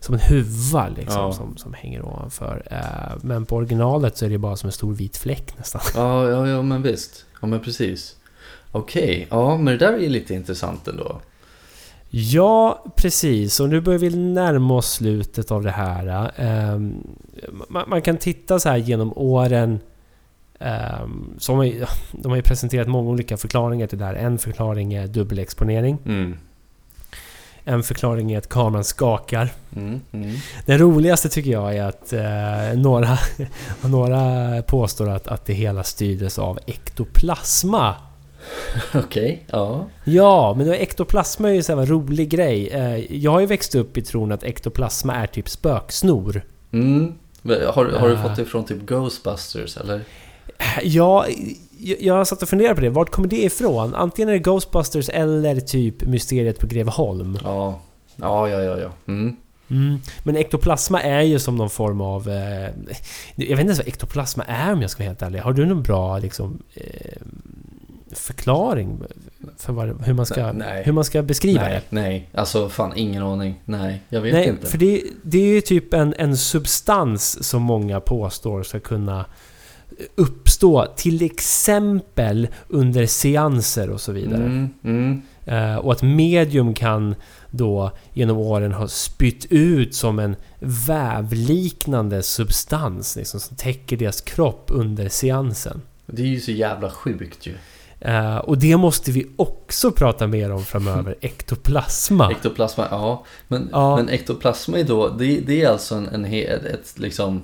som 0.00 0.14
en 0.14 0.20
huva 0.20 0.88
liksom, 0.88 1.22
Ja. 1.22 1.32
som, 1.32 1.56
som 1.56 1.74
hänger 1.74 2.02
ovanför. 2.06 2.62
Eh, 2.70 3.16
men 3.22 3.46
på 3.46 3.56
originalet 3.56 4.16
så 4.16 4.24
är 4.24 4.30
det 4.30 4.38
bara 4.38 4.56
som 4.56 4.68
en 4.68 4.72
stor 4.72 4.92
vit 4.94 5.16
fläck 5.16 5.58
nästan. 5.58 5.80
ja, 5.94 6.30
ja, 6.30 6.48
ja 6.48 6.62
men 6.62 6.82
visst. 6.82 7.24
Ja 7.40 7.46
men 7.46 7.60
precis. 7.60 8.16
Okej, 8.72 9.26
ja 9.30 9.56
men 9.56 9.64
det 9.64 9.86
där 9.86 9.92
är 9.92 9.98
ju 9.98 10.08
lite 10.08 10.34
intressant 10.34 10.88
ändå. 10.88 11.20
Ja, 12.14 12.84
precis. 12.96 13.60
Och 13.60 13.68
nu 13.68 13.80
börjar 13.80 13.98
vi 13.98 14.16
närma 14.16 14.74
oss 14.74 14.92
slutet 14.92 15.50
av 15.50 15.62
det 15.62 15.70
här. 15.70 16.32
Ehm, 16.36 17.06
man, 17.68 18.02
kan 18.02 18.16
titta 18.16 18.58
så 18.58 18.68
här 18.68 18.76
genom 18.76 19.12
åren. 19.18 19.80
Har 20.58 21.54
man, 21.54 21.86
de 22.12 22.28
har 22.28 22.36
ju 22.36 22.42
presenterat 22.42 22.88
många 22.88 23.10
olika 23.10 23.36
förklaringar 23.36 23.86
till 23.86 23.98
det 23.98 24.04
här. 24.04 24.14
En 24.14 24.38
förklaring 24.38 24.94
är 24.94 25.06
dubbelexponering. 25.06 25.98
Mm. 26.06 26.36
En 27.64 27.82
förklaring 27.82 28.32
är 28.32 28.38
att 28.38 28.48
kameran 28.48 28.84
skakar. 28.84 29.48
Mm, 29.76 30.00
mm. 30.12 30.36
Den 30.66 30.78
roligaste 30.78 31.28
tycker 31.28 31.50
jag 31.50 31.76
är 31.76 31.82
att 31.82 32.12
eh, 32.12 32.80
några, 32.80 33.18
några 33.80 34.62
påstår 34.62 35.08
att, 35.08 35.28
att 35.28 35.46
det 35.46 35.52
hela 35.52 35.82
styrdes 35.82 36.38
av 36.38 36.58
ektoplasma. 36.66 37.94
Okej, 38.94 39.44
ja. 39.46 39.86
Ja, 40.04 40.54
men 40.56 40.66
då 40.66 40.74
ektoplasma 40.74 41.50
är 41.50 41.54
ju 41.54 41.62
så 41.62 41.72
här 41.72 41.80
en 41.80 41.86
rolig 41.86 42.28
grej. 42.28 42.68
Eh, 42.68 43.16
jag 43.16 43.30
har 43.30 43.40
ju 43.40 43.46
växt 43.46 43.74
upp 43.74 43.96
i 43.96 44.02
tron 44.02 44.32
att 44.32 44.44
ektoplasma 44.44 45.14
är 45.14 45.26
typ 45.26 45.48
spöksnor. 45.48 46.42
Mm. 46.72 47.12
Har, 47.44 47.84
har 47.98 48.08
du 48.08 48.14
Äh. 48.14 48.22
fått 48.22 48.36
det 48.36 48.44
från 48.44 48.64
typ 48.64 48.86
Ghostbusters 48.86 49.76
eller? 49.76 50.00
Ja, 50.82 51.26
jag, 51.78 52.00
jag 52.00 52.26
satt 52.26 52.42
och 52.42 52.48
funderade 52.48 52.74
på 52.74 52.80
det. 52.80 52.90
Vart 52.90 53.10
kommer 53.10 53.28
det 53.28 53.44
ifrån? 53.44 53.94
Antingen 53.94 54.28
är 54.28 54.32
det 54.32 54.38
Ghostbusters 54.38 55.08
eller 55.08 55.60
typ 55.60 56.02
Mysteriet 56.02 56.58
på 56.58 56.66
Greveholm. 56.66 57.38
Ja, 57.44 57.80
ja, 58.16 58.48
ja, 58.48 58.60
ja. 58.60 58.78
ja. 58.78 58.90
Mm. 59.06 59.36
Mm. 59.70 59.98
Men 60.22 60.36
ektoplasma 60.36 61.02
är 61.02 61.20
ju 61.22 61.38
som 61.38 61.56
någon 61.56 61.70
form 61.70 62.00
av... 62.00 62.28
Eh, 62.28 62.68
jag 63.34 63.46
vet 63.48 63.50
inte 63.50 63.62
ens 63.62 63.78
vad 63.78 63.88
ektoplasma 63.88 64.44
är 64.44 64.72
om 64.72 64.82
jag 64.82 64.90
ska 64.90 65.02
vara 65.02 65.08
helt 65.08 65.22
ärlig. 65.22 65.38
Har 65.38 65.52
du 65.52 65.66
någon 65.66 65.82
bra 65.82 66.18
liksom, 66.18 66.62
eh, 66.74 67.22
förklaring 68.12 69.02
för 69.58 69.72
vad, 69.72 70.04
hur, 70.04 70.14
man 70.14 70.26
ska, 70.26 70.52
Nej. 70.52 70.82
hur 70.84 70.92
man 70.92 71.04
ska 71.04 71.22
beskriva 71.22 71.62
Nej, 71.62 71.72
det? 71.72 71.82
nej, 71.88 72.28
alltså 72.34 72.68
fan 72.68 72.92
ingen 72.96 73.22
aning. 73.22 73.60
Nej, 73.64 74.02
jag 74.08 74.20
vet 74.20 74.32
Nej, 74.34 74.48
inte. 74.48 74.66
för 74.66 74.78
det, 74.78 75.02
det 75.22 75.38
är 75.38 75.54
ju 75.54 75.60
typ 75.60 75.94
en, 75.94 76.14
en 76.18 76.36
substans 76.36 77.48
som 77.48 77.62
många 77.62 78.00
påstår 78.00 78.62
ska 78.62 78.80
kunna 78.80 79.24
uppstå 80.14 80.86
till 80.96 81.22
exempel 81.22 82.48
under 82.68 83.06
seanser 83.06 83.90
och 83.90 84.00
så 84.00 84.12
vidare. 84.12 84.44
Mm, 84.44 84.70
mm. 84.84 85.22
Eh, 85.44 85.76
och 85.76 85.92
att 85.92 86.02
medium 86.02 86.74
kan 86.74 87.14
då 87.50 87.90
genom 88.12 88.38
åren 88.38 88.72
ha 88.72 88.88
spytt 88.88 89.46
ut 89.50 89.94
som 89.94 90.18
en 90.18 90.36
vävliknande 90.60 92.22
substans 92.22 93.16
liksom, 93.16 93.40
som 93.40 93.56
täcker 93.56 93.96
deras 93.96 94.20
kropp 94.20 94.64
under 94.68 95.08
seansen. 95.08 95.82
Det 96.06 96.22
är 96.22 96.26
ju 96.26 96.40
så 96.40 96.50
jävla 96.52 96.90
sjukt 96.90 97.46
ju. 97.46 97.54
Eh, 98.04 98.36
och 98.36 98.58
det 98.58 98.76
måste 98.76 99.10
vi 99.12 99.26
också 99.36 99.90
prata 99.92 100.26
mer 100.26 100.52
om 100.52 100.64
framöver. 100.64 101.16
Ektoplasma. 101.20 102.30
Ektoplasma, 102.30 102.88
ja. 102.90 103.24
Men, 103.48 103.68
Ja. 103.72 103.96
men 103.96 104.08
ektoplasma 104.10 104.78
är 104.78 104.84
då, 104.84 105.08
det, 105.08 105.40
det 105.40 105.62
är 105.62 105.68
alltså 105.68 105.94
en, 105.94 106.08
en, 106.08 106.24
he, 106.24 106.42
ett, 106.42 106.98
liksom, 106.98 107.42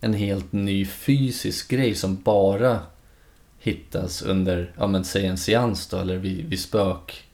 en 0.00 0.14
helt 0.14 0.52
ny 0.52 0.86
fysisk 0.86 1.68
grej 1.70 1.94
som 1.94 2.16
bara 2.22 2.78
hittas 3.58 4.22
under, 4.22 4.72
ja 4.78 4.86
men 4.86 5.04
säg 5.04 5.26
en 5.26 5.38
seans 5.38 5.86
då, 5.86 5.96
eller 5.96 6.16
vid, 6.16 6.48
vid 6.48 6.60
spök 6.60 7.24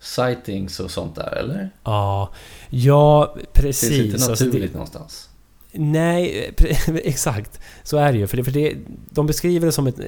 sightings 0.00 0.80
och 0.80 0.90
sånt 0.90 1.14
där, 1.16 1.36
eller? 1.36 1.70
Ja, 1.84 2.30
ja 2.70 3.34
Finns 3.54 3.80
det 3.80 3.86
inte 3.96 4.10
precis. 4.12 4.28
Alltså, 4.28 4.44
det- 4.44 4.50
naturligt 4.50 4.72
någonstans? 4.72 5.28
Nej, 5.72 6.52
pre- 6.56 7.00
exakt. 7.04 7.60
Så 7.82 7.96
är 7.96 8.12
det 8.12 8.18
ju. 8.18 8.26
För, 8.26 8.36
det, 8.36 8.44
för 8.44 8.52
det, 8.52 8.76
de 9.10 9.26
beskriver 9.26 9.66
det 9.66 9.72
som 9.72 9.86
ett 9.86 9.98
eh, 10.00 10.06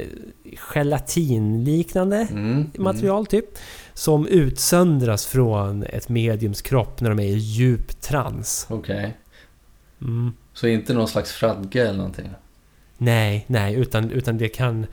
gelatinliknande 0.74 2.26
Mm, 2.30 2.70
material 2.78 3.26
typ. 3.26 3.44
Som 3.94 4.26
utsöndras 4.26 5.26
från 5.26 5.82
ett 5.82 6.08
mediums 6.08 6.62
kropp 6.62 7.00
när 7.00 7.10
de 7.10 7.18
är 7.18 7.26
i 7.26 7.34
djup 7.38 8.00
trans. 8.00 8.66
Mm, 8.70 8.80
Okej. 8.80 9.16
Mm. 10.00 10.32
Så 10.52 10.66
inte 10.66 10.94
någon 10.94 11.08
slags 11.08 11.32
fradga 11.32 11.82
eller 11.82 11.98
någonting? 11.98 12.30
Nej, 12.98 13.44
nej, 13.46 13.74
utan, 13.74 14.10
utan 14.10 14.38
det 14.38 14.48
kan... 14.48 14.86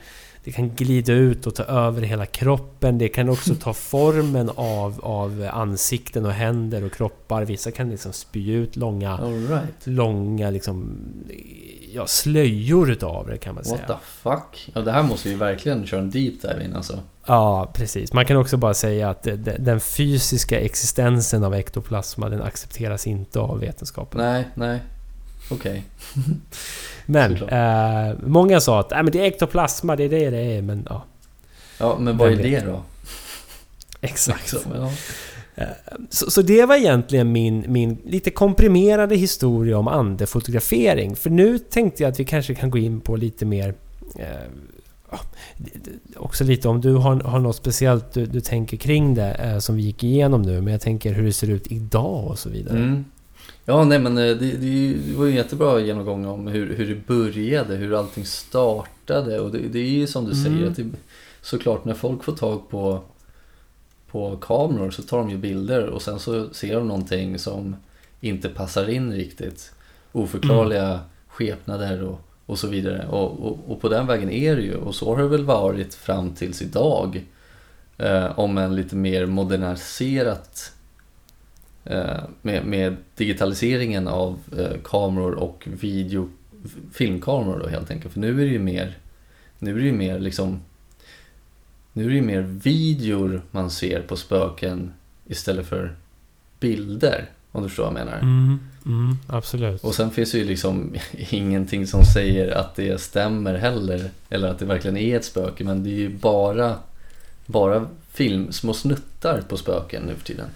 Det 0.44 0.52
kan 0.52 0.74
glida 0.74 1.12
ut 1.12 1.46
och 1.46 1.54
ta 1.54 1.62
över 1.62 2.02
hela 2.02 2.26
kroppen. 2.26 2.98
Det 2.98 3.08
kan 3.08 3.28
också 3.28 3.54
ta 3.54 3.72
formen 3.92 4.50
av, 4.54 5.00
av 5.02 5.48
ansikten 5.52 6.26
och 6.26 6.32
händer 6.32 6.84
och 6.84 6.92
kroppar. 6.92 7.44
Vissa 7.44 7.70
kan 7.70 7.90
liksom 7.90 8.12
spy 8.12 8.52
ut 8.52 8.76
långa, 8.76 9.16
right. 9.16 9.86
långa 9.86 10.50
liksom, 10.50 10.98
ja, 11.92 12.06
slöjor 12.06 12.90
utav 12.90 13.26
det 13.26 13.38
kan 13.38 13.54
man 13.54 13.64
What 13.64 13.78
säga. 13.78 13.86
the 13.86 13.94
fuck? 14.22 14.70
Ja, 14.74 14.80
det 14.80 14.92
här 14.92 15.02
måste 15.02 15.28
vi 15.28 15.34
verkligen 15.34 15.86
köra 15.86 16.00
en 16.00 16.10
deep 16.10 16.42
dive 16.42 16.64
in 16.64 16.76
alltså. 16.76 16.98
Ja, 17.26 17.70
precis. 17.74 18.12
Man 18.12 18.26
kan 18.26 18.36
också 18.36 18.56
bara 18.56 18.74
säga 18.74 19.10
att 19.10 19.28
den 19.58 19.80
fysiska 19.80 20.60
existensen 20.60 21.44
av 21.44 21.54
ektoplasma 21.54 22.28
den 22.28 22.42
accepteras 22.42 23.06
inte 23.06 23.40
av 23.40 23.60
vetenskapen. 23.60 24.20
Nej, 24.20 24.48
nej. 24.54 24.80
Okej. 25.50 25.84
Men 27.06 27.38
Såklart. 27.38 27.52
eh, 28.12 28.28
många 28.28 28.60
sa 28.60 28.80
att 28.80 28.92
äh, 28.92 29.02
men 29.02 29.12
det 29.12 29.20
är 29.20 29.24
ektoplasma, 29.24 29.96
det 29.96 30.04
är 30.04 30.08
det 30.08 30.30
det 30.30 30.38
är. 30.38 30.62
Men 30.62 30.86
ja, 30.90 31.04
Ja, 31.78 31.98
men 31.98 32.16
vad 32.16 32.32
är 32.32 32.36
det 32.36 32.60
då? 32.60 32.82
exakt. 34.00 34.52
Liksom, 34.52 34.72
ja. 34.74 34.90
Så, 36.10 36.30
så 36.30 36.42
det 36.42 36.66
var 36.66 36.76
egentligen 36.76 37.32
min, 37.32 37.64
min 37.68 37.98
lite 38.04 38.30
komprimerade 38.30 39.16
historia 39.16 39.78
om 39.78 39.88
andefotografering. 39.88 41.16
För 41.16 41.30
nu 41.30 41.58
tänkte 41.58 42.02
jag 42.02 42.10
att 42.10 42.20
vi 42.20 42.24
kanske 42.24 42.54
kan 42.54 42.70
gå 42.70 42.78
in 42.78 43.00
på 43.00 43.16
lite 43.16 43.44
mer... 43.46 43.74
Eh, 44.16 44.26
också 46.16 46.44
lite 46.44 46.68
om 46.68 46.80
du 46.80 46.94
har, 46.94 47.20
har 47.20 47.38
något 47.38 47.56
speciellt 47.56 48.12
du, 48.12 48.26
du 48.26 48.40
tänker 48.40 48.76
kring 48.76 49.14
det 49.14 49.32
eh, 49.34 49.58
som 49.58 49.76
vi 49.76 49.82
gick 49.82 50.04
igenom 50.04 50.42
nu. 50.42 50.60
Men 50.60 50.72
jag 50.72 50.80
tänker 50.80 51.12
hur 51.12 51.24
det 51.24 51.32
ser 51.32 51.50
ut 51.50 51.66
idag 51.66 52.26
och 52.26 52.38
så 52.38 52.48
vidare. 52.48 52.78
Mm. 52.78 53.04
Ja, 53.64 53.84
nej 53.84 53.98
men 53.98 54.18
eh, 54.18 54.36
det, 54.36 54.52
det, 54.56 54.96
var 55.16 55.24
ju 55.24 55.30
en 55.30 55.36
jättebra 55.36 55.80
genomgång 55.80 56.26
om 56.26 56.46
hur, 56.46 56.74
hur 56.76 56.88
det 56.88 57.06
började, 57.06 57.74
hur 57.76 57.98
allting 57.98 58.24
startade. 58.24 59.40
Och 59.40 59.50
det, 59.50 59.58
det 59.58 59.78
är 59.78 59.88
ju 59.90 60.06
som 60.06 60.24
du 60.24 60.32
Mm. 60.32 60.44
säger, 60.44 60.70
att 60.70 60.76
det, 60.76 60.86
såklart 61.42 61.84
när 61.84 61.94
folk 61.94 62.24
får 62.24 62.32
tag 62.32 62.68
på, 62.70 63.00
på 64.10 64.36
kameror 64.36 64.90
så 64.90 65.02
tar 65.02 65.18
de 65.18 65.30
ju 65.30 65.36
bilder 65.36 65.86
och 65.86 66.02
sen 66.02 66.18
så 66.18 66.48
ser 66.54 66.74
de 66.74 66.88
någonting 66.88 67.38
som 67.38 67.76
inte 68.20 68.48
passar 68.48 68.88
in 68.90 69.12
riktigt. 69.12 69.72
Oförklarliga 70.12 71.00
skepnader 71.28 72.02
och, 72.02 72.20
och 72.46 72.58
så 72.58 72.68
vidare. 72.68 73.06
Och, 73.10 73.46
och, 73.46 73.58
och 73.68 73.80
på 73.80 73.88
den 73.88 74.06
vägen 74.06 74.30
är 74.30 74.56
det 74.56 74.62
ju. 74.62 74.74
Och 74.74 74.94
så 74.94 75.14
har 75.14 75.22
det 75.22 75.28
väl 75.28 75.44
varit 75.44 75.94
fram 75.94 76.30
tills 76.34 76.62
idag. 76.62 77.24
Eh, 77.98 78.38
om 78.38 78.58
en 78.58 78.76
lite 78.76 78.96
mer 78.96 79.26
moderniserat 79.26 80.72
med, 82.42 82.64
med 82.64 82.96
digitaliseringen 83.16 84.08
av 84.08 84.38
eh, 84.58 84.80
kameror 84.84 85.32
och 85.32 85.64
video, 85.66 86.28
filmkameror 86.92 87.58
då 87.58 87.68
helt 87.68 87.90
enkelt. 87.90 88.12
För 88.12 88.20
nu 88.20 88.42
är 88.42 88.44
det 88.44 88.52
ju 88.52 88.58
mer, 88.58 88.98
nu 89.58 89.70
är 89.70 89.78
det 89.78 89.86
ju 89.86 89.92
mer 89.92 90.18
liksom, 90.18 90.60
nu 91.92 92.04
är 92.04 92.08
det 92.08 92.14
ju 92.14 92.22
mer 92.22 92.42
videor 92.42 93.42
man 93.50 93.70
ser 93.70 94.02
på 94.02 94.16
spöken 94.16 94.92
istället 95.26 95.66
för 95.66 95.96
bilder. 96.60 97.28
Om 97.52 97.62
du 97.62 97.68
förstår 97.68 97.84
vad 97.84 98.00
jag 98.00 98.06
menar. 98.06 98.18
Mm, 98.18 98.58
mm, 98.86 99.16
absolut. 99.26 99.84
Och 99.84 99.94
sen 99.94 100.10
finns 100.10 100.32
det 100.32 100.38
ju 100.38 100.44
liksom 100.44 100.94
ingenting 101.30 101.86
som 101.86 102.04
säger 102.04 102.50
att 102.50 102.74
det 102.74 103.00
stämmer 103.00 103.54
heller. 103.54 104.10
Eller 104.28 104.48
att 104.48 104.58
det 104.58 104.64
verkligen 104.64 104.96
är 104.96 105.16
ett 105.16 105.24
spöke. 105.24 105.64
Men 105.64 105.84
det 105.84 105.90
är 105.90 105.94
ju 105.94 106.08
bara, 106.18 106.76
bara 107.46 107.86
film, 108.12 108.52
små 108.52 108.74
snuttar 108.74 109.40
på 109.48 109.56
spöken 109.56 110.02
nu 110.02 110.14
för 110.14 110.24
tiden. 110.24 110.46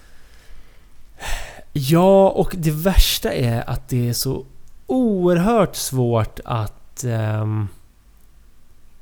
Ja, 1.76 2.28
och 2.30 2.54
det 2.58 2.70
värsta 2.70 3.32
är 3.32 3.70
att 3.70 3.88
det 3.88 4.08
är 4.08 4.12
så 4.12 4.44
oerhört 4.86 5.76
svårt 5.76 6.40
att 6.44 7.04
ehm, 7.04 7.68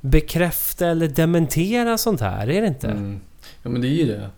bekräfta 0.01 0.87
eller 0.87 1.07
dementera 1.07 1.97
sånt 1.97 2.21
här, 2.21 2.47
är 2.49 2.61
det 2.61 2.67
inte? 2.67 2.87
Mm. 2.87 3.19
Ja 3.63 3.69
men 3.69 3.81
det 3.81 3.87
är 3.87 3.89
ju 3.89 4.05
det. 4.05 4.29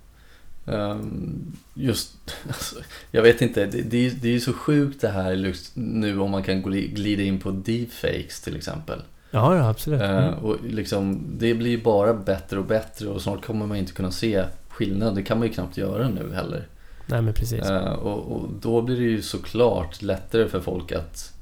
Ehm, 0.74 1.56
just, 1.74 2.12
alltså, 2.48 2.76
jag 3.12 3.22
vet 3.22 3.42
inte, 3.42 3.66
det, 3.66 3.82
det, 3.82 4.06
är, 4.08 4.12
det 4.12 4.28
är 4.28 4.32
ju 4.32 4.40
så 4.40 4.54
sjukt 4.54 5.02
det 5.02 5.10
här 5.10 5.54
nu 5.74 6.20
om 6.20 6.32
man 6.32 6.44
kan 6.44 6.64
gli- 6.64 6.94
glida 6.94 7.24
in 7.24 7.40
på 7.40 7.52
deepfakes 7.52 8.42
till 8.42 8.56
exempel. 8.56 9.02
Ja, 9.32 9.56
ja 9.58 9.70
absolut. 9.70 10.02
Eh, 10.02 10.10
Mm. 10.28 10.34
och 10.34 10.58
liksom, 10.70 11.22
det 11.38 11.54
blir 11.54 11.70
ju 11.72 11.84
bara 11.84 12.14
bättre 12.14 12.60
och 12.60 12.66
bättre 12.66 13.08
och 13.08 13.22
snart 13.22 13.46
kommer 13.46 13.66
man 13.66 13.78
inte 13.78 13.92
kunna 13.94 14.12
se 14.12 14.44
skillnad. 14.70 15.16
Det 15.16 15.24
kan 15.24 15.38
man 15.40 15.48
ju 15.48 15.54
knappt 15.54 15.78
göra 15.78 16.10
nu 16.10 16.34
heller. 16.34 16.68
Nej, 17.06 17.22
men 17.22 17.34
precis. 17.34 17.60
Eh, 17.62 17.94
och, 17.94 18.32
och 18.36 18.50
då 18.62 18.82
blir 18.82 18.96
det 18.96 19.04
ju 19.04 19.22
såklart 19.22 20.02
lättare 20.02 20.48
för 20.48 20.60
folk 20.60 20.92
att 20.92 21.34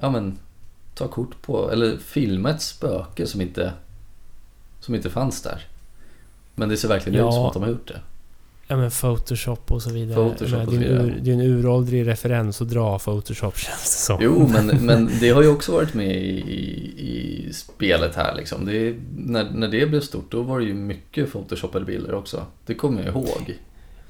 ja, 0.00 0.10
men, 0.10 0.38
ta 0.94 1.08
kort 1.08 1.42
på 1.42 1.70
eller 1.72 1.96
filma 1.98 2.50
ett 2.50 2.62
spöke 2.62 3.26
som 3.26 3.40
inte, 3.40 3.72
som 4.80 4.94
inte 4.94 5.10
fanns 5.10 5.42
där. 5.42 5.66
Men 6.54 6.68
det 6.68 6.76
ser 6.76 6.88
verkligen 6.88 7.18
Ja. 7.18 7.28
ut 7.28 7.34
som 7.34 7.44
att 7.44 7.52
de 7.52 7.62
har 7.62 7.70
gjort 7.70 7.88
det. 7.88 8.00
Ja, 8.70 8.76
men 8.76 8.90
Photoshop 8.90 9.72
och 9.72 9.82
så 9.82 9.90
vidare. 9.90 10.14
Photoshop 10.14 10.60
och 10.66 10.72
så 10.72 10.78
det, 10.78 10.86
är 10.86 10.90
en 10.90 11.02
vidare. 11.02 11.02
ur, 11.02 11.20
det 11.20 11.30
är 11.30 11.34
en 11.34 11.40
uråldrig 11.40 12.06
referens 12.06 12.62
att 12.62 12.68
dra 12.68 12.98
Photoshop 12.98 13.56
känns 13.58 13.82
det 13.82 13.88
som. 13.88 14.18
Jo, 14.20 14.48
men, 14.52 14.66
men 14.66 15.10
det 15.20 15.30
har 15.30 15.42
ju 15.42 15.48
också 15.48 15.72
varit 15.72 15.94
med 15.94 16.16
i, 16.16 16.40
i, 16.40 17.48
i 17.48 17.52
spelet 17.52 18.14
här 18.14 18.34
liksom. 18.34 18.66
Det, 18.66 18.94
när, 19.16 19.50
när 19.50 19.68
det 19.68 19.86
blev 19.86 20.00
stort 20.00 20.30
då 20.30 20.42
var 20.42 20.58
det 20.60 20.64
ju 20.66 20.74
mycket 20.74 21.32
photoshopade 21.32 21.84
bilder 21.84 22.14
också. 22.14 22.42
Det 22.66 22.74
kommer 22.74 23.02
jag 23.04 23.14
ihåg. 23.14 23.58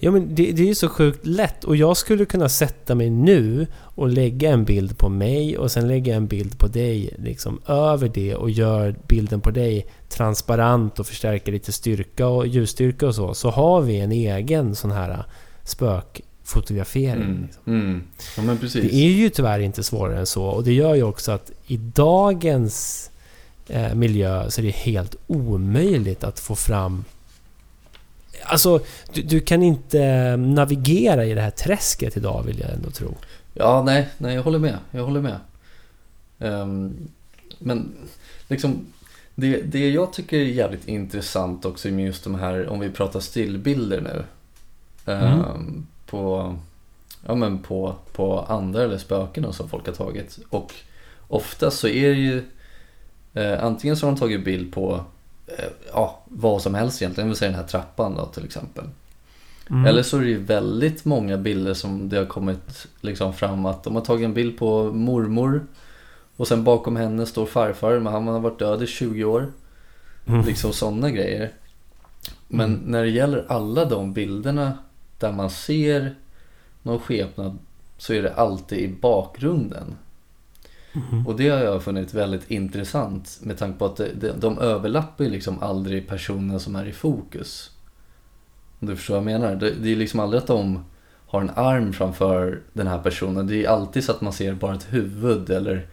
Ja 0.00 0.10
men 0.10 0.34
det, 0.34 0.52
det 0.52 0.62
är 0.62 0.66
ju 0.66 0.74
så 0.74 0.88
sjukt 0.88 1.26
lätt 1.26 1.64
och 1.64 1.76
jag 1.76 1.96
skulle 1.96 2.24
kunna 2.24 2.48
sätta 2.48 2.94
mig 2.94 3.10
nu 3.10 3.66
och 3.76 4.08
lägga 4.08 4.50
en 4.50 4.64
bild 4.64 4.98
på 4.98 5.08
mig 5.08 5.58
och 5.58 5.70
sen 5.70 5.88
lägga 5.88 6.14
en 6.14 6.26
bild 6.26 6.58
på 6.58 6.66
dig 6.66 7.14
liksom 7.18 7.60
över 7.66 8.08
det 8.08 8.34
och 8.34 8.50
gör 8.50 8.94
bilden 9.08 9.40
på 9.40 9.50
dig 9.50 9.86
transparent 10.08 10.98
och 10.98 11.06
förstärka 11.06 11.50
lite 11.50 11.72
styrka 11.72 12.26
och 12.26 12.46
ljusstyrka 12.46 13.06
och 13.06 13.14
så. 13.14 13.34
Så 13.34 13.50
har 13.50 13.80
vi 13.80 14.00
en 14.00 14.12
egen 14.12 14.74
sån 14.74 14.90
här 14.90 15.24
spökfotografering. 15.64 17.22
Mm. 17.22 17.42
Liksom. 17.42 17.62
Mm. 17.66 18.02
Ja 18.36 18.42
men 18.42 18.58
precis. 18.58 18.90
Det 18.90 18.94
är 18.94 19.10
ju 19.10 19.30
tyvärr 19.30 19.58
inte 19.58 19.82
svårare 19.82 20.18
än 20.18 20.26
så 20.26 20.44
och 20.44 20.64
det 20.64 20.72
gör 20.72 20.94
ju 20.94 21.02
också 21.02 21.32
att 21.32 21.50
i 21.66 21.76
dagens 21.76 23.10
eh, 23.68 23.94
miljö 23.94 24.50
så 24.50 24.60
är 24.60 24.64
det 24.64 24.70
helt 24.70 25.16
omöjligt 25.26 26.24
att 26.24 26.40
få 26.40 26.54
fram 26.54 27.04
Alltså, 28.48 28.80
du, 29.12 29.22
du 29.22 29.40
kan 29.40 29.62
inte 29.62 30.36
navigera 30.36 31.24
i 31.24 31.34
det 31.34 31.40
här 31.40 31.50
träsket 31.50 32.16
idag 32.16 32.42
vill 32.42 32.60
jag 32.60 32.70
ändå 32.70 32.90
tro. 32.90 33.14
Ja, 33.54 33.82
nej, 33.86 34.08
nej 34.18 34.34
jag 34.34 34.42
håller 34.42 34.58
med. 34.58 34.78
Jag 34.90 35.04
håller 35.04 35.20
med. 35.20 35.38
Ehm, 36.38 36.96
men 37.58 37.92
liksom 38.48 38.86
det, 39.34 39.62
det 39.62 39.90
jag 39.90 40.12
tycker 40.12 40.36
är 40.38 40.44
jävligt 40.44 40.88
intressant 40.88 41.64
också 41.64 41.88
med 41.88 42.06
just 42.06 42.24
de 42.24 42.34
här, 42.34 42.68
om 42.68 42.80
vi 42.80 42.90
pratar 42.90 43.20
stillbilder 43.20 44.00
nu. 44.00 44.24
ehm, 45.12 45.40
Mm. 45.44 45.86
På, 46.06 46.54
ja, 47.26 47.34
men 47.34 47.58
på, 47.58 47.94
på 48.12 48.40
andra 48.40 48.82
eller 48.82 48.98
spöken 48.98 49.52
som 49.52 49.68
folk 49.68 49.86
har 49.86 49.94
tagit. 49.94 50.38
Och 50.50 50.72
ofta 51.28 51.70
så 51.70 51.88
är 51.88 52.08
det 52.08 52.14
ju 52.20 52.42
eh, 53.34 53.64
antingen 53.64 53.96
så 53.96 54.06
har 54.06 54.12
de 54.12 54.18
tagit 54.20 54.44
bild 54.44 54.72
på 54.72 54.94
eh, 54.94 55.00
ja, 55.92 56.20
vad 56.24 56.62
som 56.62 56.74
helst 56.74 57.02
egentligen, 57.02 57.30
vi 57.30 57.36
säger 57.36 57.52
den 57.52 57.60
här 57.60 57.68
trappan 57.68 58.14
då 58.14 58.26
till 58.26 58.44
exempel. 58.44 58.84
Mm. 59.70 59.86
Eller 59.86 60.02
så 60.02 60.16
är 60.16 60.20
det 60.20 60.28
ju 60.28 60.42
väldigt 60.44 61.04
många 61.04 61.36
bilder 61.36 61.74
som 61.74 62.08
det 62.08 62.16
har 62.16 62.26
kommit 62.26 62.86
liksom 63.00 63.32
fram 63.32 63.66
att 63.66 63.84
de 63.84 63.94
har 63.94 64.02
tagit 64.02 64.24
en 64.24 64.34
bild 64.34 64.58
på 64.58 64.84
mormor 64.84 65.66
och 66.36 66.48
sen 66.48 66.64
bakom 66.64 66.96
henne 66.96 67.26
står 67.26 67.46
farfar 67.46 67.98
men 67.98 68.12
han 68.12 68.26
har 68.26 68.40
varit 68.40 68.58
död 68.58 68.82
i 68.82 68.86
20 68.86 69.24
år. 69.24 69.52
Mm. 70.26 70.46
Liksom 70.46 70.72
sådana 70.72 71.10
grejer. 71.10 71.52
Men 72.48 72.74
Mm. 72.74 72.80
när 72.86 73.02
det 73.02 73.10
gäller 73.10 73.44
alla 73.48 73.84
de 73.84 74.12
bilderna 74.12 74.72
där 75.18 75.32
man 75.32 75.50
ser 75.50 76.14
någon 76.82 77.00
skepnad 77.00 77.58
så 77.98 78.12
är 78.12 78.22
det 78.22 78.34
alltid 78.34 78.78
i 78.78 78.88
bakgrunden. 78.88 79.96
Mhm. 81.10 81.26
Och 81.26 81.36
det 81.36 81.48
har 81.48 81.58
jag 81.58 81.82
funnit 81.82 82.14
väldigt 82.14 82.50
intressant 82.50 83.38
med 83.42 83.58
tanke 83.58 83.78
på 83.78 83.84
att 83.84 83.96
det, 83.96 84.32
de 84.40 84.58
överlappar 84.58 85.24
ju 85.24 85.30
liksom 85.30 85.62
aldrig 85.62 86.08
personen 86.08 86.60
som 86.60 86.76
är 86.76 86.86
i 86.86 86.92
fokus. 86.92 87.70
Om 88.80 88.88
du 88.88 88.96
förstår 88.96 89.14
vad 89.14 89.32
jag 89.32 89.40
menar? 89.40 89.56
Det, 89.56 89.70
det 89.70 89.92
är 89.92 89.96
liksom 89.96 90.20
aldrig 90.20 90.40
att 90.42 90.46
de 90.46 90.84
har 91.26 91.40
en 91.40 91.50
arm 91.54 91.92
framför 91.92 92.60
den 92.72 92.86
här 92.86 92.98
personen. 92.98 93.46
Det 93.46 93.64
är 93.64 93.68
alltid 93.68 94.04
så 94.04 94.12
att 94.12 94.20
man 94.20 94.32
ser 94.32 94.54
bara 94.54 94.74
ett 94.74 94.86
huvud 94.90 95.50
eller 95.50 95.86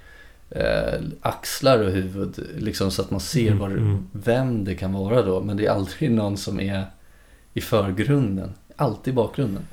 eh, 0.49 1.01
axlar 1.21 1.79
och 1.79 1.91
huvud. 1.91 2.47
Liksom 2.57 2.91
så 2.91 3.01
att 3.01 3.11
man 3.11 3.19
ser 3.19 3.47
Mm, 3.47 3.59
var, 3.59 3.69
mm. 3.69 4.07
vem 4.11 4.63
det 4.63 4.75
kan 4.75 4.93
vara 4.93 5.21
då. 5.21 5.41
Men 5.41 5.57
det 5.57 5.65
är 5.65 5.71
aldrig 5.71 6.11
någon 6.11 6.37
som 6.37 6.59
är 6.59 6.85
i 7.53 7.61
förgrunden. 7.61 8.53
Alltid 8.75 9.13
i 9.13 9.15
bakgrunden. 9.15 9.63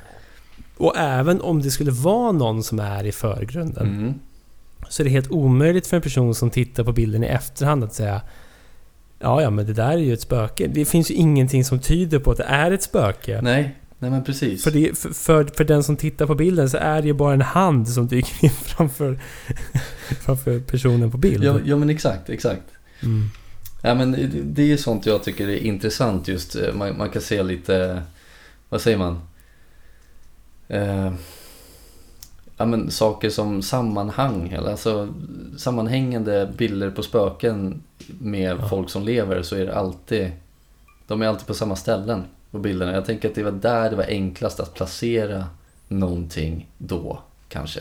Och 0.77 0.97
även 0.97 1.41
om 1.41 1.63
det 1.63 1.71
skulle 1.71 1.91
vara 1.91 2.33
någon 2.33 2.63
som 2.63 2.79
är 2.79 3.05
i 3.05 3.13
förgrunden 3.13 3.87
Mm. 3.87 4.15
Så 4.93 5.03
är 5.03 5.05
det 5.05 5.11
helt 5.11 5.31
omöjligt 5.31 5.87
för 5.87 5.97
en 5.97 6.03
person 6.03 6.35
som 6.35 6.51
tittar 6.51 6.85
på 6.85 6.93
bilden 6.93 7.25
i 7.25 7.27
efterhand 7.27 7.85
att 7.85 7.95
säga 7.95 8.21
Ja, 9.19 9.43
ja, 9.43 9.51
men 9.51 9.67
det 9.67 9.73
där 9.73 9.91
är 9.93 9.97
ju 9.97 10.13
ett 10.13 10.21
spöke. 10.21 10.67
Det 10.67 10.85
finns 10.85 11.11
ju 11.11 11.15
ingenting 11.15 11.65
som 11.65 11.79
tyder 11.81 12.19
på 12.19 12.31
att 12.31 12.37
det 12.37 12.45
är 12.45 12.71
ett 12.71 12.83
spöke. 12.83 13.41
Nej, 13.43 13.77
nej 13.99 14.11
men 14.11 14.25
precis. 14.25 14.65
För, 14.65 14.71
det, 14.71 14.99
för, 14.99 15.11
för, 15.11 15.45
för 15.45 15.65
den 15.65 15.83
som 15.85 15.97
tittar 15.97 16.27
på 16.27 16.35
bilden 16.35 16.71
så 16.71 16.77
är 16.77 17.01
det 17.03 17.07
ju 17.09 17.13
bara 17.15 17.35
en 17.35 17.41
hand 17.41 17.89
som 17.89 18.09
dyker 18.09 18.45
in 18.45 18.51
framför, 18.63 19.19
framför 20.21 20.61
personen 20.61 21.11
på 21.11 21.19
bild. 21.19 21.45
Ja, 21.45 21.59
ja 21.65 21.77
men 21.77 21.91
exakt, 21.91 22.31
exakt. 22.31 22.63
Mm. 23.03 23.29
Ja, 23.83 23.95
men 23.95 24.13
det- 24.13 24.27
det 24.45 24.63
är 24.63 24.67
ju 24.67 24.77
sånt 24.79 25.07
jag 25.07 25.23
tycker 25.23 25.49
är 25.49 25.57
intressant 25.57 26.29
just. 26.29 26.57
eh, 26.57 26.75
Man, 26.75 26.99
man 26.99 27.11
kan 27.11 27.23
se 27.23 27.43
lite, 27.43 28.03
vad 28.69 28.81
säger 28.81 28.99
man? 28.99 29.21
Eh, 30.69 31.13
ja 32.63 32.67
men 32.67 32.91
saker 32.91 33.31
som 33.31 33.63
sammanhang, 33.63 34.49
eller 34.49 34.71
alltså 34.71 35.09
sammanhängande 35.57 36.53
bilder 36.57 36.91
på 36.91 37.03
spöken 37.03 37.83
med 38.21 38.57
Ja. 38.61 38.69
folk 38.69 38.91
som 38.91 39.03
lever 39.03 39.43
så 39.43 39.57
är 39.57 39.67
det 39.67 39.75
alltid, 39.75 40.33
de 41.07 41.23
är 41.23 41.27
alltid 41.27 41.47
på 41.47 41.55
samma 41.55 41.77
ställen 41.77 42.25
på 42.51 42.59
bilderna. 42.59 42.93
Jag 42.93 43.05
tänker 43.05 43.29
att 43.29 43.35
det 43.35 43.43
var 43.43 43.51
där 43.51 43.91
det 43.91 43.97
var 43.97 44.05
enklast 44.05 44.61
att 44.61 44.75
placera 44.75 45.45
någonting 45.89 46.69
då, 46.79 47.19
kanske. 47.49 47.81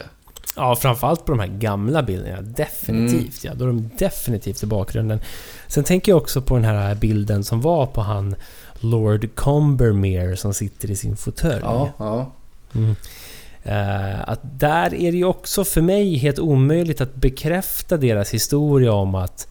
Ja, 0.56 0.76
framförallt 0.76 1.26
på 1.26 1.32
de 1.32 1.40
här 1.40 1.48
gamla 1.48 2.04
bilderna. 2.04 2.42
Definitivt 2.42 3.44
ja. 3.44 3.54
Då 3.54 3.66
är 3.66 3.68
de 3.68 3.90
definitivt 3.98 4.64
i 4.64 4.66
bakgrunden. 4.66 5.20
Sen 5.68 5.84
tänker 5.84 6.12
jag 6.12 6.22
också 6.22 6.42
på 6.42 6.56
den 6.56 6.66
här 6.66 6.96
bilden 6.96 7.44
som 7.44 7.62
var 7.62 7.86
på 7.86 8.02
han 8.02 8.36
Lord 8.80 9.36
Combermere 9.36 10.38
som 10.38 10.54
sitter 10.54 10.92
i 10.92 10.96
sin 10.96 11.18
fåtölj. 11.18 11.62
Ja, 11.64 11.90
ja. 11.98 12.32
Mm. 12.76 12.96
Eh, 13.64 14.30
att 14.30 14.40
där 14.60 14.94
är 14.94 15.12
det 15.12 15.18
ju 15.18 15.26
också 15.26 15.64
för 15.64 15.82
mig 15.82 16.16
helt 16.16 16.40
omöjligt 16.40 17.02
att 17.02 17.16
bekräfta 17.16 17.98
deras 17.98 18.34
historia 18.34 18.94
om 18.94 19.16
att 19.16 19.48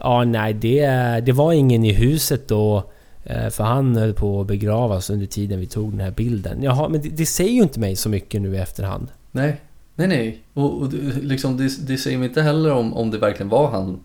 Ja, 0.00 0.24
nej, 0.24 0.54
det, 0.54 0.86
det 1.26 1.32
var 1.32 1.52
ingen 1.52 1.84
i 1.84 1.92
huset 1.92 2.48
då. 2.48 2.90
eh, 3.24 3.48
För 3.48 3.64
han 3.64 3.96
höll 3.96 4.14
på 4.14 4.40
att 4.40 4.46
begravas 4.46 5.10
under 5.10 5.26
tiden 5.26 5.60
vi 5.60 5.66
tog 5.66 5.90
den 5.90 6.00
här 6.00 6.10
bilden. 6.10 6.62
Jaha, 6.62 6.88
men 6.88 7.00
det, 7.02 7.08
det 7.08 7.26
säger 7.26 7.50
ju 7.50 7.62
inte 7.62 7.80
mig 7.80 7.96
så 7.96 8.08
mycket 8.08 8.42
nu 8.42 8.54
i 8.54 8.58
efterhand. 8.58 9.08
Nej, 9.32 9.60
nej, 9.94 10.08
nej. 10.08 10.42
Och, 10.54 10.82
och 10.82 10.92
liksom, 11.22 11.56
det, 11.56 11.86
det 11.86 11.98
säger 11.98 12.18
mig 12.18 12.28
inte 12.28 12.42
heller 12.42 12.72
om, 12.72 12.94
om 12.94 13.10
det 13.10 13.18
verkligen 13.18 13.48
var 13.48 13.70
han 13.70 14.00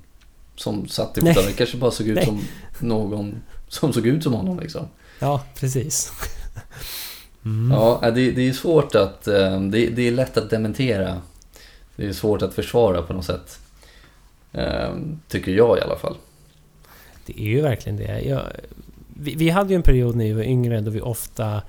som 0.56 0.88
satt 0.88 1.18
i 1.18 1.22
fåtöljen. 1.22 1.46
Det 1.48 1.58
kanske 1.58 1.78
bara 1.78 1.92
såg 1.92 2.08
ut 2.08 2.16
Nej. 2.16 2.26
som 2.26 2.42
någon 2.80 3.36
som 3.68 3.94
såg 3.94 4.08
ut 4.08 4.24
som 4.24 4.34
honom 4.34 4.60
liksom. 4.60 4.86
Ja, 5.20 5.42
precis. 5.60 6.12
Mm. 7.46 7.72
Ja, 7.72 8.12
det, 8.16 8.32
det 8.32 8.50
är 8.50 8.54
svårt 8.54 8.96
att, 8.96 9.28
eh, 9.28 9.62
det, 9.62 9.90
det 9.90 10.08
är 10.08 10.12
lätt 10.12 10.38
att 10.38 10.50
dementera. 10.50 11.22
Det 11.96 12.06
är 12.08 12.14
svårt 12.14 12.42
att 12.42 12.54
försvara 12.54 13.02
på 13.02 13.14
något 13.14 13.26
sätt. 13.26 13.60
Eh, 14.52 14.96
Tycker 15.28 15.52
jag 15.52 15.78
i 15.78 15.82
alla 15.82 15.96
fall. 15.96 16.16
Det 17.26 17.40
är 17.42 17.46
ju 17.46 17.62
verkligen 17.62 17.98
det. 17.98 18.22
Jag, 18.22 18.42
vi, 19.14 19.36
vi 19.36 19.50
hade 19.50 19.70
ju 19.70 19.76
en 19.76 19.82
period 19.82 20.16
när 20.16 20.26
vi 20.26 20.34
var 20.34 20.44
yngre 20.44 20.82
då 20.82 20.92
vi 20.92 21.02
ofta 21.02 21.62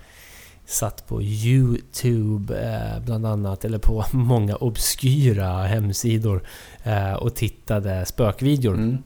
satt 0.66 1.08
på 1.08 1.22
YouTube 1.22 2.58
eh, 2.58 3.04
bland 3.04 3.26
annat, 3.26 3.64
eller 3.64 3.78
på 3.78 4.04
många 4.12 4.56
obskyra 4.56 5.62
hemsidor 5.62 6.46
eh, 6.82 7.12
och 7.12 7.34
tittade 7.34 8.06
spökvideor. 8.06 8.74
Mm. 8.74 8.98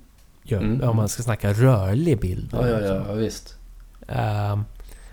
Mm. 0.51 0.89
Om 0.89 0.97
man 0.97 1.09
ska 1.09 1.23
snacka 1.23 1.53
rörlig 1.53 2.21
bild. 2.21 2.49
Ja, 2.53 2.69
ja, 2.69 2.81
ja, 2.81 3.03
ja, 3.09 3.15
visst. 3.15 3.57
Ehm, 4.09 4.65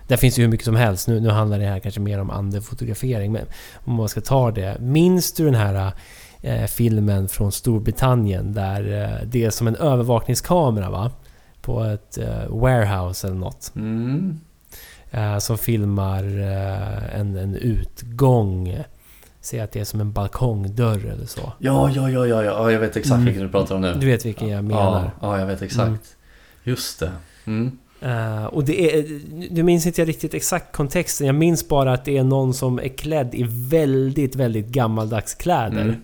där 0.07 0.17
finns 0.17 0.39
ju 0.39 0.43
hur 0.43 0.49
mycket 0.49 0.65
som 0.65 0.75
helst. 0.75 1.07
Nu, 1.07 1.19
nu 1.19 1.29
handlar 1.29 1.59
det 1.59 1.65
här 1.65 1.79
kanske 1.79 1.99
mer 2.01 2.19
om 2.21 2.29
andefotografering. 2.29 3.31
Men 3.31 3.45
om 3.85 3.93
man 3.93 4.09
ska 4.09 4.21
ta 4.21 4.51
det. 4.51 4.77
Minns 4.79 5.33
du 5.33 5.45
den 5.45 5.55
här 5.55 5.91
eh, 6.41 6.65
filmen 6.65 7.27
från 7.27 7.51
Storbritannien 7.51 8.53
där 8.53 9.03
eh, 9.03 9.27
det 9.27 9.45
är 9.45 9.49
som 9.49 9.67
en 9.67 9.75
övervakningskamera 9.75 10.89
va? 10.89 11.11
På 11.61 11.83
ett 11.83 12.17
eh, 12.17 12.47
warehouse 12.49 13.27
eller 13.27 13.37
något. 13.37 13.71
Mm. 13.75 14.39
Eh, 15.11 15.37
som 15.37 15.57
filmar 15.57 16.23
eh, 16.23 17.19
en, 17.19 17.35
en 17.35 17.55
utgång. 17.55 18.77
Säg 19.41 19.59
att 19.59 19.71
det 19.71 19.79
är 19.79 19.83
som 19.85 20.01
en 20.01 20.11
balkongdörr 20.11 21.05
eller 21.05 21.25
så. 21.25 21.53
Ja, 21.59 21.89
ja, 21.95 22.09
ja, 22.09 22.27
ja, 22.27 22.43
ja, 22.43 22.71
jag 22.71 22.79
vet 22.79 22.97
exakt 22.97 23.13
Mm. 23.13 23.25
vilken 23.25 23.43
du 23.43 23.49
pratar 23.49 23.75
om 23.75 23.81
nu. 23.81 23.93
Du 23.93 24.05
vet 24.07 24.25
vilken 24.25 24.49
jag 24.49 24.63
menar. 24.63 25.11
Ja, 25.21 25.27
ja, 25.33 25.39
jag 25.39 25.45
vet 25.47 25.61
exakt. 25.61 25.87
Mm. 25.87 25.97
Just 26.63 26.99
det. 26.99 27.11
Mm. 27.45 27.77
Eh, 28.05 28.45
och 28.45 28.63
det 28.63 28.95
är... 28.95 29.19
Nu 29.51 29.63
minns 29.63 29.85
inte 29.85 30.01
jag 30.01 30.07
riktigt 30.07 30.33
exakt 30.33 30.75
kontexten. 30.75 31.27
Jag 31.27 31.35
minns 31.35 31.67
bara 31.67 31.93
att 31.93 32.05
det 32.05 32.17
är 32.17 32.23
någon 32.23 32.53
som 32.53 32.79
är 32.79 32.87
klädd 32.87 33.35
i 33.35 33.45
väldigt, 33.49 34.35
väldigt 34.35 34.67
gammaldags 34.67 35.33
kläder. 35.33 35.81
Mm. 35.81 35.95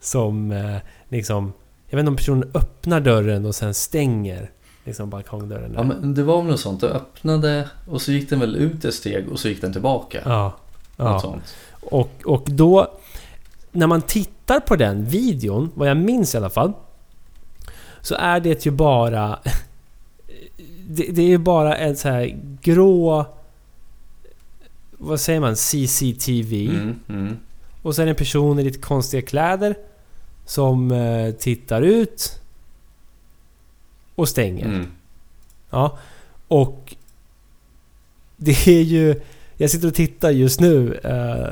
Som 0.00 0.52
eh, 0.52 0.76
liksom... 1.08 1.52
Jag 1.88 1.96
vet 1.96 2.02
inte 2.02 2.10
om 2.10 2.16
personen 2.16 2.50
öppnar 2.54 3.00
dörren 3.00 3.46
och 3.46 3.54
sen 3.54 3.74
stänger 3.74 4.50
liksom 4.84 5.10
balkongdörren. 5.10 5.72
Ja, 5.76 5.82
men 5.82 6.14
det 6.14 6.22
var 6.22 6.42
väl 6.42 6.50
något 6.50 6.60
sånt. 6.60 6.80
Du 6.80 6.86
öppnade 6.86 7.68
och 7.88 8.02
så 8.02 8.12
gick 8.12 8.30
den 8.30 8.40
väl 8.40 8.56
ut 8.56 8.84
ett 8.84 8.94
steg 8.94 9.28
och 9.28 9.38
så 9.40 9.48
gick 9.48 9.60
den 9.60 9.72
tillbaka. 9.72 10.20
ja. 10.24 10.56
Ja. 10.96 11.34
Och, 11.80 12.10
och 12.24 12.42
då... 12.46 12.98
När 13.72 13.86
man 13.86 14.02
tittar 14.02 14.60
på 14.60 14.76
den 14.76 15.04
videon, 15.04 15.70
vad 15.74 15.88
jag 15.88 15.96
minns 15.96 16.34
i 16.34 16.36
alla 16.36 16.50
fall. 16.50 16.72
Så 18.00 18.14
är 18.14 18.40
det 18.40 18.66
ju 18.66 18.72
bara... 18.72 19.38
Det, 20.92 21.06
det 21.12 21.32
är 21.32 21.38
bara 21.38 21.76
en 21.76 21.96
så 21.96 22.08
här 22.08 22.38
grå... 22.62 23.26
Vad 24.90 25.20
säger 25.20 25.40
man? 25.40 25.56
CCTV. 25.56 26.68
Mm, 26.68 26.94
mm. 27.08 27.36
Och 27.82 27.94
sen 27.96 28.08
en 28.08 28.14
person 28.14 28.58
i 28.58 28.62
lite 28.64 28.78
konstiga 28.78 29.22
kläder. 29.22 29.74
Som 30.46 30.92
eh, 30.92 31.32
tittar 31.34 31.82
ut. 31.82 32.40
Och 34.14 34.28
stänger. 34.28 34.66
Mm. 34.66 34.86
Ja. 35.70 35.98
Och... 36.48 36.94
Det 38.36 38.68
är 38.68 38.82
ju... 38.82 39.20
Jag 39.56 39.70
sitter 39.70 39.88
och 39.88 39.94
tittar 39.94 40.30
just 40.30 40.60
nu 40.60 40.94
eh, 40.94 41.48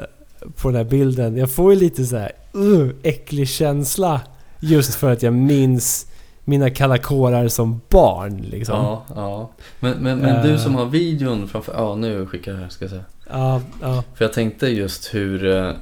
på 0.57 0.69
den 0.69 0.77
här 0.77 0.91
bilden. 0.91 1.37
Jag 1.37 1.51
får 1.51 1.73
ju 1.73 1.81
lite 1.81 2.07
så 2.07 2.17
här 2.17 2.33
uh, 2.55 2.91
äcklig 3.03 3.49
känsla. 3.49 4.21
Just 4.61 4.95
för 4.95 5.13
att 5.13 5.23
jag 5.23 5.35
minns 5.35 6.07
mina 6.49 6.71
kalla 6.71 6.99
kårar 6.99 7.49
som 7.49 7.81
barn 7.89 8.37
liksom. 8.37 8.77
Ja, 8.77 9.05
ja. 9.15 9.51
Men, 9.81 9.93
men, 9.99 10.19
men 10.19 10.47
du 10.47 10.53
Eh. 10.53 10.59
som 10.59 10.75
har 10.75 10.87
videon 10.87 11.49
framför... 11.49 11.73
Ja, 11.77 11.95
nu 11.95 12.27
skickar 12.27 12.53
jag 12.53 12.59
här 12.59 12.69
ska 12.69 12.85
jag 12.85 12.91
säga. 12.91 13.05
Ja, 13.31 13.61
ja. 13.83 14.05
För 14.15 14.25
jag 14.25 14.33
tänkte 14.33 14.69
just 14.69 15.15
hur, 15.15 15.47
eh, 15.47 15.73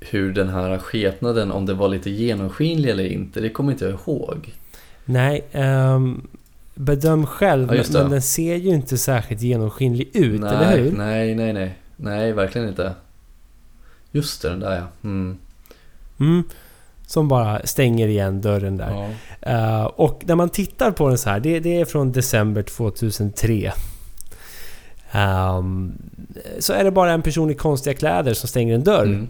hur 0.00 0.32
den 0.32 0.48
här 0.48 0.78
skepnaden, 0.78 1.52
om 1.52 1.66
det 1.66 1.74
var 1.74 1.88
lite 1.88 2.10
genomskinlig 2.10 2.90
eller 2.90 3.04
inte, 3.06 3.40
det 3.40 3.48
kommer 3.48 3.72
inte 3.72 3.84
jag 3.84 3.94
ihåg. 3.94 4.54
Nej, 5.04 5.44
ehm, 5.52 6.26
bedöm 6.74 7.26
själv. 7.26 7.74
Ja, 7.74 7.82
men 7.92 8.10
den 8.10 8.22
ser 8.22 8.56
ju 8.56 8.70
inte 8.70 8.98
särskilt 8.98 9.42
genomskinlig 9.42 10.10
ut, 10.12 10.40
nej, 10.40 10.54
eller 10.54 10.78
hur? 10.78 10.92
Nej, 10.92 11.34
nej, 11.34 11.52
nej. 11.52 11.78
Nej, 11.96 12.32
verkligen 12.32 12.68
inte. 12.68 12.94
Just 14.12 14.42
det, 14.42 14.48
den 14.48 14.60
där 14.60 14.76
ja. 14.76 14.86
Mm. 15.04 15.36
Mm. 16.20 16.44
Som 17.06 17.28
bara 17.28 17.66
stänger 17.66 18.08
igen 18.08 18.40
dörren 18.40 18.76
där. 18.76 18.90
ja. 18.90 19.08
Eh, 19.50 19.84
och 19.84 20.22
när 20.26 20.34
man 20.34 20.48
tittar 20.48 20.90
på 20.90 21.08
den 21.08 21.18
så 21.18 21.30
här, 21.30 21.40
det, 21.40 21.60
det 21.60 21.80
är 21.80 21.84
från 21.84 22.12
december 22.12 22.62
2003. 22.62 23.72
Ehm, 25.12 25.92
så 26.58 26.72
är 26.72 26.84
det 26.84 26.90
bara 26.90 27.12
en 27.12 27.22
person 27.22 27.50
i 27.50 27.54
konstiga 27.54 27.94
kläder 27.94 28.34
som 28.34 28.48
stänger 28.48 28.74
en 28.74 28.84
dörr. 28.84 29.04
Mm. 29.04 29.28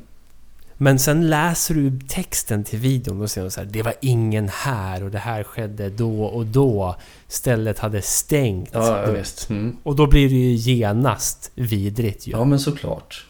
Men 0.79 0.99
sen 0.99 1.31
läser 1.31 1.75
du 1.75 1.99
texten 2.09 2.65
till 2.65 2.79
videon 2.79 3.23
och 3.23 3.31
ser 3.31 3.49
så 3.49 3.61
här, 3.61 3.69
det 3.71 3.83
var 3.83 3.95
ingen 4.01 4.49
här 4.49 5.05
och 5.05 5.11
det 5.11 5.19
här 5.19 5.43
skedde 5.43 5.91
då 5.91 6.25
och 6.25 6.47
då. 6.47 6.97
Stället 7.29 7.79
hade 7.79 8.03
stängt. 8.03 8.71
Ja, 8.73 9.13
ja. 9.15 9.23
Mm. 9.51 9.77
Och 9.83 9.97
då 9.97 10.07
blir 10.07 10.29
det 10.29 10.35
ju 10.35 10.55
genast 10.55 11.51
vidrigt 11.55 12.27
ju. 12.27 12.33
Ja, 12.33 12.45
men 12.45 12.61
såklart. 12.61 13.27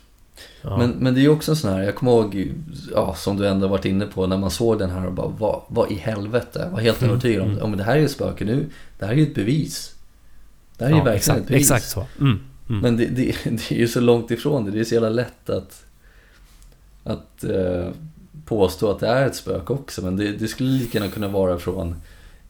Ja. 0.69 0.77
Men, 0.77 0.91
men 0.91 1.14
det 1.14 1.21
är 1.21 1.23
ju 1.23 1.29
också 1.29 1.53
en 1.53 1.57
sån 1.57 1.73
här, 1.73 1.83
jag 1.83 1.95
kommer 1.95 2.12
ihåg, 2.12 2.53
ja, 2.93 3.14
som 3.14 3.37
du 3.37 3.49
ändå 3.49 3.69
varit 3.69 3.85
inne 3.85 4.07
på, 4.07 4.27
när 4.27 4.37
man 4.37 4.51
såg 4.51 4.79
den 4.79 4.91
här 4.91 5.07
och 5.07 5.12
bara, 5.12 5.29
vad, 5.29 5.62
vad 5.69 5.91
i 5.91 5.95
helvete? 5.95 6.61
Jag 6.64 6.71
var 6.71 6.81
helt 6.81 7.03
Mm, 7.03 7.11
övertygad 7.11 7.43
om, 7.43 7.51
mm. 7.51 7.62
om 7.62 7.77
det 7.77 7.83
här 7.83 7.97
är 7.97 8.05
ett 8.05 8.11
spöke 8.11 8.45
nu, 8.45 8.67
det 8.99 9.05
här 9.07 9.12
är 9.12 9.17
ju 9.17 9.23
ett 9.23 9.35
bevis. 9.35 9.95
Det 10.79 10.85
här 10.85 10.93
är 10.93 10.97
ja, 10.97 10.99
ju 10.99 11.05
verkligen 11.05 11.17
exakt, 11.17 11.41
ett 11.41 11.49
bevis. 11.49 11.71
exakt 11.71 11.89
så. 11.89 12.07
Mm. 12.21 12.39
Mm. 12.69 12.81
Men 12.81 12.97
det, 12.97 13.07
det, 13.07 13.35
det 13.45 13.71
är 13.71 13.79
ju 13.79 13.89
så 13.89 14.01
långt 14.01 14.31
ifrån 14.31 14.64
det, 14.64 14.71
det 14.71 14.81
är 14.81 14.85
så 14.85 14.95
jävla 14.95 15.09
lätt 15.09 15.51
att, 15.51 15.85
att 17.05 17.45
eh, 17.45 17.89
påstå 18.45 18.91
att 18.91 19.01
det 19.01 19.09
är 19.09 19.27
ett 19.27 19.37
spöke 19.37 19.73
också. 19.73 20.03
Men 20.03 20.17
det, 20.17 20.33
det 20.33 20.49
skulle 20.49 20.71
lika 20.71 20.99
gärna 20.99 21.12
kunna 21.12 21.29
vara 21.29 21.59
från 21.59 21.95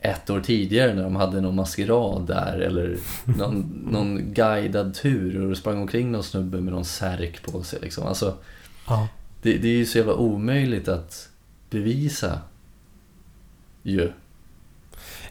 ett 0.06 0.30
år 0.30 0.40
tidigare 0.40 0.94
när 0.94 1.02
de 1.02 1.16
hade 1.16 1.40
någon 1.40 1.54
maskerad 1.54 2.26
där 2.26 2.58
eller 2.58 2.96
någon, 3.24 3.86
någon 3.90 4.32
guidad 4.32 4.94
tur 4.94 5.42
och 5.42 5.48
det 5.48 5.56
sprang 5.56 5.80
omkring 5.80 6.12
någon 6.12 6.22
snubbe 6.22 6.60
med 6.60 6.72
någon 6.72 6.84
särk 6.84 7.42
på 7.42 7.62
sig 7.62 7.78
liksom. 7.82 8.06
Alltså, 8.06 8.34
Ja. 8.88 9.08
det, 9.42 9.52
det 9.58 9.68
är 9.68 9.76
ju 9.76 9.86
så 9.86 9.98
jävla 9.98 10.14
omöjligt 10.14 10.88
att 10.88 11.28
bevisa 11.70 12.38
ju. 13.82 14.12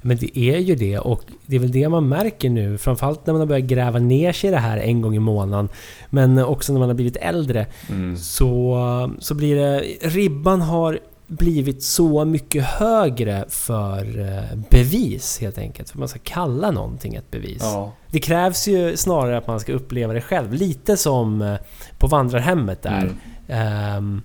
Men 0.01 0.17
det 0.17 0.39
är 0.39 0.57
ju 0.57 0.75
det 0.75 0.99
och 0.99 1.23
det 1.45 1.55
är 1.55 1.59
väl 1.59 1.71
det 1.71 1.89
man 1.89 2.07
märker 2.09 2.49
nu. 2.49 2.77
Framförallt 2.77 3.25
när 3.25 3.33
man 3.33 3.39
har 3.39 3.47
börjat 3.47 3.65
gräva 3.69 3.99
ner 3.99 4.31
sig 4.33 4.47
i 4.47 4.51
det 4.51 4.57
här 4.59 4.77
en 4.77 5.01
gång 5.01 5.15
i 5.15 5.19
månaden. 5.19 5.69
Men 6.09 6.39
också 6.39 6.73
när 6.73 6.79
man 6.79 6.89
har 6.89 6.95
blivit 6.95 7.17
äldre. 7.17 7.65
Mm. 7.89 8.17
Så, 8.17 9.11
så 9.19 9.33
blir 9.35 9.55
det... 9.55 9.79
Ribban 10.01 10.61
har 10.61 10.99
blivit 11.27 11.83
så 11.83 12.25
mycket 12.25 12.63
högre 12.63 13.45
för 13.49 14.19
eh, 14.19 14.59
bevis 14.69 15.39
helt 15.41 15.57
enkelt. 15.57 15.89
För 15.89 15.99
man 15.99 16.07
ska 16.07 16.19
kalla 16.19 16.71
någonting 16.71 17.15
ett 17.15 17.31
bevis. 17.31 17.61
Ja, 17.61 17.93
Det 18.11 18.19
krävs 18.19 18.67
ju 18.67 18.97
snarare 18.97 19.37
att 19.37 19.47
man 19.47 19.59
ska 19.59 19.73
uppleva 19.73 20.13
det 20.13 20.21
själv. 20.21 20.53
Lite 20.53 20.97
som 20.97 21.41
eh, 21.41 21.55
på 21.99 22.07
vandrarhemmet 22.07 22.81
där. 22.81 23.01
Mm. 23.01 23.17
Ehm, 23.47 24.21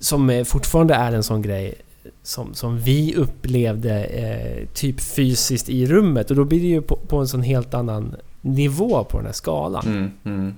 som 0.00 0.30
eh, 0.30 0.44
fortfarande 0.44 0.94
är 0.94 1.12
en 1.12 1.22
sån 1.22 1.42
grej 1.42 1.74
som, 2.22 2.54
som 2.54 2.78
vi 2.78 3.14
upplevde 3.14 4.04
eh, 4.04 4.68
typ 4.74 5.00
fysiskt 5.00 5.68
i 5.68 5.86
rummet. 5.86 6.30
Och 6.30 6.36
då 6.36 6.44
blir 6.44 6.60
det 6.60 6.66
ju 6.66 6.82
på, 6.82 6.96
på 6.96 7.18
en 7.18 7.28
sån 7.28 7.42
helt 7.42 7.74
annan 7.74 8.14
nivå 8.40 9.04
på 9.04 9.16
den 9.16 9.26
här 9.26 9.32
skalan. 9.32 9.86
Mm, 9.86 10.10
mm. 10.24 10.54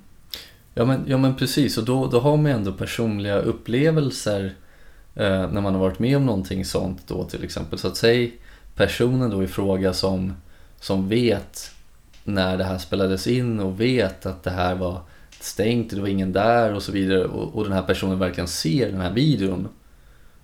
Ja, 0.75 0.85
men, 0.85 1.05
ja 1.07 1.17
men 1.17 1.37
precis, 1.37 1.79
och 1.79 1.85
då, 1.85 2.07
då 2.07 2.21
har 2.21 2.37
man 2.37 2.47
ändå 2.47 2.73
personliga 2.73 3.39
upplevelser 3.39 4.55
när 5.15 5.61
man 5.61 5.75
har 5.75 5.81
varit 5.81 5.99
med 5.99 6.17
om 6.17 6.27
någonting 6.27 6.65
sånt 6.65 7.03
då 7.07 7.25
till 7.25 7.45
exempel. 7.45 7.79
Så 7.79 7.89
att 7.89 7.97
säg 7.97 8.33
personen 8.75 9.31
då 9.31 9.43
i 9.43 9.47
fråga 9.47 9.93
som, 9.93 10.33
som 10.81 11.09
vet 11.09 11.71
när 12.25 12.57
det 12.57 12.65
här 12.65 12.79
spelades 12.79 13.27
in 13.27 13.61
och 13.61 13.81
vet 13.81 14.27
att 14.27 14.43
det 14.43 14.51
här 14.51 14.75
var 14.75 15.01
stängt 15.41 15.93
och 15.93 15.97
det 15.97 16.03
var 16.03 16.09
ingen 16.09 16.33
där 16.33 16.75
och 16.75 16.83
så 16.83 16.93
vidare 16.93 17.25
och, 17.25 17.55
och 17.55 17.65
den 17.65 17.73
här 17.73 17.83
personen 17.83 18.19
verkligen 18.19 18.49
ser 18.49 18.91
den 18.91 19.01
här 19.01 19.13
videon. 19.13 19.69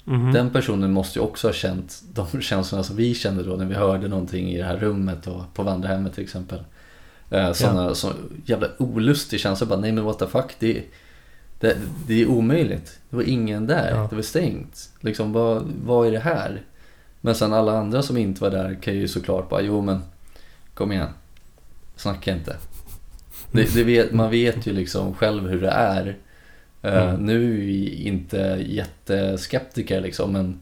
Mhm. 0.04 0.32
Den 0.32 0.50
personen 0.50 0.92
måste 0.92 1.18
ju 1.18 1.24
också 1.24 1.48
ha 1.48 1.52
känt 1.52 2.02
de 2.12 2.40
känslorna 2.40 2.84
som 2.84 2.96
vi 2.96 3.14
kände 3.14 3.42
då 3.42 3.56
när 3.56 3.64
vi 3.64 3.74
hörde 3.74 4.08
någonting 4.08 4.50
i 4.50 4.58
det 4.58 4.64
här 4.64 4.76
rummet 4.76 5.26
och 5.26 5.54
på 5.54 5.62
vandrarhemmet 5.62 6.14
till 6.14 6.24
exempel. 6.24 6.58
Eh, 7.30 7.52
sådana 7.52 7.94
så 7.94 8.12
jävla 8.44 8.68
olustig 8.78 9.40
känsla. 9.40 9.66
Bara, 9.66 9.80
nej 9.80 9.92
men 9.92 10.04
what 10.04 10.18
the 10.18 10.26
fuck. 10.26 10.56
Det, 10.58 10.82
det, 11.61 11.76
det 12.07 12.22
är 12.22 12.26
omöjligt. 12.26 12.98
Det 13.11 13.16
var 13.16 13.22
ingen 13.22 13.66
där. 13.66 13.90
Ja. 13.90 14.07
Det 14.11 14.16
var 14.16 14.22
stängt. 14.22 14.90
Liksom, 15.00 15.32
vad, 15.32 15.62
vad 15.84 16.07
är 16.07 16.12
det 16.12 16.18
här? 16.18 16.62
Men 17.20 17.34
sen 17.34 17.52
alla 17.52 17.78
andra 17.78 18.02
som 18.02 18.16
inte 18.16 18.42
var 18.42 18.50
där 18.50 18.74
kan 18.82 18.94
ju 18.94 19.09
såklart 19.09 19.48
bara, 19.48 19.61
jo 19.61 19.80
men 19.80 20.00
kom 20.74 20.92
igen. 20.92 21.09
Snacka 21.96 22.32
inte. 22.32 22.57
Det, 23.50 23.74
det 23.74 23.84
vet, 23.84 24.12
man 24.12 24.30
vet 24.30 24.66
ju 24.66 24.72
liksom 24.72 25.14
själv 25.14 25.48
hur 25.48 25.61
det 25.61 25.70
är. 25.70 26.16
Mm. 26.82 27.26
Nu 27.26 27.54
är 27.54 27.61
vi 27.61 28.02
inte 28.02 28.64
jätteskeptiker 28.66 30.00
liksom 30.00 30.32
men 30.32 30.61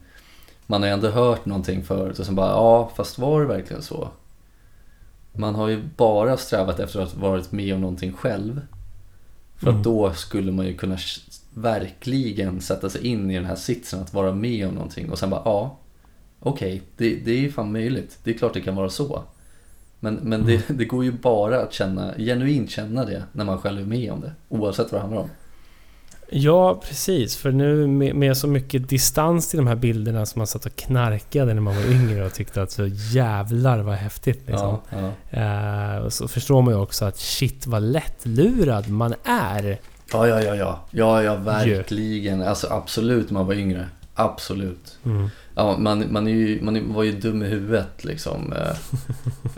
man 0.65 0.81
har 0.81 0.87
ju 0.87 0.93
ändå 0.93 1.09
hört 1.09 1.45
någonting 1.45 1.83
förut 1.83 2.19
och 2.19 2.25
sen 2.25 2.35
bara 2.35 2.49
ja 2.49 2.91
fast 2.95 3.19
var 3.19 3.41
det 3.41 3.47
verkligen 3.47 3.81
så? 3.81 4.09
Man 5.33 5.55
har 5.55 5.67
ju 5.67 5.83
bara 5.97 6.37
strävat 6.37 6.79
efter 6.79 6.99
att 6.99 7.15
varit 7.15 7.51
med 7.51 7.73
om 7.73 7.81
någonting 7.81 8.13
själv. 8.13 8.61
För 9.57 9.67
Mm. 9.67 9.77
att 9.77 9.83
då 9.83 10.13
skulle 10.13 10.51
man 10.51 10.65
ju 10.65 10.73
kunna 10.73 10.97
verkligen 11.53 12.61
sätta 12.61 12.89
sig 12.89 13.07
in 13.07 13.31
i 13.31 13.35
den 13.35 13.45
här 13.45 13.55
sitsen 13.55 13.99
att 14.01 14.13
vara 14.13 14.33
med 14.33 14.67
om 14.67 14.73
någonting 14.73 15.09
och 15.09 15.19
sen 15.19 15.29
bara 15.29 15.41
ja 15.45 15.77
okej 16.39 16.81
det, 16.97 17.15
det 17.15 17.31
är 17.31 17.37
ju 17.39 17.51
fan 17.51 17.71
möjligt. 17.71 18.19
Det 18.23 18.31
är 18.31 18.37
klart 18.37 18.53
det 18.53 18.61
kan 18.61 18.75
vara 18.75 18.89
så. 18.89 19.23
Men, 19.99 20.15
men 20.15 20.45
det, 20.45 20.65
det 20.69 20.85
går 20.85 21.03
ju 21.03 21.11
bara 21.11 21.61
att 21.61 21.73
känna, 21.73 22.13
genuint 22.17 22.69
känna 22.69 23.05
det 23.05 23.23
när 23.31 23.45
man 23.45 23.57
själv 23.57 23.81
är 23.81 23.85
med 23.85 24.11
om 24.11 24.21
det. 24.21 24.31
Oavsett 24.49 24.91
vad 24.91 24.99
det 25.01 25.03
handlar 25.03 25.21
om. 25.21 25.29
Ja, 26.29 26.81
precis. 26.87 27.37
För 27.37 27.51
nu 27.51 27.87
med, 27.87 28.15
med 28.15 28.37
så 28.37 28.47
mycket 28.47 28.89
distans 28.89 29.47
till 29.49 29.57
de 29.57 29.67
här 29.67 29.75
bilderna 29.75 30.25
som 30.25 30.39
man 30.39 30.47
satt 30.47 30.65
och 30.65 30.75
knarkade 30.75 31.53
när 31.53 31.61
man 31.61 31.75
var 31.75 31.91
yngre 31.91 32.25
och 32.25 32.33
tyckte 32.33 32.61
att 32.61 32.71
så 32.71 32.87
jävlar 33.11 33.79
vad 33.79 33.95
häftigt 33.95 34.41
liksom. 34.47 34.77
Ja, 34.89 35.11
ja. 35.29 35.95
Eh, 35.95 36.05
och 36.05 36.13
så 36.13 36.27
förstår 36.27 36.61
man 36.61 36.73
ju 36.73 36.79
också 36.79 37.05
att 37.05 37.17
shit 37.17 37.67
vad 37.67 37.83
lättlurad 37.83 38.89
man 38.89 39.13
är. 39.23 39.79
Ja, 40.11 40.27
ja, 40.27 40.41
ja, 40.41 40.55
ja. 40.55 40.79
Ja, 40.91 41.23
ja, 41.23 41.35
verkligen. 41.35 42.41
Alltså 42.41 42.67
absolut 42.69 43.31
man 43.31 43.47
var 43.47 43.53
yngre. 43.53 43.89
Absolut. 44.13 44.97
Mm. 45.05 45.29
Ja, 45.55 45.77
man, 45.77 46.13
man, 46.13 46.27
är 46.27 46.31
ju, 46.31 46.61
man 46.61 46.93
var 46.93 47.03
ju 47.03 47.11
dum 47.11 47.43
i 47.43 47.45
huvudet 47.45 48.03
liksom. 48.03 48.53
Eh, 48.53 48.77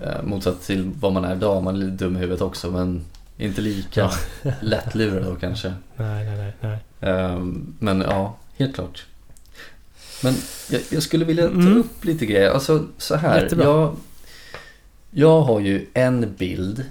eh, 0.07 0.23
motsatt 0.23 0.61
till 0.61 0.91
vad 0.99 1.13
man 1.13 1.25
är 1.25 1.35
idag. 1.35 1.63
Man 1.63 1.75
är 1.75 1.79
lite 1.79 2.03
dum 2.03 2.17
i 2.17 2.19
huvudet 2.19 2.41
också 2.41 2.71
men 2.71 3.05
inte 3.37 3.61
lika 3.61 4.11
lättlurad 4.61 5.23
då 5.23 5.35
kanske. 5.35 5.73
Nej, 5.95 6.25
nej, 6.25 6.37
nej. 6.37 6.53
nej. 6.99 7.11
Eh, 7.13 7.39
men 7.79 8.01
ja, 8.01 8.35
helt 8.57 8.75
klart. 8.75 9.05
Men 10.23 10.33
jag, 10.69 10.81
jag 10.89 11.03
skulle 11.03 11.25
vilja 11.25 11.47
ta 11.47 11.51
Mm. 11.53 11.77
upp 11.77 12.05
lite 12.05 12.25
grejer. 12.25 12.49
Alltså 12.49 12.85
så 12.97 13.15
här. 13.15 13.41
Jättebra. 13.43 13.65
Jag, 13.65 13.95
jag 15.11 15.41
har 15.41 15.59
ju 15.59 15.85
en 15.93 16.33
bild 16.37 16.85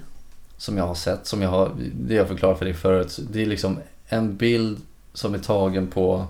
som 0.57 0.77
jag 0.77 0.87
har 0.87 0.95
sett. 0.95 1.27
Som 1.27 1.41
jag 1.41 1.49
har, 1.49 1.71
det 1.93 2.13
jag 2.15 2.27
förklarat 2.27 2.57
för 2.57 2.65
dig 2.65 2.73
förut. 2.73 3.19
Det 3.31 3.41
är 3.41 3.45
liksom 3.45 3.79
en 4.07 4.37
bild 4.37 4.77
som 5.13 5.33
är 5.33 5.39
tagen 5.39 5.87
på, 5.87 6.27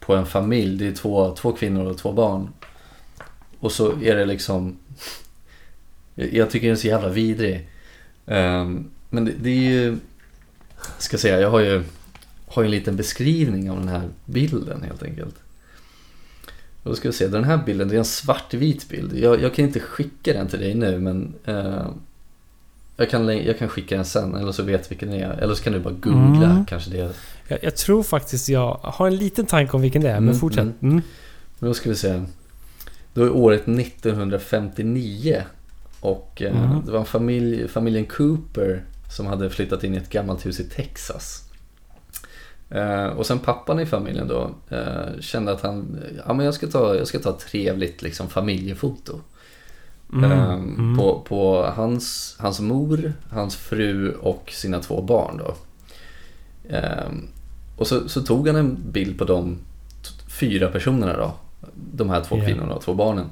på 0.00 0.14
en 0.14 0.26
familj. 0.26 0.78
Det 0.78 0.86
är 0.86 0.92
två, 0.92 1.34
två 1.36 1.52
kvinnor 1.52 1.86
och 1.90 1.98
två 1.98 2.12
barn. 2.12 2.48
Och 3.60 3.72
så 3.72 3.92
är 4.02 4.16
det 4.16 4.24
liksom... 4.26 4.76
Jag 6.14 6.50
tycker 6.50 6.66
den 6.66 6.76
är 6.76 6.80
så 6.80 6.86
jävla 6.86 7.08
vidrig. 7.08 7.68
Ehm, 8.26 8.90
men 9.10 9.24
det, 9.24 9.32
det 9.42 9.50
är 9.50 9.70
ju... 9.70 9.96
Ska 10.98 11.18
säga, 11.18 11.40
jag 11.40 11.50
har 11.50 11.60
ju, 11.60 11.82
har 12.46 12.64
en 12.64 12.70
liten 12.70 12.96
beskrivning 12.96 13.70
av 13.70 13.76
den 13.78 13.88
här 13.88 14.08
bilden 14.24 14.82
helt 14.82 15.02
enkelt. 15.02 15.34
Då 16.82 16.94
ska 16.94 17.08
vi 17.08 17.12
se, 17.14 17.28
den 17.28 17.44
här 17.44 17.56
bilden 17.66 17.88
det 17.88 17.94
är 17.94 17.98
en 17.98 18.04
svartvit 18.04 18.88
bild. 18.88 19.18
Jag, 19.18 19.42
jag 19.42 19.54
kan 19.54 19.64
inte 19.64 19.80
skicka 19.80 20.32
den 20.32 20.48
till 20.48 20.58
dig 20.60 20.74
nu 20.74 20.98
men 20.98 21.34
eh, 21.44 21.86
jag, 22.96 23.10
kan, 23.10 23.28
jag 23.44 23.58
kan 23.58 23.68
skicka 23.68 23.96
den 23.96 24.04
sen 24.04 24.34
eller 24.34 24.52
så 24.52 24.62
vet 24.62 24.90
vilken 24.90 25.10
det 25.10 25.16
är. 25.20 25.30
Eller 25.32 25.54
så 25.54 25.62
kan 25.62 25.72
du 25.72 25.78
bara 25.80 25.94
googla 25.94 26.50
Mm. 26.50 26.66
kanske 26.66 26.90
det. 26.90 27.12
Jag, 27.48 27.58
jag 27.64 27.76
tror 27.76 28.02
faktiskt 28.02 28.48
jag 28.48 28.74
har 28.82 29.06
en 29.06 29.16
liten 29.16 29.46
tanke 29.46 29.72
om 29.76 29.82
vilken 29.82 30.02
det 30.02 30.08
är, 30.08 30.14
men 30.20 30.28
Mm, 30.28 30.38
fortsätt. 30.40 30.60
mm. 30.62 30.74
Mm. 30.82 31.02
Men 31.58 31.68
då 31.70 31.74
ska 31.74 31.90
vi 31.90 31.96
se. 31.96 32.22
Då 33.14 33.24
är 33.24 33.30
året 33.30 33.68
1959. 33.68 35.42
Och 36.00 36.42
eh, 36.42 36.54
Mhm. 36.54 36.82
det 36.86 36.92
var 36.92 36.98
en 37.00 37.04
familj, 37.06 37.68
familjen 37.68 38.06
Cooper 38.06 38.82
som 39.10 39.26
hade 39.26 39.50
flyttat 39.50 39.84
in 39.84 39.94
i 39.94 39.96
ett 39.96 40.10
gammalt 40.10 40.46
hus 40.46 40.60
i 40.60 40.64
Texas. 40.64 41.44
Eh, 42.70 43.06
och 43.06 43.26
sen 43.26 43.38
pappan 43.38 43.80
i 43.80 43.86
familjen 43.86 44.28
då 44.28 44.50
eh, 44.68 45.20
kände 45.20 45.52
att 45.52 45.60
han, 45.60 46.00
ja 46.26 46.32
men 46.32 46.44
jag 46.44 46.54
ska 46.54 46.66
ta, 46.66 46.96
jag 46.96 47.06
ska 47.06 47.18
ta 47.18 47.30
ett 47.30 47.38
trevligt 47.38 48.02
liksom 48.02 48.28
familjefoto. 48.28 49.20
Mm. 50.12 50.32
Eh, 50.32 50.52
Mm. 50.54 50.96
På, 50.96 51.20
på 51.28 51.62
hans, 51.76 52.36
hans 52.38 52.60
mor, 52.60 53.12
hans 53.30 53.56
fru 53.56 54.12
och 54.12 54.50
sina 54.54 54.80
två 54.80 55.02
barn 55.02 55.38
då. 55.38 55.54
Eh, 56.76 57.10
och 57.76 57.86
så, 57.86 58.08
så 58.08 58.20
tog 58.22 58.46
han 58.46 58.56
en 58.56 58.76
bild 58.92 59.18
på 59.18 59.24
de 59.24 59.58
fyra 60.28 60.68
personerna 60.68 61.16
då. 61.16 61.34
De 61.94 62.10
här 62.10 62.24
två 62.24 62.36
Ja. 62.38 62.44
kvinnorna 62.44 62.74
och 62.74 62.82
två 62.82 62.94
barnen. 62.94 63.26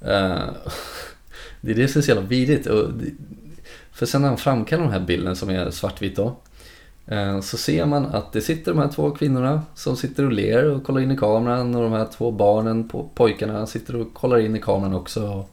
Eh, 0.00 0.40
det 1.60 1.70
är 1.70 1.74
det 1.74 1.88
som 1.88 1.98
är 1.98 2.02
så 2.02 2.08
jävla 2.10 2.26
vidrigt. 2.28 2.66
Och 2.66 2.92
det, 2.92 3.10
för 3.92 4.06
sen 4.06 4.20
när 4.22 4.28
han 4.28 4.36
framkallar 4.38 4.82
den 4.82 4.92
här 4.92 5.00
bilden 5.00 5.36
som 5.36 5.50
är 5.50 5.70
svartvit 5.70 6.16
då. 6.16 6.36
eh, 7.06 7.40
Så 7.40 7.56
ser 7.56 7.86
man 7.86 8.06
att 8.06 8.32
det 8.32 8.40
sitter 8.40 8.72
de 8.72 8.80
här 8.80 8.88
två 8.88 9.10
kvinnorna 9.10 9.62
som 9.74 9.96
sitter 9.96 10.24
och 10.24 10.32
ler 10.32 10.64
och 10.64 10.84
kollar 10.84 11.00
in 11.00 11.10
i 11.10 11.16
kameran 11.16 11.74
och 11.74 11.82
de 11.82 11.92
här 11.92 12.06
två 12.16 12.30
barnen, 12.30 12.88
på, 12.88 13.08
pojkarna, 13.14 13.66
sitter 13.66 13.96
och 13.96 14.14
kollar 14.14 14.38
in 14.38 14.56
i 14.56 14.60
kameran 14.60 14.94
också. 14.94 15.46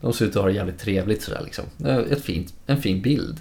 De 0.00 0.12
ser 0.12 0.24
ut 0.24 0.36
att 0.36 0.42
ha 0.42 0.48
det 0.48 0.54
jävligt 0.54 0.78
trevligt 0.78 1.22
sådär 1.22 1.40
liksom. 1.44 1.64
Ett 2.10 2.22
fint, 2.24 2.54
en 2.66 2.82
fin 2.82 3.02
bild. 3.02 3.40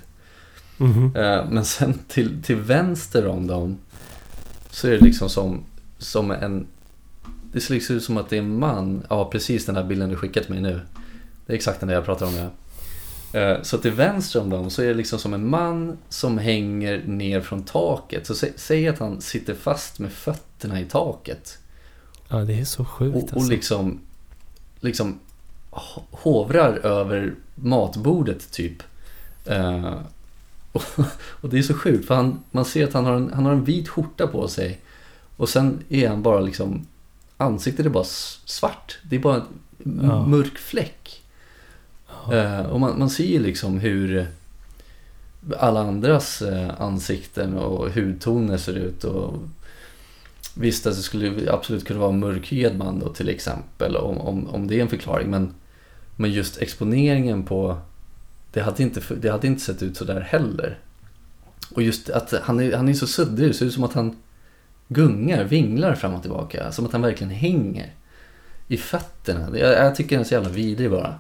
Mhm. 0.78 1.16
Eh, 1.16 1.46
Men 1.50 1.66
sen 1.66 2.00
till, 2.08 2.44
till 2.44 2.56
vänster 2.56 3.28
om 3.28 3.48
dem 3.48 3.78
så 4.70 4.88
är 4.88 4.92
det 4.92 5.06
liksom 5.06 5.30
som, 5.30 5.64
som 5.98 6.32
en... 6.32 6.68
Det 7.54 7.62
ser 7.62 7.74
liksom 7.74 7.96
ut 7.96 8.04
som 8.04 8.18
att 8.18 8.30
det 8.30 8.36
är 8.36 8.40
en 8.42 8.60
man. 8.60 9.04
Ja, 9.10 9.30
precis 9.32 9.66
den 9.66 9.76
här 9.76 9.84
bilden 9.84 10.10
du 10.10 10.16
skickat 10.16 10.50
mig 10.50 10.62
nu. 10.62 10.82
Det 11.46 11.54
är 11.54 11.56
exakt 11.56 11.80
den 11.80 11.88
där 11.88 11.96
jag 11.96 12.06
pratar 12.06 12.26
om. 12.26 12.36
Ja. 12.36 12.48
Eh, 13.36 13.62
Så 13.62 13.78
till 13.78 13.92
vänster 13.92 14.42
om 14.42 14.50
dem 14.50 14.70
så 14.70 14.82
är 14.82 14.88
det 14.88 14.94
liksom 14.94 15.20
som 15.20 15.34
en 15.34 15.50
man 15.50 15.98
som 16.10 16.38
hänger 16.38 17.04
ner 17.08 17.42
från 17.42 17.64
taket. 17.64 18.28
Så 18.28 18.34
sä- 18.34 18.54
säg 18.56 18.88
att 18.88 19.00
han 19.00 19.22
sitter 19.22 19.54
fast 19.56 20.00
med 20.00 20.12
fötterna 20.12 20.80
i 20.82 20.86
taket. 20.86 21.58
Ja, 22.30 22.38
det 22.38 22.60
är 22.60 22.66
så 22.66 22.86
sjukt 22.86 23.16
Och, 23.16 23.22
alltså. 23.24 23.36
och 23.38 23.46
liksom, 23.50 24.00
liksom 24.80 25.20
ho- 25.72 26.02
hovrar 26.12 26.74
över 26.74 27.36
matbordet 27.56 28.52
typ. 28.52 28.84
Eh, 29.46 29.94
och, 30.72 30.84
och 31.42 31.50
det 31.50 31.58
är 31.58 31.62
så 31.64 31.74
sjukt 31.74 32.08
för 32.08 32.16
han, 32.16 32.40
man 32.52 32.66
ser 32.66 32.84
att 32.88 32.94
han 32.94 33.06
har, 33.06 33.14
en, 33.14 33.32
han 33.34 33.46
har 33.46 33.52
en 33.52 33.64
vit 33.64 33.90
skjorta 33.90 34.28
på 34.28 34.48
sig. 34.48 34.80
Och 35.38 35.50
sen 35.50 35.80
är 35.90 36.10
han 36.10 36.22
bara 36.22 36.40
liksom, 36.40 36.88
ansiktet 37.38 37.86
är 37.86 37.90
bara 37.90 38.04
svart. 38.46 38.98
Det 39.04 39.16
är 39.16 39.20
bara 39.20 39.36
en 39.36 40.02
Ja. 40.04 40.26
mörk 40.28 40.58
fläck. 40.58 41.22
Eh, 42.34 42.62
och 42.62 42.80
man, 42.80 43.00
man 43.00 43.10
ser 43.10 43.26
ju 43.26 43.40
liksom 43.40 43.80
hur 43.80 44.28
alla 45.58 45.80
andras 45.80 46.42
eh, 46.42 46.82
ansikten 46.82 47.58
och 47.58 47.90
hudtoner 47.90 48.58
ser 48.58 48.74
ut. 48.74 49.04
Och 49.04 49.34
visst 50.54 50.88
alltså, 50.88 51.02
det 51.02 51.06
skulle 51.06 51.52
absolut 51.52 51.86
kunna 51.86 52.00
vara 52.00 52.14
en 52.14 52.20
mörkhyad 52.20 52.78
man 52.78 53.00
då 53.00 53.10
till 53.10 53.30
exempel 53.30 53.96
om, 53.96 54.18
om, 54.18 54.48
om 54.48 54.68
det 54.68 54.78
är 54.78 54.82
en 54.82 54.90
förklaring. 54.90 55.30
Men, 55.30 55.54
men 56.16 56.32
just 56.32 56.62
exponeringen 56.62 57.44
på 57.44 57.78
det 58.54 58.62
hade, 58.62 58.84
inte, 58.84 59.02
det 59.22 59.30
hade 59.30 59.48
inte 59.48 59.62
sett 59.62 59.84
ut 59.84 59.98
så 59.98 60.06
där 60.06 60.22
heller. 60.22 60.80
Och 61.72 61.82
just 61.82 62.10
att 62.10 62.34
han 62.44 62.60
är, 62.60 62.76
han 62.76 62.90
är 62.90 62.94
så 62.94 63.08
suddig, 63.08 63.48
det 63.48 63.54
ser 63.54 63.66
ut 63.66 63.74
som 63.74 63.84
att 63.84 63.94
han 63.94 64.16
gungar, 64.88 65.44
vinglar 65.44 65.96
fram 65.96 66.14
och 66.14 66.22
tillbaka. 66.22 66.72
Som 66.72 66.86
att 66.86 66.92
han 66.92 67.02
verkligen 67.02 67.34
hänger 67.34 67.94
i 68.68 68.78
fötterna. 68.78 69.58
Jag, 69.58 69.74
jag 69.74 69.96
tycker 69.96 70.16
den 70.16 70.20
är 70.20 70.28
så 70.28 70.34
jävla 70.34 70.50
vidrig 70.50 70.92
bara. 70.92 71.20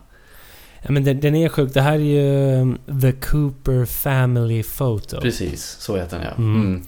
Ja, 0.85 0.91
men 0.91 1.03
den, 1.03 1.19
den 1.19 1.35
är 1.35 1.49
sjuk. 1.49 1.73
Det 1.73 1.81
här 1.81 1.93
är 1.93 1.97
ju 1.97 2.61
um, 2.61 2.77
The 3.01 3.11
Cooper 3.11 3.85
Family 3.85 4.63
Photo. 4.63 5.21
Precis, 5.21 5.77
så 5.79 5.97
heter 5.97 6.17
den 6.17 6.25
ja. 6.25 6.35
Mm. 6.37 6.61
Mm. 6.61 6.81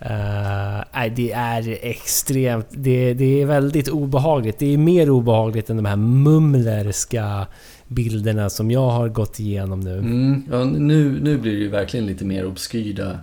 Eh, 0.00 0.84
nej, 0.94 1.10
det 1.10 1.32
är 1.32 1.78
extremt... 1.82 2.66
Det, 2.70 3.14
det 3.14 3.42
är 3.42 3.46
väldigt 3.46 3.88
obehagligt. 3.88 4.58
Det 4.58 4.74
är 4.74 4.78
mer 4.78 5.10
obehagligt 5.10 5.70
än 5.70 5.76
de 5.76 5.84
här 5.84 5.96
mumlerska 5.96 7.46
bilderna 7.88 8.50
som 8.50 8.70
jag 8.70 8.90
har 8.90 9.08
gått 9.08 9.40
igenom 9.40 9.80
nu. 9.80 9.98
Mm. 9.98 10.42
Ja, 10.50 10.64
nu, 10.64 11.20
nu 11.22 11.38
blir 11.38 11.52
det 11.52 11.58
ju 11.58 11.68
verkligen 11.68 12.06
lite 12.06 12.24
mer 12.24 12.46
obskyra 12.46 13.18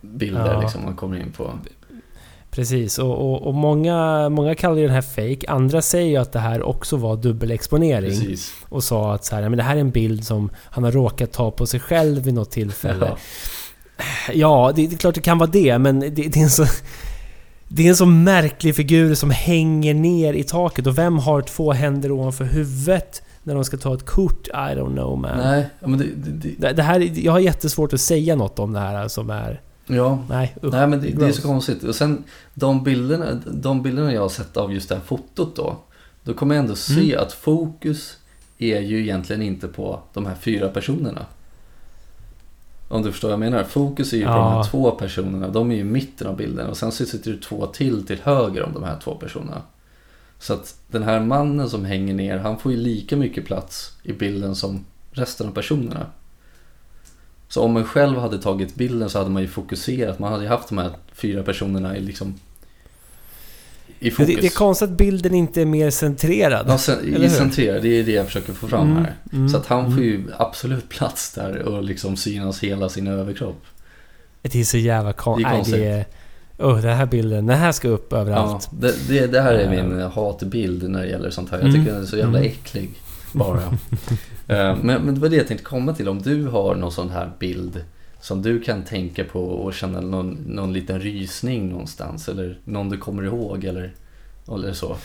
bilder 0.00 0.52
Ja. 0.52 0.60
liksom 0.60 0.84
man 0.84 0.96
kommer 0.96 1.16
in 1.16 1.32
på. 1.32 1.58
Precis, 2.54 2.98
och, 2.98 3.10
och, 3.32 3.42
och 3.46 3.54
många, 3.54 4.28
många 4.28 4.54
kallar 4.54 4.76
ju 4.76 4.82
den 4.82 4.94
här 4.94 5.02
fake. 5.02 5.46
Andra 5.48 5.82
säger 5.82 6.08
ju 6.08 6.16
att 6.16 6.32
det 6.32 6.38
här 6.38 6.62
också 6.62 6.96
var 6.96 7.16
dubbelexponering. 7.16 8.10
Precis. 8.10 8.52
Och 8.68 8.84
sa 8.84 9.14
att 9.14 9.24
så 9.24 9.34
här, 9.34 9.42
"Nej, 9.42 9.50
men 9.50 9.56
det 9.56 9.62
här 9.62 9.76
är 9.76 9.80
en 9.80 9.90
bild 9.90 10.24
som 10.24 10.50
han 10.64 10.84
har 10.84 10.92
råkat 10.92 11.32
ta 11.32 11.50
på 11.50 11.66
sig 11.66 11.80
själv 11.80 12.22
vid 12.22 12.34
något 12.34 12.50
tillfälle. 12.50 13.06
Ja. 13.10 13.16
Ja, 14.32 14.72
det, 14.76 14.86
det 14.86 14.94
är 14.94 14.98
klart 14.98 15.14
det 15.14 15.20
kan 15.20 15.38
vara 15.38 15.50
det, 15.50 15.78
men 15.78 16.00
det, 16.00 16.08
det 16.10 16.36
är 16.36 16.42
en 16.42 16.50
så... 16.50 16.64
Det 17.68 17.84
är 17.84 17.88
en 17.88 17.96
så 17.96 18.06
märklig 18.06 18.76
figur 18.76 19.14
som 19.14 19.30
hänger 19.30 19.94
ner 19.94 20.34
i 20.34 20.42
taket 20.44 20.86
och 20.86 20.98
vem 20.98 21.18
har 21.18 21.42
två 21.42 21.72
händer 21.72 22.12
ovanför 22.12 22.44
huvudet 22.44 23.22
när 23.42 23.54
de 23.54 23.64
ska 23.64 23.76
ta 23.76 23.94
ett 23.94 24.06
kort? 24.06 24.46
I 24.48 24.50
don't 24.52 24.92
know 24.92 25.18
man. 25.18 25.38
Nej, 25.38 25.66
men 25.80 25.98
det, 25.98 26.04
det, 26.16 26.30
det, 26.30 26.54
Det, 26.58 26.72
det 26.72 26.82
här, 26.82 27.10
jag 27.24 27.32
har 27.32 27.38
jättesvårt 27.38 27.92
att 27.92 28.00
säga 28.00 28.36
något 28.36 28.58
om 28.58 28.72
det 28.72 28.80
här 28.80 29.08
som 29.08 29.30
är... 29.30 29.60
ja. 29.86 30.24
Nej, 30.28 30.56
usch, 30.64 30.72
Nej 30.72 30.86
men 30.86 31.00
det, 31.00 31.10
det 31.10 31.26
är 31.26 31.32
så 31.32 31.42
konstigt. 31.42 31.82
Och 31.84 31.94
sen 31.94 32.24
de 32.54 32.84
bilderna, 32.84 33.40
de 33.46 33.82
bilderna 33.82 34.12
jag 34.12 34.20
har 34.22 34.28
sett 34.28 34.56
av 34.56 34.72
just 34.74 34.88
det 34.88 34.94
här 34.94 35.02
fotot 35.02 35.56
då. 35.56 35.76
Då 36.22 36.34
kommer 36.34 36.54
jag 36.54 36.62
ändå 36.62 36.74
se 36.76 37.12
Mm. 37.12 37.22
att 37.26 37.32
fokus 37.32 38.16
är 38.58 38.80
ju 38.80 39.00
egentligen 39.00 39.42
inte 39.42 39.68
på 39.68 40.00
de 40.12 40.26
här 40.26 40.34
fyra 40.34 40.68
personerna. 40.68 41.26
Om 42.88 43.02
du 43.02 43.12
förstår 43.12 43.28
vad 43.28 43.32
jag 43.32 43.40
menar. 43.40 43.64
Fokus 43.64 44.12
är 44.12 44.16
ju 44.16 44.24
på 44.24 44.30
Ja. 44.30 44.36
de 44.36 44.52
här 44.52 44.64
två 44.64 44.90
personerna. 44.90 45.48
De 45.48 45.70
är 45.70 45.74
ju 45.74 45.80
i 45.80 45.84
mitten 45.84 46.26
av 46.26 46.36
bilden. 46.36 46.66
Och 46.66 46.76
sen 46.76 46.92
så 46.92 47.06
sitter 47.06 47.30
det 47.32 47.38
två 47.42 47.66
till 47.66 48.06
till 48.06 48.18
höger 48.22 48.62
om 48.62 48.72
de 48.72 48.82
här 48.84 48.98
två 49.04 49.14
personerna. 49.14 49.62
Så 50.38 50.52
att 50.54 50.76
den 50.88 51.02
här 51.02 51.20
mannen 51.20 51.70
som 51.70 51.84
hänger 51.84 52.14
ner, 52.14 52.38
han 52.38 52.58
får 52.58 52.72
ju 52.72 52.78
lika 52.78 53.16
mycket 53.16 53.44
plats 53.44 53.92
i 54.02 54.12
bilden 54.12 54.54
som 54.54 54.84
resten 55.12 55.48
av 55.48 55.52
personerna. 55.52 56.06
Så 57.54 57.62
om 57.62 57.72
man 57.72 57.84
själv 57.84 58.18
hade 58.18 58.38
tagit 58.38 58.74
bilden 58.74 59.10
så 59.10 59.18
hade 59.18 59.30
man 59.30 59.42
ju 59.42 59.48
fokuserat. 59.48 60.18
Man 60.18 60.32
hade 60.32 60.44
ju 60.44 60.48
haft 60.48 60.68
de 60.68 60.78
här 60.78 60.90
fyra 61.14 61.42
personerna 61.42 61.96
i 61.96 62.00
liksom 62.00 62.34
i 63.98 64.10
fokus. 64.10 64.34
det, 64.34 64.40
det 64.40 64.46
är 64.46 64.50
konstigt 64.50 64.90
att 64.90 64.96
bilden 64.96 65.34
inte 65.34 65.60
är 65.62 65.66
mer 65.66 65.90
centrerad. 65.90 66.66
Ja, 66.68 66.78
sen, 66.78 66.98
Eller 66.98 67.18
i 67.18 67.22
hur? 67.22 67.28
centrera, 67.28 67.80
det 67.80 67.88
är 67.88 68.04
det 68.04 68.12
jag 68.12 68.26
försöker 68.26 68.52
få 68.52 68.68
fram 68.68 68.90
Mm, 68.90 68.96
här. 69.04 69.14
mm, 69.32 69.48
så 69.48 69.56
att 69.56 69.66
han 69.66 69.84
får 69.84 69.92
mm. 69.92 70.04
ju 70.04 70.24
absolut 70.38 70.88
plats 70.88 71.32
där 71.34 71.58
och 71.62 71.82
liksom 71.84 72.16
synas 72.16 72.60
hela 72.62 72.88
sin 72.88 73.06
överkropp. 73.06 73.62
Det 74.42 74.60
är 74.60 74.64
så 74.64 74.76
jävla 74.78 75.08
Det 75.12 75.18
är 75.18 75.22
konstigt. 75.22 75.74
Nej, 75.76 75.80
det 75.80 75.86
är... 75.88 76.04
Oh, 76.58 76.80
den 76.80 76.96
här 76.96 77.06
bilden, 77.06 77.46
den 77.46 77.58
här 77.58 77.72
ska 77.72 77.88
upp 77.88 78.06
Ja, 78.10 78.18
överallt. 78.18 78.68
det, 78.72 79.08
det, 79.08 79.26
det 79.26 79.40
här 79.40 79.54
är 79.54 79.70
min 79.70 80.00
hatbild 80.00 80.90
när 80.90 81.02
det 81.02 81.08
gäller 81.08 81.30
sånt 81.30 81.50
här. 81.50 81.58
Jag 81.58 81.68
Mm. 81.68 81.80
tycker 81.80 81.92
den 81.94 82.02
är 82.02 82.06
så 82.06 82.16
jävla 82.16 82.38
Mm. 82.38 82.50
äcklig. 82.50 82.90
Bara. 83.32 83.62
Eh, 84.48 84.76
men, 84.82 85.02
men 85.02 85.14
det 85.14 85.20
var 85.20 85.28
det 85.28 85.36
jag 85.36 85.46
tänkte 85.48 85.64
komma 85.66 85.92
till. 85.94 86.08
Om 86.08 86.22
du 86.22 86.46
har 86.46 86.74
någon 86.74 86.92
sån 86.92 87.10
här 87.10 87.30
bild 87.38 87.84
som 88.20 88.42
du 88.42 88.60
kan 88.60 88.82
tänka 88.84 89.24
på 89.24 89.40
och 89.40 89.74
känna 89.74 90.00
någon, 90.00 90.38
någon 90.46 90.72
liten 90.72 91.00
rysning 91.00 91.68
någonstans. 91.68 92.28
Eller 92.28 92.58
någon 92.64 92.88
du 92.88 92.98
kommer 92.98 93.22
ihåg 93.22 93.64
eller, 93.64 93.92
eller 94.48 94.72
så. 94.72 94.96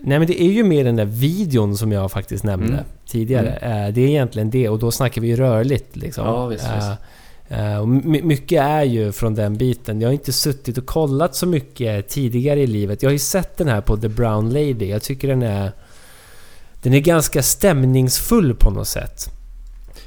Nej 0.00 0.18
men 0.18 0.28
det 0.28 0.42
är 0.42 0.50
ju 0.52 0.64
mer 0.64 0.84
den 0.84 0.96
där 0.96 1.04
videon 1.04 1.76
som 1.76 1.92
jag 1.92 2.10
faktiskt 2.12 2.44
nämnde 2.44 2.72
Mm. 2.72 2.84
tidigare. 3.06 3.48
Eh, 3.56 3.92
Det 3.94 4.00
är 4.00 4.08
egentligen 4.08 4.50
det 4.50 4.68
och 4.68 4.78
då 4.78 4.90
snackar 4.90 5.20
vi 5.20 5.28
ju 5.28 5.36
rörligt 5.36 5.96
liksom. 5.96 6.26
Ja, 6.26 6.46
visst, 6.46 6.64
Eh, 6.66 6.74
visst. 7.86 8.04
my- 8.04 8.22
mycket 8.22 8.60
är 8.62 8.82
ju 8.82 9.12
från 9.12 9.34
den 9.34 9.56
biten. 9.56 10.00
Jag 10.00 10.08
har 10.08 10.12
inte 10.12 10.32
suttit 10.32 10.78
och 10.78 10.86
kollat 10.86 11.34
så 11.34 11.46
mycket 11.46 12.08
tidigare 12.08 12.60
i 12.60 12.66
livet. 12.66 13.02
Jag 13.02 13.08
har 13.08 13.12
ju 13.12 13.18
sett 13.18 13.56
den 13.56 13.68
här 13.68 13.80
på 13.80 13.96
The 13.96 14.08
Brown 14.08 14.48
Lady. 14.52 14.86
Jag 14.90 15.02
tycker 15.02 15.28
den 15.28 15.42
är... 15.42 15.72
Den 16.84 16.94
är 16.94 17.00
ganska 17.00 17.42
stämningsfull 17.42 18.54
på 18.54 18.70
något 18.70 18.88
sätt. 18.88 19.30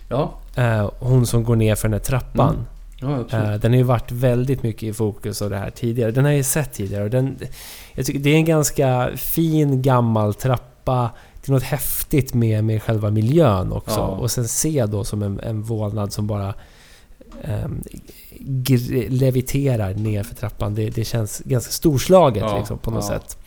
Ja, 0.09 0.33
Eh, 0.55 0.91
Hon 0.99 1.27
som 1.27 1.43
går 1.43 1.55
ner 1.55 1.75
för 1.75 1.87
den 1.87 1.93
här 1.93 1.99
trappan. 1.99 2.65
Mm. 3.01 3.25
ja. 3.29 3.37
Eh, 3.37 3.53
Den 3.59 3.71
har 3.71 3.77
ju 3.77 3.83
varit 3.83 4.11
väldigt 4.11 4.63
mycket 4.63 4.83
i 4.83 4.93
fokus 4.93 5.41
av 5.41 5.49
det 5.49 5.57
här 5.57 5.69
tidigare. 5.69 6.11
Den 6.11 6.23
har 6.23 6.31
jag 6.31 6.37
ju 6.37 6.43
sett 6.43 6.73
tidigare 6.73 7.03
och 7.03 7.09
den... 7.09 7.37
Jag 7.93 8.05
tycker 8.05 8.19
det 8.19 8.29
är 8.29 8.35
en 8.35 8.45
ganska 8.45 9.09
fin 9.15 9.81
gammal 9.81 10.33
trappa. 10.33 11.11
Det 11.41 11.49
är 11.49 11.53
något 11.53 11.63
häftigt 11.63 12.33
med, 12.33 12.63
med 12.63 12.83
själva 12.83 13.09
miljön 13.09 13.71
också. 13.71 13.99
Ja. 13.99 14.05
Och 14.07 14.31
sen 14.31 14.47
se 14.47 14.85
då 14.85 15.03
som 15.03 15.23
en, 15.23 15.39
en 15.39 15.61
vålnad 15.61 16.13
som 16.13 16.27
bara 16.27 16.53
um, 17.65 17.83
leviterar 19.09 19.93
ner 19.93 20.23
för 20.23 20.35
trappan. 20.35 20.75
Det, 20.75 20.89
det 20.89 21.03
känns 21.05 21.41
ganska 21.45 21.71
storslaget 21.71 22.43
Ja, 22.43 22.57
liksom, 22.57 22.77
på 22.77 22.91
något 22.91 23.05
sätt. 23.05 23.37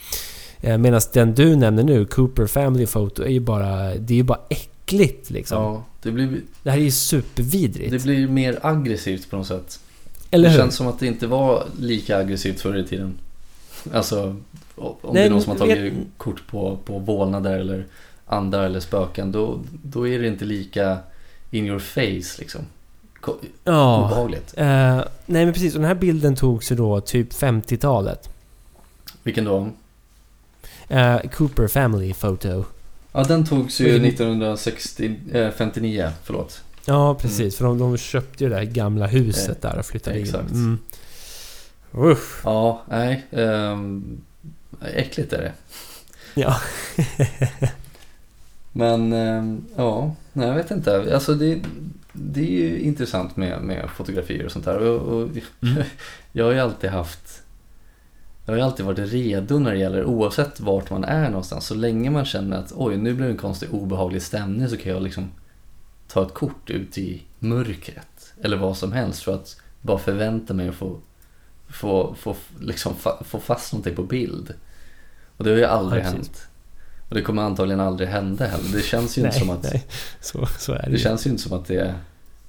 Eh, 0.63 0.79
Medan 0.79 1.01
den 1.13 1.35
du 1.35 1.57
nämner 1.57 1.83
nu, 1.83 2.05
Cooper 2.05 2.47
Family 2.47 2.87
Photo, 2.87 3.23
är 3.23 3.29
ju 3.29 3.41
bara... 3.41 3.95
Det 3.95 4.15
är 4.15 4.17
ju 4.17 4.23
bara 4.23 4.41
äckligt 4.51 5.31
liksom. 5.31 5.63
ja, 5.63 5.85
det 6.03 6.11
blir, 6.11 6.41
Det 6.63 6.71
här 6.71 6.79
är 6.79 6.83
ju 6.83 6.91
supervidrigt. 6.91 7.91
det 7.93 8.03
blir 8.03 8.29
mer 8.29 8.59
aggressivt 8.63 9.31
på 9.31 9.37
något 9.37 9.47
sätt. 9.47 9.81
Eller 10.31 10.45
det 10.49 10.51
hur? 10.55 10.59
känns 10.61 10.75
som 10.75 10.87
att 10.87 10.99
det 11.01 11.07
inte 11.07 11.27
var 11.27 11.65
lika 11.79 12.17
aggressivt 12.19 12.61
förr 12.61 12.77
i 12.77 12.85
tiden. 12.87 13.15
Alltså, 13.93 14.37
om 14.77 14.95
det 15.03 15.13
Nej, 15.13 15.27
är 15.27 15.31
någon 15.31 15.43
som 15.43 15.51
har 15.53 15.59
tagit 15.59 15.79
vet- 15.79 15.93
kort 16.17 16.47
på, 16.47 16.79
på 16.85 16.99
vålnader 16.99 17.59
eller 17.59 17.87
andar 18.27 18.65
eller 18.65 18.81
spöken, 18.81 19.33
då, 19.33 19.61
då 19.83 20.09
är 20.09 20.19
det 20.19 20.27
inte 20.29 20.45
lika 20.45 20.99
in 21.51 21.67
your 21.67 21.79
face 21.79 22.39
liksom. 22.41 22.61
Ja. 23.65 24.05
Obehagligt. 24.07 24.55
Eh, 24.57 24.67
nej 25.27 25.45
men 25.45 25.53
precis, 25.53 25.75
och 25.75 25.81
den 25.81 25.89
här 25.89 25.95
bilden 25.95 26.37
togs 26.37 26.73
ju 26.73 26.77
då 26.77 27.01
typ 27.01 27.33
50-talet. 27.33 28.29
Vilken 29.23 29.45
då? 29.45 29.69
Eh, 30.91 31.21
Cooper 31.31 31.69
Family 31.69 32.15
Photo. 32.15 32.65
Ja, 33.13 33.25
den 33.25 33.47
togs 33.47 33.81
ju 33.81 33.85
Vilken- 33.85 34.05
1959, 34.05 36.11
förlåt. 36.25 36.63
Ja, 36.85 37.15
precis. 37.15 37.57
För 37.57 37.65
de, 37.65 37.79
de 37.79 37.97
köpte 37.97 38.45
ju 38.45 38.51
det 38.51 38.57
här 38.57 38.65
gamla 38.65 39.07
huset 39.07 39.63
där 39.63 39.79
och 39.79 39.87
flyttade 39.87 40.17
in. 40.19 40.25
exakt. 40.25 40.51
Mm. 40.51 40.79
Usch. 41.95 42.41
Ja, 42.45 42.83
nej. 42.89 43.27
Um, 43.31 44.21
äckligt 44.95 45.33
är 45.33 45.39
det. 45.43 45.53
Ja. 46.35 46.57
Men, 48.73 49.13
ehm, 49.13 49.65
ja, 49.77 50.15
nej, 50.33 50.49
jag 50.49 50.55
vet 50.55 50.71
inte. 50.71 51.15
Alltså 51.15 51.35
det, 51.35 51.61
det 52.13 52.41
är 52.41 52.45
ju 52.69 52.81
intressant 52.81 53.37
med, 53.37 53.63
med 53.63 53.89
fotografier 53.97 54.45
och 54.47 54.53
sånt 54.53 54.65
där. 54.65 54.79
Och, 54.79 55.01
och 55.23 55.29
Mm. 55.63 55.83
Jag 56.33 56.45
har 56.45 56.53
ju 56.53 56.61
alltid 56.61 56.91
haft... 56.91 57.43
Jag 58.51 58.55
har 58.55 58.59
ju 58.59 58.65
alltid 58.65 58.87
varit 58.87 59.13
redo 59.13 59.59
när 59.59 59.73
det 59.73 59.79
gäller, 59.79 60.05
oavsett 60.05 60.61
vart 60.61 60.91
man 60.91 61.05
är 61.05 61.29
någonstans. 61.29 61.67
Så 61.67 61.75
länge 61.75 62.11
man 62.11 62.25
känner 62.25 62.57
att 62.57 62.73
oj, 62.77 62.97
nu 62.97 63.15
blir 63.15 63.27
det 63.27 63.33
en 63.33 63.37
konstig 63.37 63.75
obehaglig 63.75 64.23
stämning 64.23 64.69
så 64.69 64.77
kan 64.77 64.93
jag 64.93 65.03
liksom 65.03 65.31
ta 66.09 66.27
ett 66.27 66.35
kort 66.35 66.71
ut 66.71 66.99
i 66.99 67.23
mörkret. 67.39 68.35
Eller 68.43 68.57
vad 68.57 68.77
som 68.77 68.93
helst 68.93 69.23
för 69.23 69.35
att 69.35 69.57
bara 69.81 69.99
förvänta 69.99 70.55
mig 70.55 70.69
att 70.69 70.75
få, 70.75 70.99
få, 71.69 72.15
få, 72.19 72.37
liksom, 72.61 72.95
fa, 72.95 73.25
få 73.25 73.39
fast 73.39 73.73
någonting 73.73 73.95
på 73.95 74.03
bild. 74.03 74.55
Och 75.37 75.45
det 75.45 75.51
har 75.51 75.57
ju 75.57 75.65
aldrig 75.65 76.03
precis. 76.03 76.17
hänt. 76.17 76.47
Och 77.09 77.15
det 77.15 77.23
kommer 77.23 77.43
antagligen 77.43 77.81
aldrig 77.81 78.09
hända 78.09 78.47
heller. 78.47 78.73
Det 78.73 78.83
känns 78.83 79.19
ju 79.19 79.23
inte 79.23 79.33
nej, 79.33 79.41
som 79.41 79.51
att 79.51 79.63
nej. 79.63 79.87
Så, 80.21 80.47
så 80.59 80.73
är 80.73 80.83
det, 80.83 80.87
det 80.87 80.97
ju. 80.97 80.99
känns 80.99 81.27
ju 81.27 81.31
inte 81.31 81.43
som 81.43 81.59
att 81.59 81.67
det 81.67 81.77
är, 81.77 81.95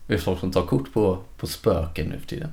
det 0.08 0.14
är 0.14 0.18
folk 0.18 0.40
som 0.40 0.52
tar 0.52 0.66
kort 0.66 0.94
på, 0.94 1.20
på 1.38 1.48
spöken 1.48 2.08
nu 2.08 2.20
för 2.20 2.28
tiden. 2.28 2.50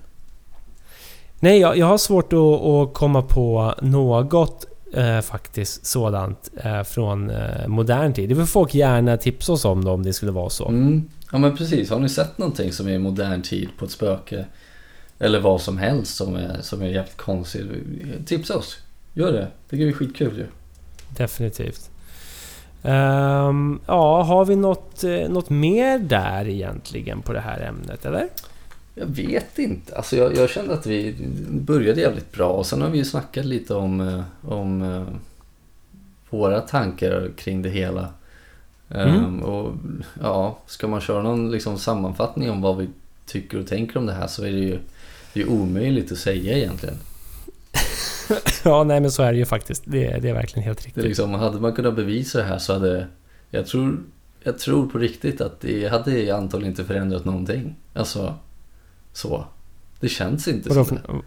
Nej, 1.40 1.58
jag, 1.58 1.78
jag 1.78 1.86
har 1.86 1.98
svårt 1.98 2.32
att, 2.32 2.38
att 2.38 2.94
komma 2.94 3.22
på 3.22 3.74
något 3.82 4.66
eh, 4.94 5.20
faktiskt 5.20 5.86
sådant 5.86 6.50
eh, 6.56 6.82
från 6.82 7.30
eh, 7.30 7.66
modern 7.66 8.12
tid. 8.12 8.28
Det 8.28 8.34
får 8.34 8.44
folk 8.44 8.74
gärna 8.74 9.16
tipsa 9.16 9.52
oss 9.52 9.64
om 9.64 9.84
då, 9.84 9.90
om 9.90 10.02
det 10.02 10.12
skulle 10.12 10.32
vara 10.32 10.50
så. 10.50 10.68
Mm. 10.68 11.10
Ja 11.32 11.38
men 11.38 11.56
precis, 11.56 11.90
har 11.90 11.98
ni 11.98 12.08
sett 12.08 12.38
någonting 12.38 12.72
som 12.72 12.88
är 12.88 12.98
modern 12.98 13.42
tid 13.42 13.68
på 13.78 13.84
ett 13.84 13.90
spöke? 13.90 14.44
Eller 15.18 15.40
vad 15.40 15.60
som 15.60 15.78
helst 15.78 16.16
som 16.16 16.36
är, 16.36 16.58
som 16.60 16.82
är 16.82 16.86
jävligt 16.86 17.16
konstigt. 17.16 17.66
Tipsa 18.26 18.56
oss, 18.56 18.78
gör 19.12 19.32
det. 19.32 19.48
Det 19.70 19.76
är 19.76 19.80
ju 19.80 19.92
skitkul 19.92 20.38
ju. 20.38 20.46
Definitivt. 21.16 21.90
Ehm, 22.82 23.80
ja, 23.86 24.22
har 24.22 24.44
vi 24.44 24.56
något, 24.56 25.04
eh, 25.04 25.28
något 25.28 25.50
mer 25.50 25.98
där 25.98 26.48
egentligen 26.48 27.22
på 27.22 27.32
det 27.32 27.40
här 27.40 27.60
ämnet, 27.60 28.04
eller? 28.04 28.28
Jag 28.98 29.06
vet 29.06 29.58
inte. 29.58 29.96
Alltså 29.96 30.16
jag, 30.16 30.36
jag 30.36 30.50
kände 30.50 30.74
att 30.74 30.86
vi 30.86 31.14
började 31.50 32.00
jävligt 32.00 32.32
bra 32.32 32.48
och 32.50 32.66
sen 32.66 32.82
har 32.82 32.90
vi 32.90 32.98
ju 32.98 33.04
snackat 33.04 33.44
lite 33.44 33.74
om, 33.74 34.00
eh, 34.00 34.22
om 34.50 34.82
eh, 34.82 35.04
våra 36.30 36.60
tankar 36.60 37.30
kring 37.36 37.62
det 37.62 37.68
hela. 37.68 38.08
Mm. 38.90 39.08
Ehm, 39.08 39.42
och 39.42 39.74
ja, 40.20 40.58
ska 40.66 40.88
man 40.88 41.00
köra 41.00 41.22
någon 41.22 41.50
liksom 41.50 41.78
sammanfattning 41.78 42.50
om 42.50 42.62
vad 42.62 42.76
vi 42.76 42.88
tycker 43.26 43.60
och 43.60 43.66
tänker 43.66 43.98
om 43.98 44.06
det 44.06 44.12
här 44.12 44.26
så 44.26 44.44
är 44.44 44.52
det 44.52 44.58
ju, 44.58 44.78
det 45.32 45.40
är 45.40 45.48
omöjligt 45.50 46.12
att 46.12 46.18
säga 46.18 46.56
egentligen. 46.58 46.96
ja, 48.64 48.84
nej 48.84 49.00
men 49.00 49.10
så 49.10 49.22
är 49.22 49.32
det 49.32 49.38
ju 49.38 49.44
faktiskt. 49.46 49.82
Det, 49.86 50.18
det 50.18 50.28
är 50.28 50.34
verkligen 50.34 50.66
helt 50.66 50.78
Det 50.78 50.86
riktigt. 50.86 51.04
liksom, 51.04 51.34
hade 51.34 51.60
man 51.60 51.72
kunnat 51.72 51.96
bevisa 51.96 52.38
det 52.38 52.44
här 52.44 52.58
så 52.58 52.72
hade 52.72 53.06
jag 53.50 53.66
tror, 53.66 53.98
jag 54.42 54.58
tror 54.58 54.86
på 54.86 54.98
riktigt 54.98 55.40
att 55.40 55.60
det 55.60 55.88
hade 55.88 56.36
antagligen 56.36 56.72
inte 56.72 56.84
förändrat 56.84 57.24
någonting. 57.24 57.74
Alltså, 57.94 58.34
så. 59.12 59.44
Det 60.00 60.08
känns 60.08 60.48
inte 60.48 60.68
Vadå 60.68 60.84
som 60.84 60.96
det. 60.96 61.22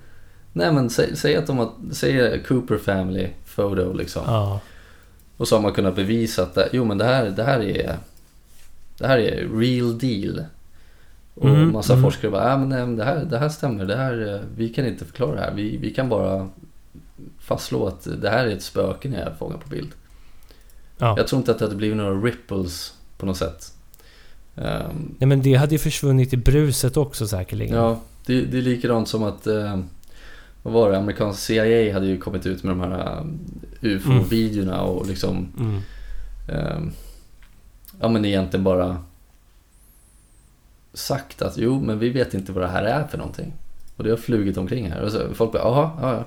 Nej 0.53 0.73
men 0.73 0.89
säg, 0.89 1.15
säg 1.15 1.35
att 1.35 1.47
de 1.47 1.57
har, 1.57 1.71
säg 1.91 2.43
Cooper 2.43 2.77
Family 2.77 3.29
Photo 3.55 3.93
liksom. 3.93 4.23
Ja. 4.25 4.59
Och 5.37 5.47
så 5.47 5.55
har 5.55 5.61
man 5.61 5.73
kunnat 5.73 5.95
bevisa 5.95 6.43
att 6.43 6.55
det, 6.55 6.69
jo 6.71 6.85
men 6.85 6.97
det 6.97 7.05
här, 7.05 7.29
det 7.29 7.43
här 7.43 7.59
är 7.59 7.97
Det 8.97 9.07
här 9.07 9.17
är 9.17 9.59
real 9.59 9.97
deal. 9.97 10.45
Och 11.33 11.49
Mm, 11.49 11.71
massa 11.71 11.93
mm. 11.93 12.03
forskare 12.03 12.31
bara, 12.31 12.53
äh, 12.53 12.59
men 12.59 12.69
nej, 12.69 12.79
men 12.79 12.95
det, 12.95 13.03
här, 13.03 13.25
det 13.25 13.37
här 13.37 13.49
stämmer, 13.49 13.85
det 13.85 13.95
här, 13.95 14.33
eh, 14.33 14.41
vi 14.55 14.69
kan 14.69 14.85
inte 14.85 15.05
förklara 15.05 15.35
det 15.35 15.41
här. 15.41 15.53
Vi, 15.53 15.77
vi 15.77 15.93
kan 15.93 16.09
bara 16.09 16.49
fastslå 17.39 17.87
att 17.87 18.07
det 18.21 18.29
här 18.29 18.47
är 18.47 18.51
ett 18.55 18.63
spöke 18.63 19.09
när 19.09 19.19
jag 19.19 19.37
fångar 19.37 19.57
på 19.57 19.69
bild. 19.69 19.91
ja. 20.97 21.13
Jag 21.17 21.27
tror 21.27 21.39
inte 21.39 21.51
att 21.51 21.59
det 21.59 21.65
hade 21.65 21.75
blivit 21.75 21.97
några 21.97 22.15
ripples 22.15 22.93
på 23.17 23.25
något 23.25 23.37
sätt. 23.37 23.73
Ehm, 24.55 25.15
Nej 25.19 25.27
men 25.27 25.41
det 25.41 25.53
hade 25.55 25.75
ju 25.75 25.79
försvunnit 25.79 26.33
i 26.33 26.37
bruset 26.37 26.97
också 26.97 27.27
säkerligen. 27.27 27.75
ja, 27.75 27.99
det, 28.25 28.41
det 28.41 28.57
är 28.57 28.61
likadant 28.61 29.07
som 29.07 29.23
att 29.23 29.47
eh, 29.47 29.79
vad 30.63 30.73
var 30.73 30.91
det, 30.91 30.97
amerikanska 30.97 31.41
CIA 31.41 31.93
hade 31.93 32.05
ju 32.05 32.17
kommit 32.17 32.45
ut 32.45 32.63
med 32.63 32.71
de 32.71 32.79
här 32.81 33.17
eh, 33.17 33.23
UFO-videorna 33.81 34.81
och 34.81 35.07
liksom 35.07 35.47
Mm. 35.59 35.81
Ehm, 36.49 36.91
ja 38.01 38.07
men 38.07 38.25
egentligen 38.25 38.63
bara 38.63 38.97
sagt 40.93 41.41
att 41.41 41.57
jo 41.57 41.79
men 41.81 41.99
vi 41.99 42.09
vet 42.09 42.33
inte 42.33 42.51
vad 42.51 42.63
det 42.63 42.67
här 42.67 42.83
är 42.83 43.07
för 43.07 43.17
någonting. 43.17 43.53
Och 43.97 44.03
det 44.03 44.09
har 44.09 44.17
flugit 44.17 44.57
omkring 44.57 44.91
här. 44.91 45.01
Och 45.01 45.11
så 45.11 45.33
folk 45.33 45.51
bara 45.51 45.61
jaha, 45.63 45.91
ja 46.01 46.25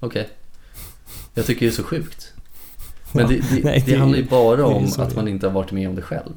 okej. 0.00 0.28
Jag 1.34 1.46
tycker 1.46 1.66
det 1.66 1.72
är 1.72 1.76
så 1.76 1.82
sjukt. 1.82 2.32
Men 3.12 3.22
Ja, 3.22 3.28
det, 3.28 3.56
det, 3.56 3.60
nej, 3.64 3.82
det, 3.86 3.92
det- 3.92 3.98
handlar 3.98 4.18
ju 4.18 4.24
bara 4.24 4.66
om 4.66 4.88
att 4.98 5.16
man 5.16 5.28
inte 5.28 5.46
har 5.46 5.52
varit 5.54 5.72
med 5.72 5.88
om 5.88 5.94
det 5.94 6.02
själv. 6.02 6.32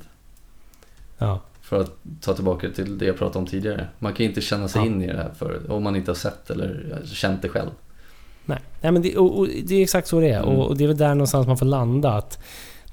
Ja. 1.17 1.41
För 1.61 1.81
att 1.81 1.91
ta 2.21 2.33
tillbaka 2.33 2.69
till 2.69 2.97
det 2.97 3.05
jag 3.05 3.17
pratade 3.17 3.39
om 3.39 3.45
tidigare. 3.45 3.87
Man 3.99 4.13
kan 4.13 4.25
inte 4.25 4.41
känna 4.41 4.67
sig 4.67 4.81
Ja. 4.81 4.85
in 4.87 5.01
i 5.01 5.07
det 5.07 5.17
här 5.17 5.31
för, 5.37 5.71
om 5.71 5.83
man 5.83 5.95
inte 5.95 6.11
har 6.11 6.15
sett 6.15 6.49
eller 6.49 6.99
känt 7.05 7.41
det 7.41 7.49
själv. 7.49 7.69
Nej, 8.45 8.59
Nej 8.81 8.91
men 8.91 9.01
det, 9.01 9.17
och, 9.17 9.39
och 9.39 9.47
det 9.63 9.75
är 9.75 9.83
exakt 9.83 10.07
så 10.07 10.19
det 10.19 10.29
är. 10.29 10.43
Mm. 10.43 10.49
Och, 10.55 10.67
och 10.67 10.77
det 10.77 10.83
är 10.83 10.87
väl 10.87 10.97
där 10.97 11.09
någonstans 11.15 11.47
man 11.47 11.57
får 11.57 11.65
landa. 11.65 12.11
Att 12.13 12.39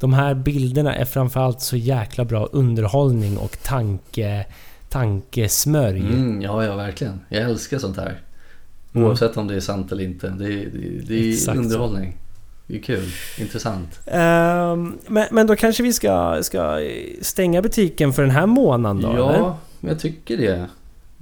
de 0.00 0.12
här 0.12 0.34
bilderna 0.34 0.94
är 0.94 1.04
framförallt 1.04 1.60
så 1.60 1.76
jäkla 1.76 2.24
bra 2.24 2.46
underhållning 2.52 3.38
och 3.38 3.58
tanke, 3.62 4.46
tankesmörj. 4.88 6.00
Mm, 6.00 6.42
ja, 6.42 6.64
ja 6.64 6.76
verkligen. 6.76 7.20
Jag 7.28 7.42
älskar 7.42 7.78
sånt 7.78 7.96
här. 7.96 8.20
Mm. 8.92 9.06
Oavsett 9.08 9.36
om 9.36 9.46
det 9.48 9.54
är 9.54 9.60
sant 9.60 9.92
eller 9.92 10.04
inte. 10.04 10.28
Det, 10.28 10.44
är- 10.44 10.70
det, 10.72 11.06
det 11.08 11.14
är 11.14 11.32
Exakt 11.32 11.70
så. 11.70 11.98
Det 12.66 12.76
är 12.76 12.82
kul, 12.82 13.08
intressant. 13.38 14.00
Ehm, 14.06 14.98
men, 15.06 15.26
men 15.30 15.46
då 15.46 15.56
kanske 15.56 15.82
vi 15.82 15.92
ska, 15.92 16.38
ska 16.42 16.80
stänga 17.22 17.62
butiken 17.62 18.12
för 18.12 18.22
den 18.22 18.30
här 18.30 18.46
månaden 18.46 19.02
då? 19.02 19.08
eller? 19.08 19.38
Ja, 19.38 19.58
men 19.80 19.88
jag 19.88 20.00
tycker 20.00 20.36
det. 20.36 20.68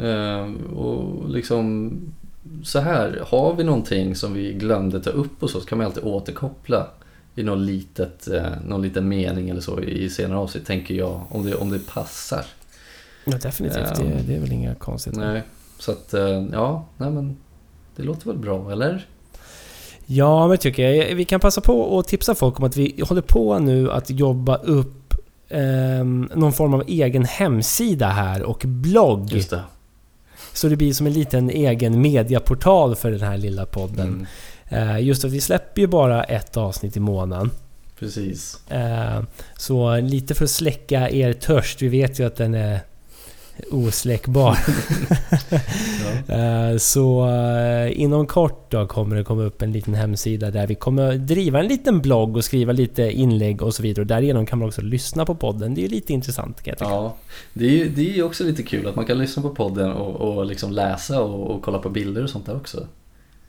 Ehm, 0.07 0.57
och 0.57 1.29
liksom 1.29 1.93
så 2.63 2.81
här, 2.81 3.23
har 3.27 3.55
vi 3.55 3.65
någonting 3.65 4.17
som 4.17 4.35
vi 4.35 4.53
glömde 4.53 5.01
ta 5.01 5.11
upp 5.11 5.43
och 5.43 5.51
så, 5.51 5.61
så 5.61 5.67
kan 5.67 5.79
man 5.79 5.87
alltid 5.87 6.05
återkoppla 6.05 6.87
i 7.35 7.43
någon, 7.43 7.67
litet, 7.67 8.29
eh, 8.29 8.53
någon 8.67 8.83
liten 8.83 9.09
mening 9.09 9.51
eller 9.51 9.61
så 9.61 9.81
i 9.81 10.11
senare 10.11 10.39
avsnitt, 10.39 10.67
tänker 10.67 10.95
jag, 10.95 11.21
om 11.29 11.45
det, 11.45 11.55
om 11.55 11.71
det 11.71 11.87
passar. 11.87 12.45
Ja, 13.25 13.37
definitivt. 13.37 13.99
Ehm, 13.99 14.11
det, 14.11 14.23
det 14.27 14.35
är 14.35 14.41
väl 14.41 14.53
inga 14.53 14.75
konstigheter. 14.75 15.33
Nej, 15.33 15.43
så 15.79 15.93
att 15.93 16.15
eh, 16.15 16.45
ja, 16.53 16.85
nej 16.97 17.11
men 17.11 17.37
det 17.97 18.03
låter 18.03 18.27
väl 18.27 18.39
bra, 18.39 18.73
eller? 18.73 19.07
Ja, 20.15 20.49
men 20.49 20.59
tycker 20.59 20.91
jag. 20.91 21.15
Vi 21.15 21.25
kan 21.25 21.41
passa 21.41 21.61
på 21.61 21.99
att 21.99 22.09
tipsa 22.09 22.35
folk 22.35 22.59
om 22.59 22.65
att 22.65 22.77
vi 22.77 23.03
håller 23.09 23.23
på 23.23 23.59
nu 23.59 23.91
att 23.93 24.11
jobba 24.11 24.57
upp 24.57 25.15
ehm, 25.49 26.31
någon 26.35 26.53
form 26.53 26.75
av 26.75 26.85
egen 26.87 27.25
hemsida 27.25 28.09
här 28.09 28.43
och 28.43 28.63
blogg. 28.67 29.33
Just 29.33 29.51
det. 29.51 29.63
Så 30.53 30.69
det 30.69 30.77
blir 30.77 30.93
som 30.93 31.07
en 31.07 31.13
liten 31.13 31.51
egen 31.51 32.01
mediaportal 32.01 32.95
för 32.97 33.11
den 33.11 33.21
här 33.21 33.39
lilla 33.39 33.67
podden. 33.67 34.07
Mm, 34.07 34.27
Eh, 34.73 35.01
just 35.01 35.25
att 35.25 35.31
vi 35.31 35.41
släpper 35.41 35.81
ju 35.81 35.87
bara 35.87 36.25
ett 36.25 36.57
avsnitt 36.57 36.97
i 36.97 37.01
månaden. 37.01 37.51
precis. 37.99 38.71
Eh, 38.71 39.23
så 39.57 39.97
lite 39.97 40.35
för 40.35 40.45
att 40.45 40.51
släcka 40.51 41.11
er 41.11 41.33
törst. 41.33 41.83
Vi 41.83 41.89
vet 41.89 42.19
ju 42.21 42.27
att 42.27 42.37
den 42.37 42.55
är 42.55 42.81
osläckbar. 43.71 44.59
Ja. 46.29 46.35
Eh, 46.35 46.77
Så 46.77 47.29
eh, 47.29 48.01
inom 48.01 48.27
kort 48.27 48.71
då 48.71 48.87
kommer 48.87 49.17
det 49.17 49.25
komma 49.25 49.43
upp 49.43 49.63
en 49.63 49.73
liten 49.73 49.95
hemsida 49.95 50.51
där 50.51 50.67
vi 50.67 50.75
kommer 50.75 51.15
driva 51.15 51.61
en 51.61 51.67
liten 51.67 52.01
blogg 52.01 52.37
och 52.37 52.45
skriva 52.45 52.73
lite 52.73 53.03
inlägg 53.03 53.63
och 53.63 53.75
så 53.75 53.83
vidare. 53.83 54.01
Och 54.03 54.07
därigenom 54.07 54.47
kan 54.47 54.59
man 54.59 54.69
också 54.69 54.81
lyssna 54.83 55.25
på 55.25 55.35
podden. 55.35 55.75
Det 55.75 55.85
är 55.85 55.89
lite 55.89 56.13
intressant 56.13 56.63
kan 56.63 56.71
jag 56.71 56.79
tycka. 56.79 56.91
Ja, 56.91 57.17
det 57.53 57.65
är 57.65 57.71
ju 57.71 57.89
det 57.89 58.19
är 58.19 58.23
också 58.23 58.45
lite 58.45 58.63
kul 58.63 58.87
att 58.89 58.97
man 58.97 59.05
kan 59.07 59.19
lyssna 59.19 59.43
på 59.43 59.51
podden 59.55 59.93
och, 59.93 60.37
och 60.37 60.47
liksom 60.47 60.73
läsa 60.73 61.21
och, 61.23 61.51
och 61.51 61.63
kolla 61.63 61.79
på 61.79 61.89
bilder 61.89 62.23
och 62.25 62.31
sånt 62.31 62.47
där 62.47 62.57
också. 62.57 62.87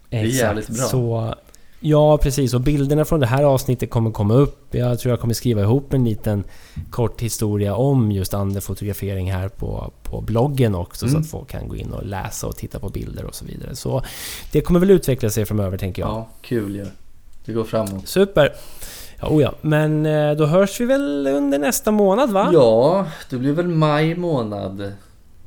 är 0.09 0.23
jävligt 0.23 0.67
bra. 0.67 0.75
Så, 0.85 1.35
ja, 1.83 2.17
precis. 2.17 2.53
Och 2.53 2.61
bilderna 2.61 3.05
från 3.05 3.19
det 3.19 3.25
här 3.27 3.43
avsnittet 3.43 3.89
kommer 3.89 4.11
komma 4.11 4.33
upp. 4.33 4.75
Jag 4.75 4.99
tror 4.99 5.11
jag 5.11 5.19
kommer 5.19 5.33
skriva 5.33 5.61
ihop 5.61 5.93
en 5.93 6.05
liten 6.05 6.43
kort 6.91 7.21
historia 7.21 7.75
om 7.75 8.11
just 8.11 8.33
andefotografering 8.33 9.31
här 9.31 9.49
på, 9.49 9.91
på 10.03 10.21
bloggen 10.21 10.75
också. 10.75 11.05
Så 11.07 11.11
Mm. 11.11 11.21
att 11.21 11.29
folk 11.29 11.47
kan 11.47 11.67
gå 11.67 11.75
in 11.75 11.91
och 11.91 12.05
läsa 12.05 12.47
och 12.47 12.55
titta 12.55 12.79
på 12.79 12.89
bilder 12.89 13.25
och 13.25 13.35
så 13.35 13.45
vidare. 13.45 13.75
Så 13.75 14.03
det 14.51 14.61
kommer 14.61 14.79
väl 14.79 14.91
utveckla 14.91 15.29
sig 15.29 15.45
framöver 15.45 15.77
tänker 15.77 16.01
jag. 16.01 16.09
Ja, 16.11 16.27
kul 16.41 16.75
ju. 16.75 16.85
Det 17.45 17.53
går 17.53 17.63
framåt. 17.63 18.07
Super! 18.07 18.53
Ja, 19.19 19.27
oh 19.27 19.41
ja. 19.41 19.53
Men 19.61 20.05
eh, 20.05 20.31
då 20.31 20.45
hörs 20.45 20.79
vi 20.81 20.85
väl 20.85 21.27
under 21.27 21.59
nästa 21.59 21.91
månad 21.91 22.31
va? 22.31 22.49
Ja, 22.53 23.05
det 23.29 23.37
blir 23.37 23.51
väl 23.53 23.67
maj 23.67 24.15
månad. 24.15 24.93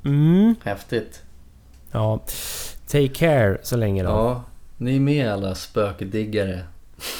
Mm. 0.05 0.55
Häftigt. 0.64 1.22
Ja. 1.93 2.20
Take 2.87 3.09
care 3.09 3.59
så 3.62 3.76
länge 3.76 4.03
då. 4.03 4.09
Ja, 4.09 4.43
ni 4.79 4.97
är 4.97 5.01
med 5.01 5.33
alla 5.33 5.55
spökdiggare. 5.55 6.61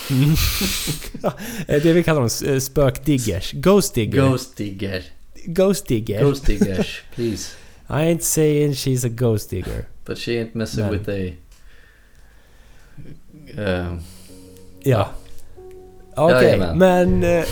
Det 1.67 1.93
vi 1.93 2.03
kallar 2.03 2.21
dem 2.21 2.55
eh, 2.55 2.59
spökdiggers. 2.61 3.53
Ghost 3.53 3.95
digger. 3.95 4.29
Ghost 4.29 4.57
digger. 4.57 5.03
Ghost 5.47 5.87
digger. 5.89 6.23
Ghost 6.23 6.47
diggers, 6.47 7.03
please. 7.15 7.53
I 7.89 7.93
ain't 7.93 8.23
saying 8.23 8.73
she's 8.75 9.07
a 9.07 9.09
ghost 9.09 9.51
digger. 9.51 9.85
But 10.05 10.19
she 10.19 10.33
ain't 10.33 10.55
messing 10.55 10.85
Men- 10.85 10.93
with 10.93 11.09
a... 11.09 11.33
Uh, 13.59 13.99
Ja. 14.85 15.09
Okej, 16.17 16.43
Jajamän. 16.45 16.79
men 16.79 17.23
eh, 17.25 17.45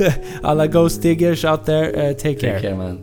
alla 0.42 0.66
ghost 0.66 1.02
diggers 1.02 1.44
out 1.44 1.64
there, 1.64 1.90
eh, 1.90 2.12
take, 2.16 2.34
take 2.34 2.40
care. 2.40 2.60
care 2.60 2.76
man. 2.76 3.00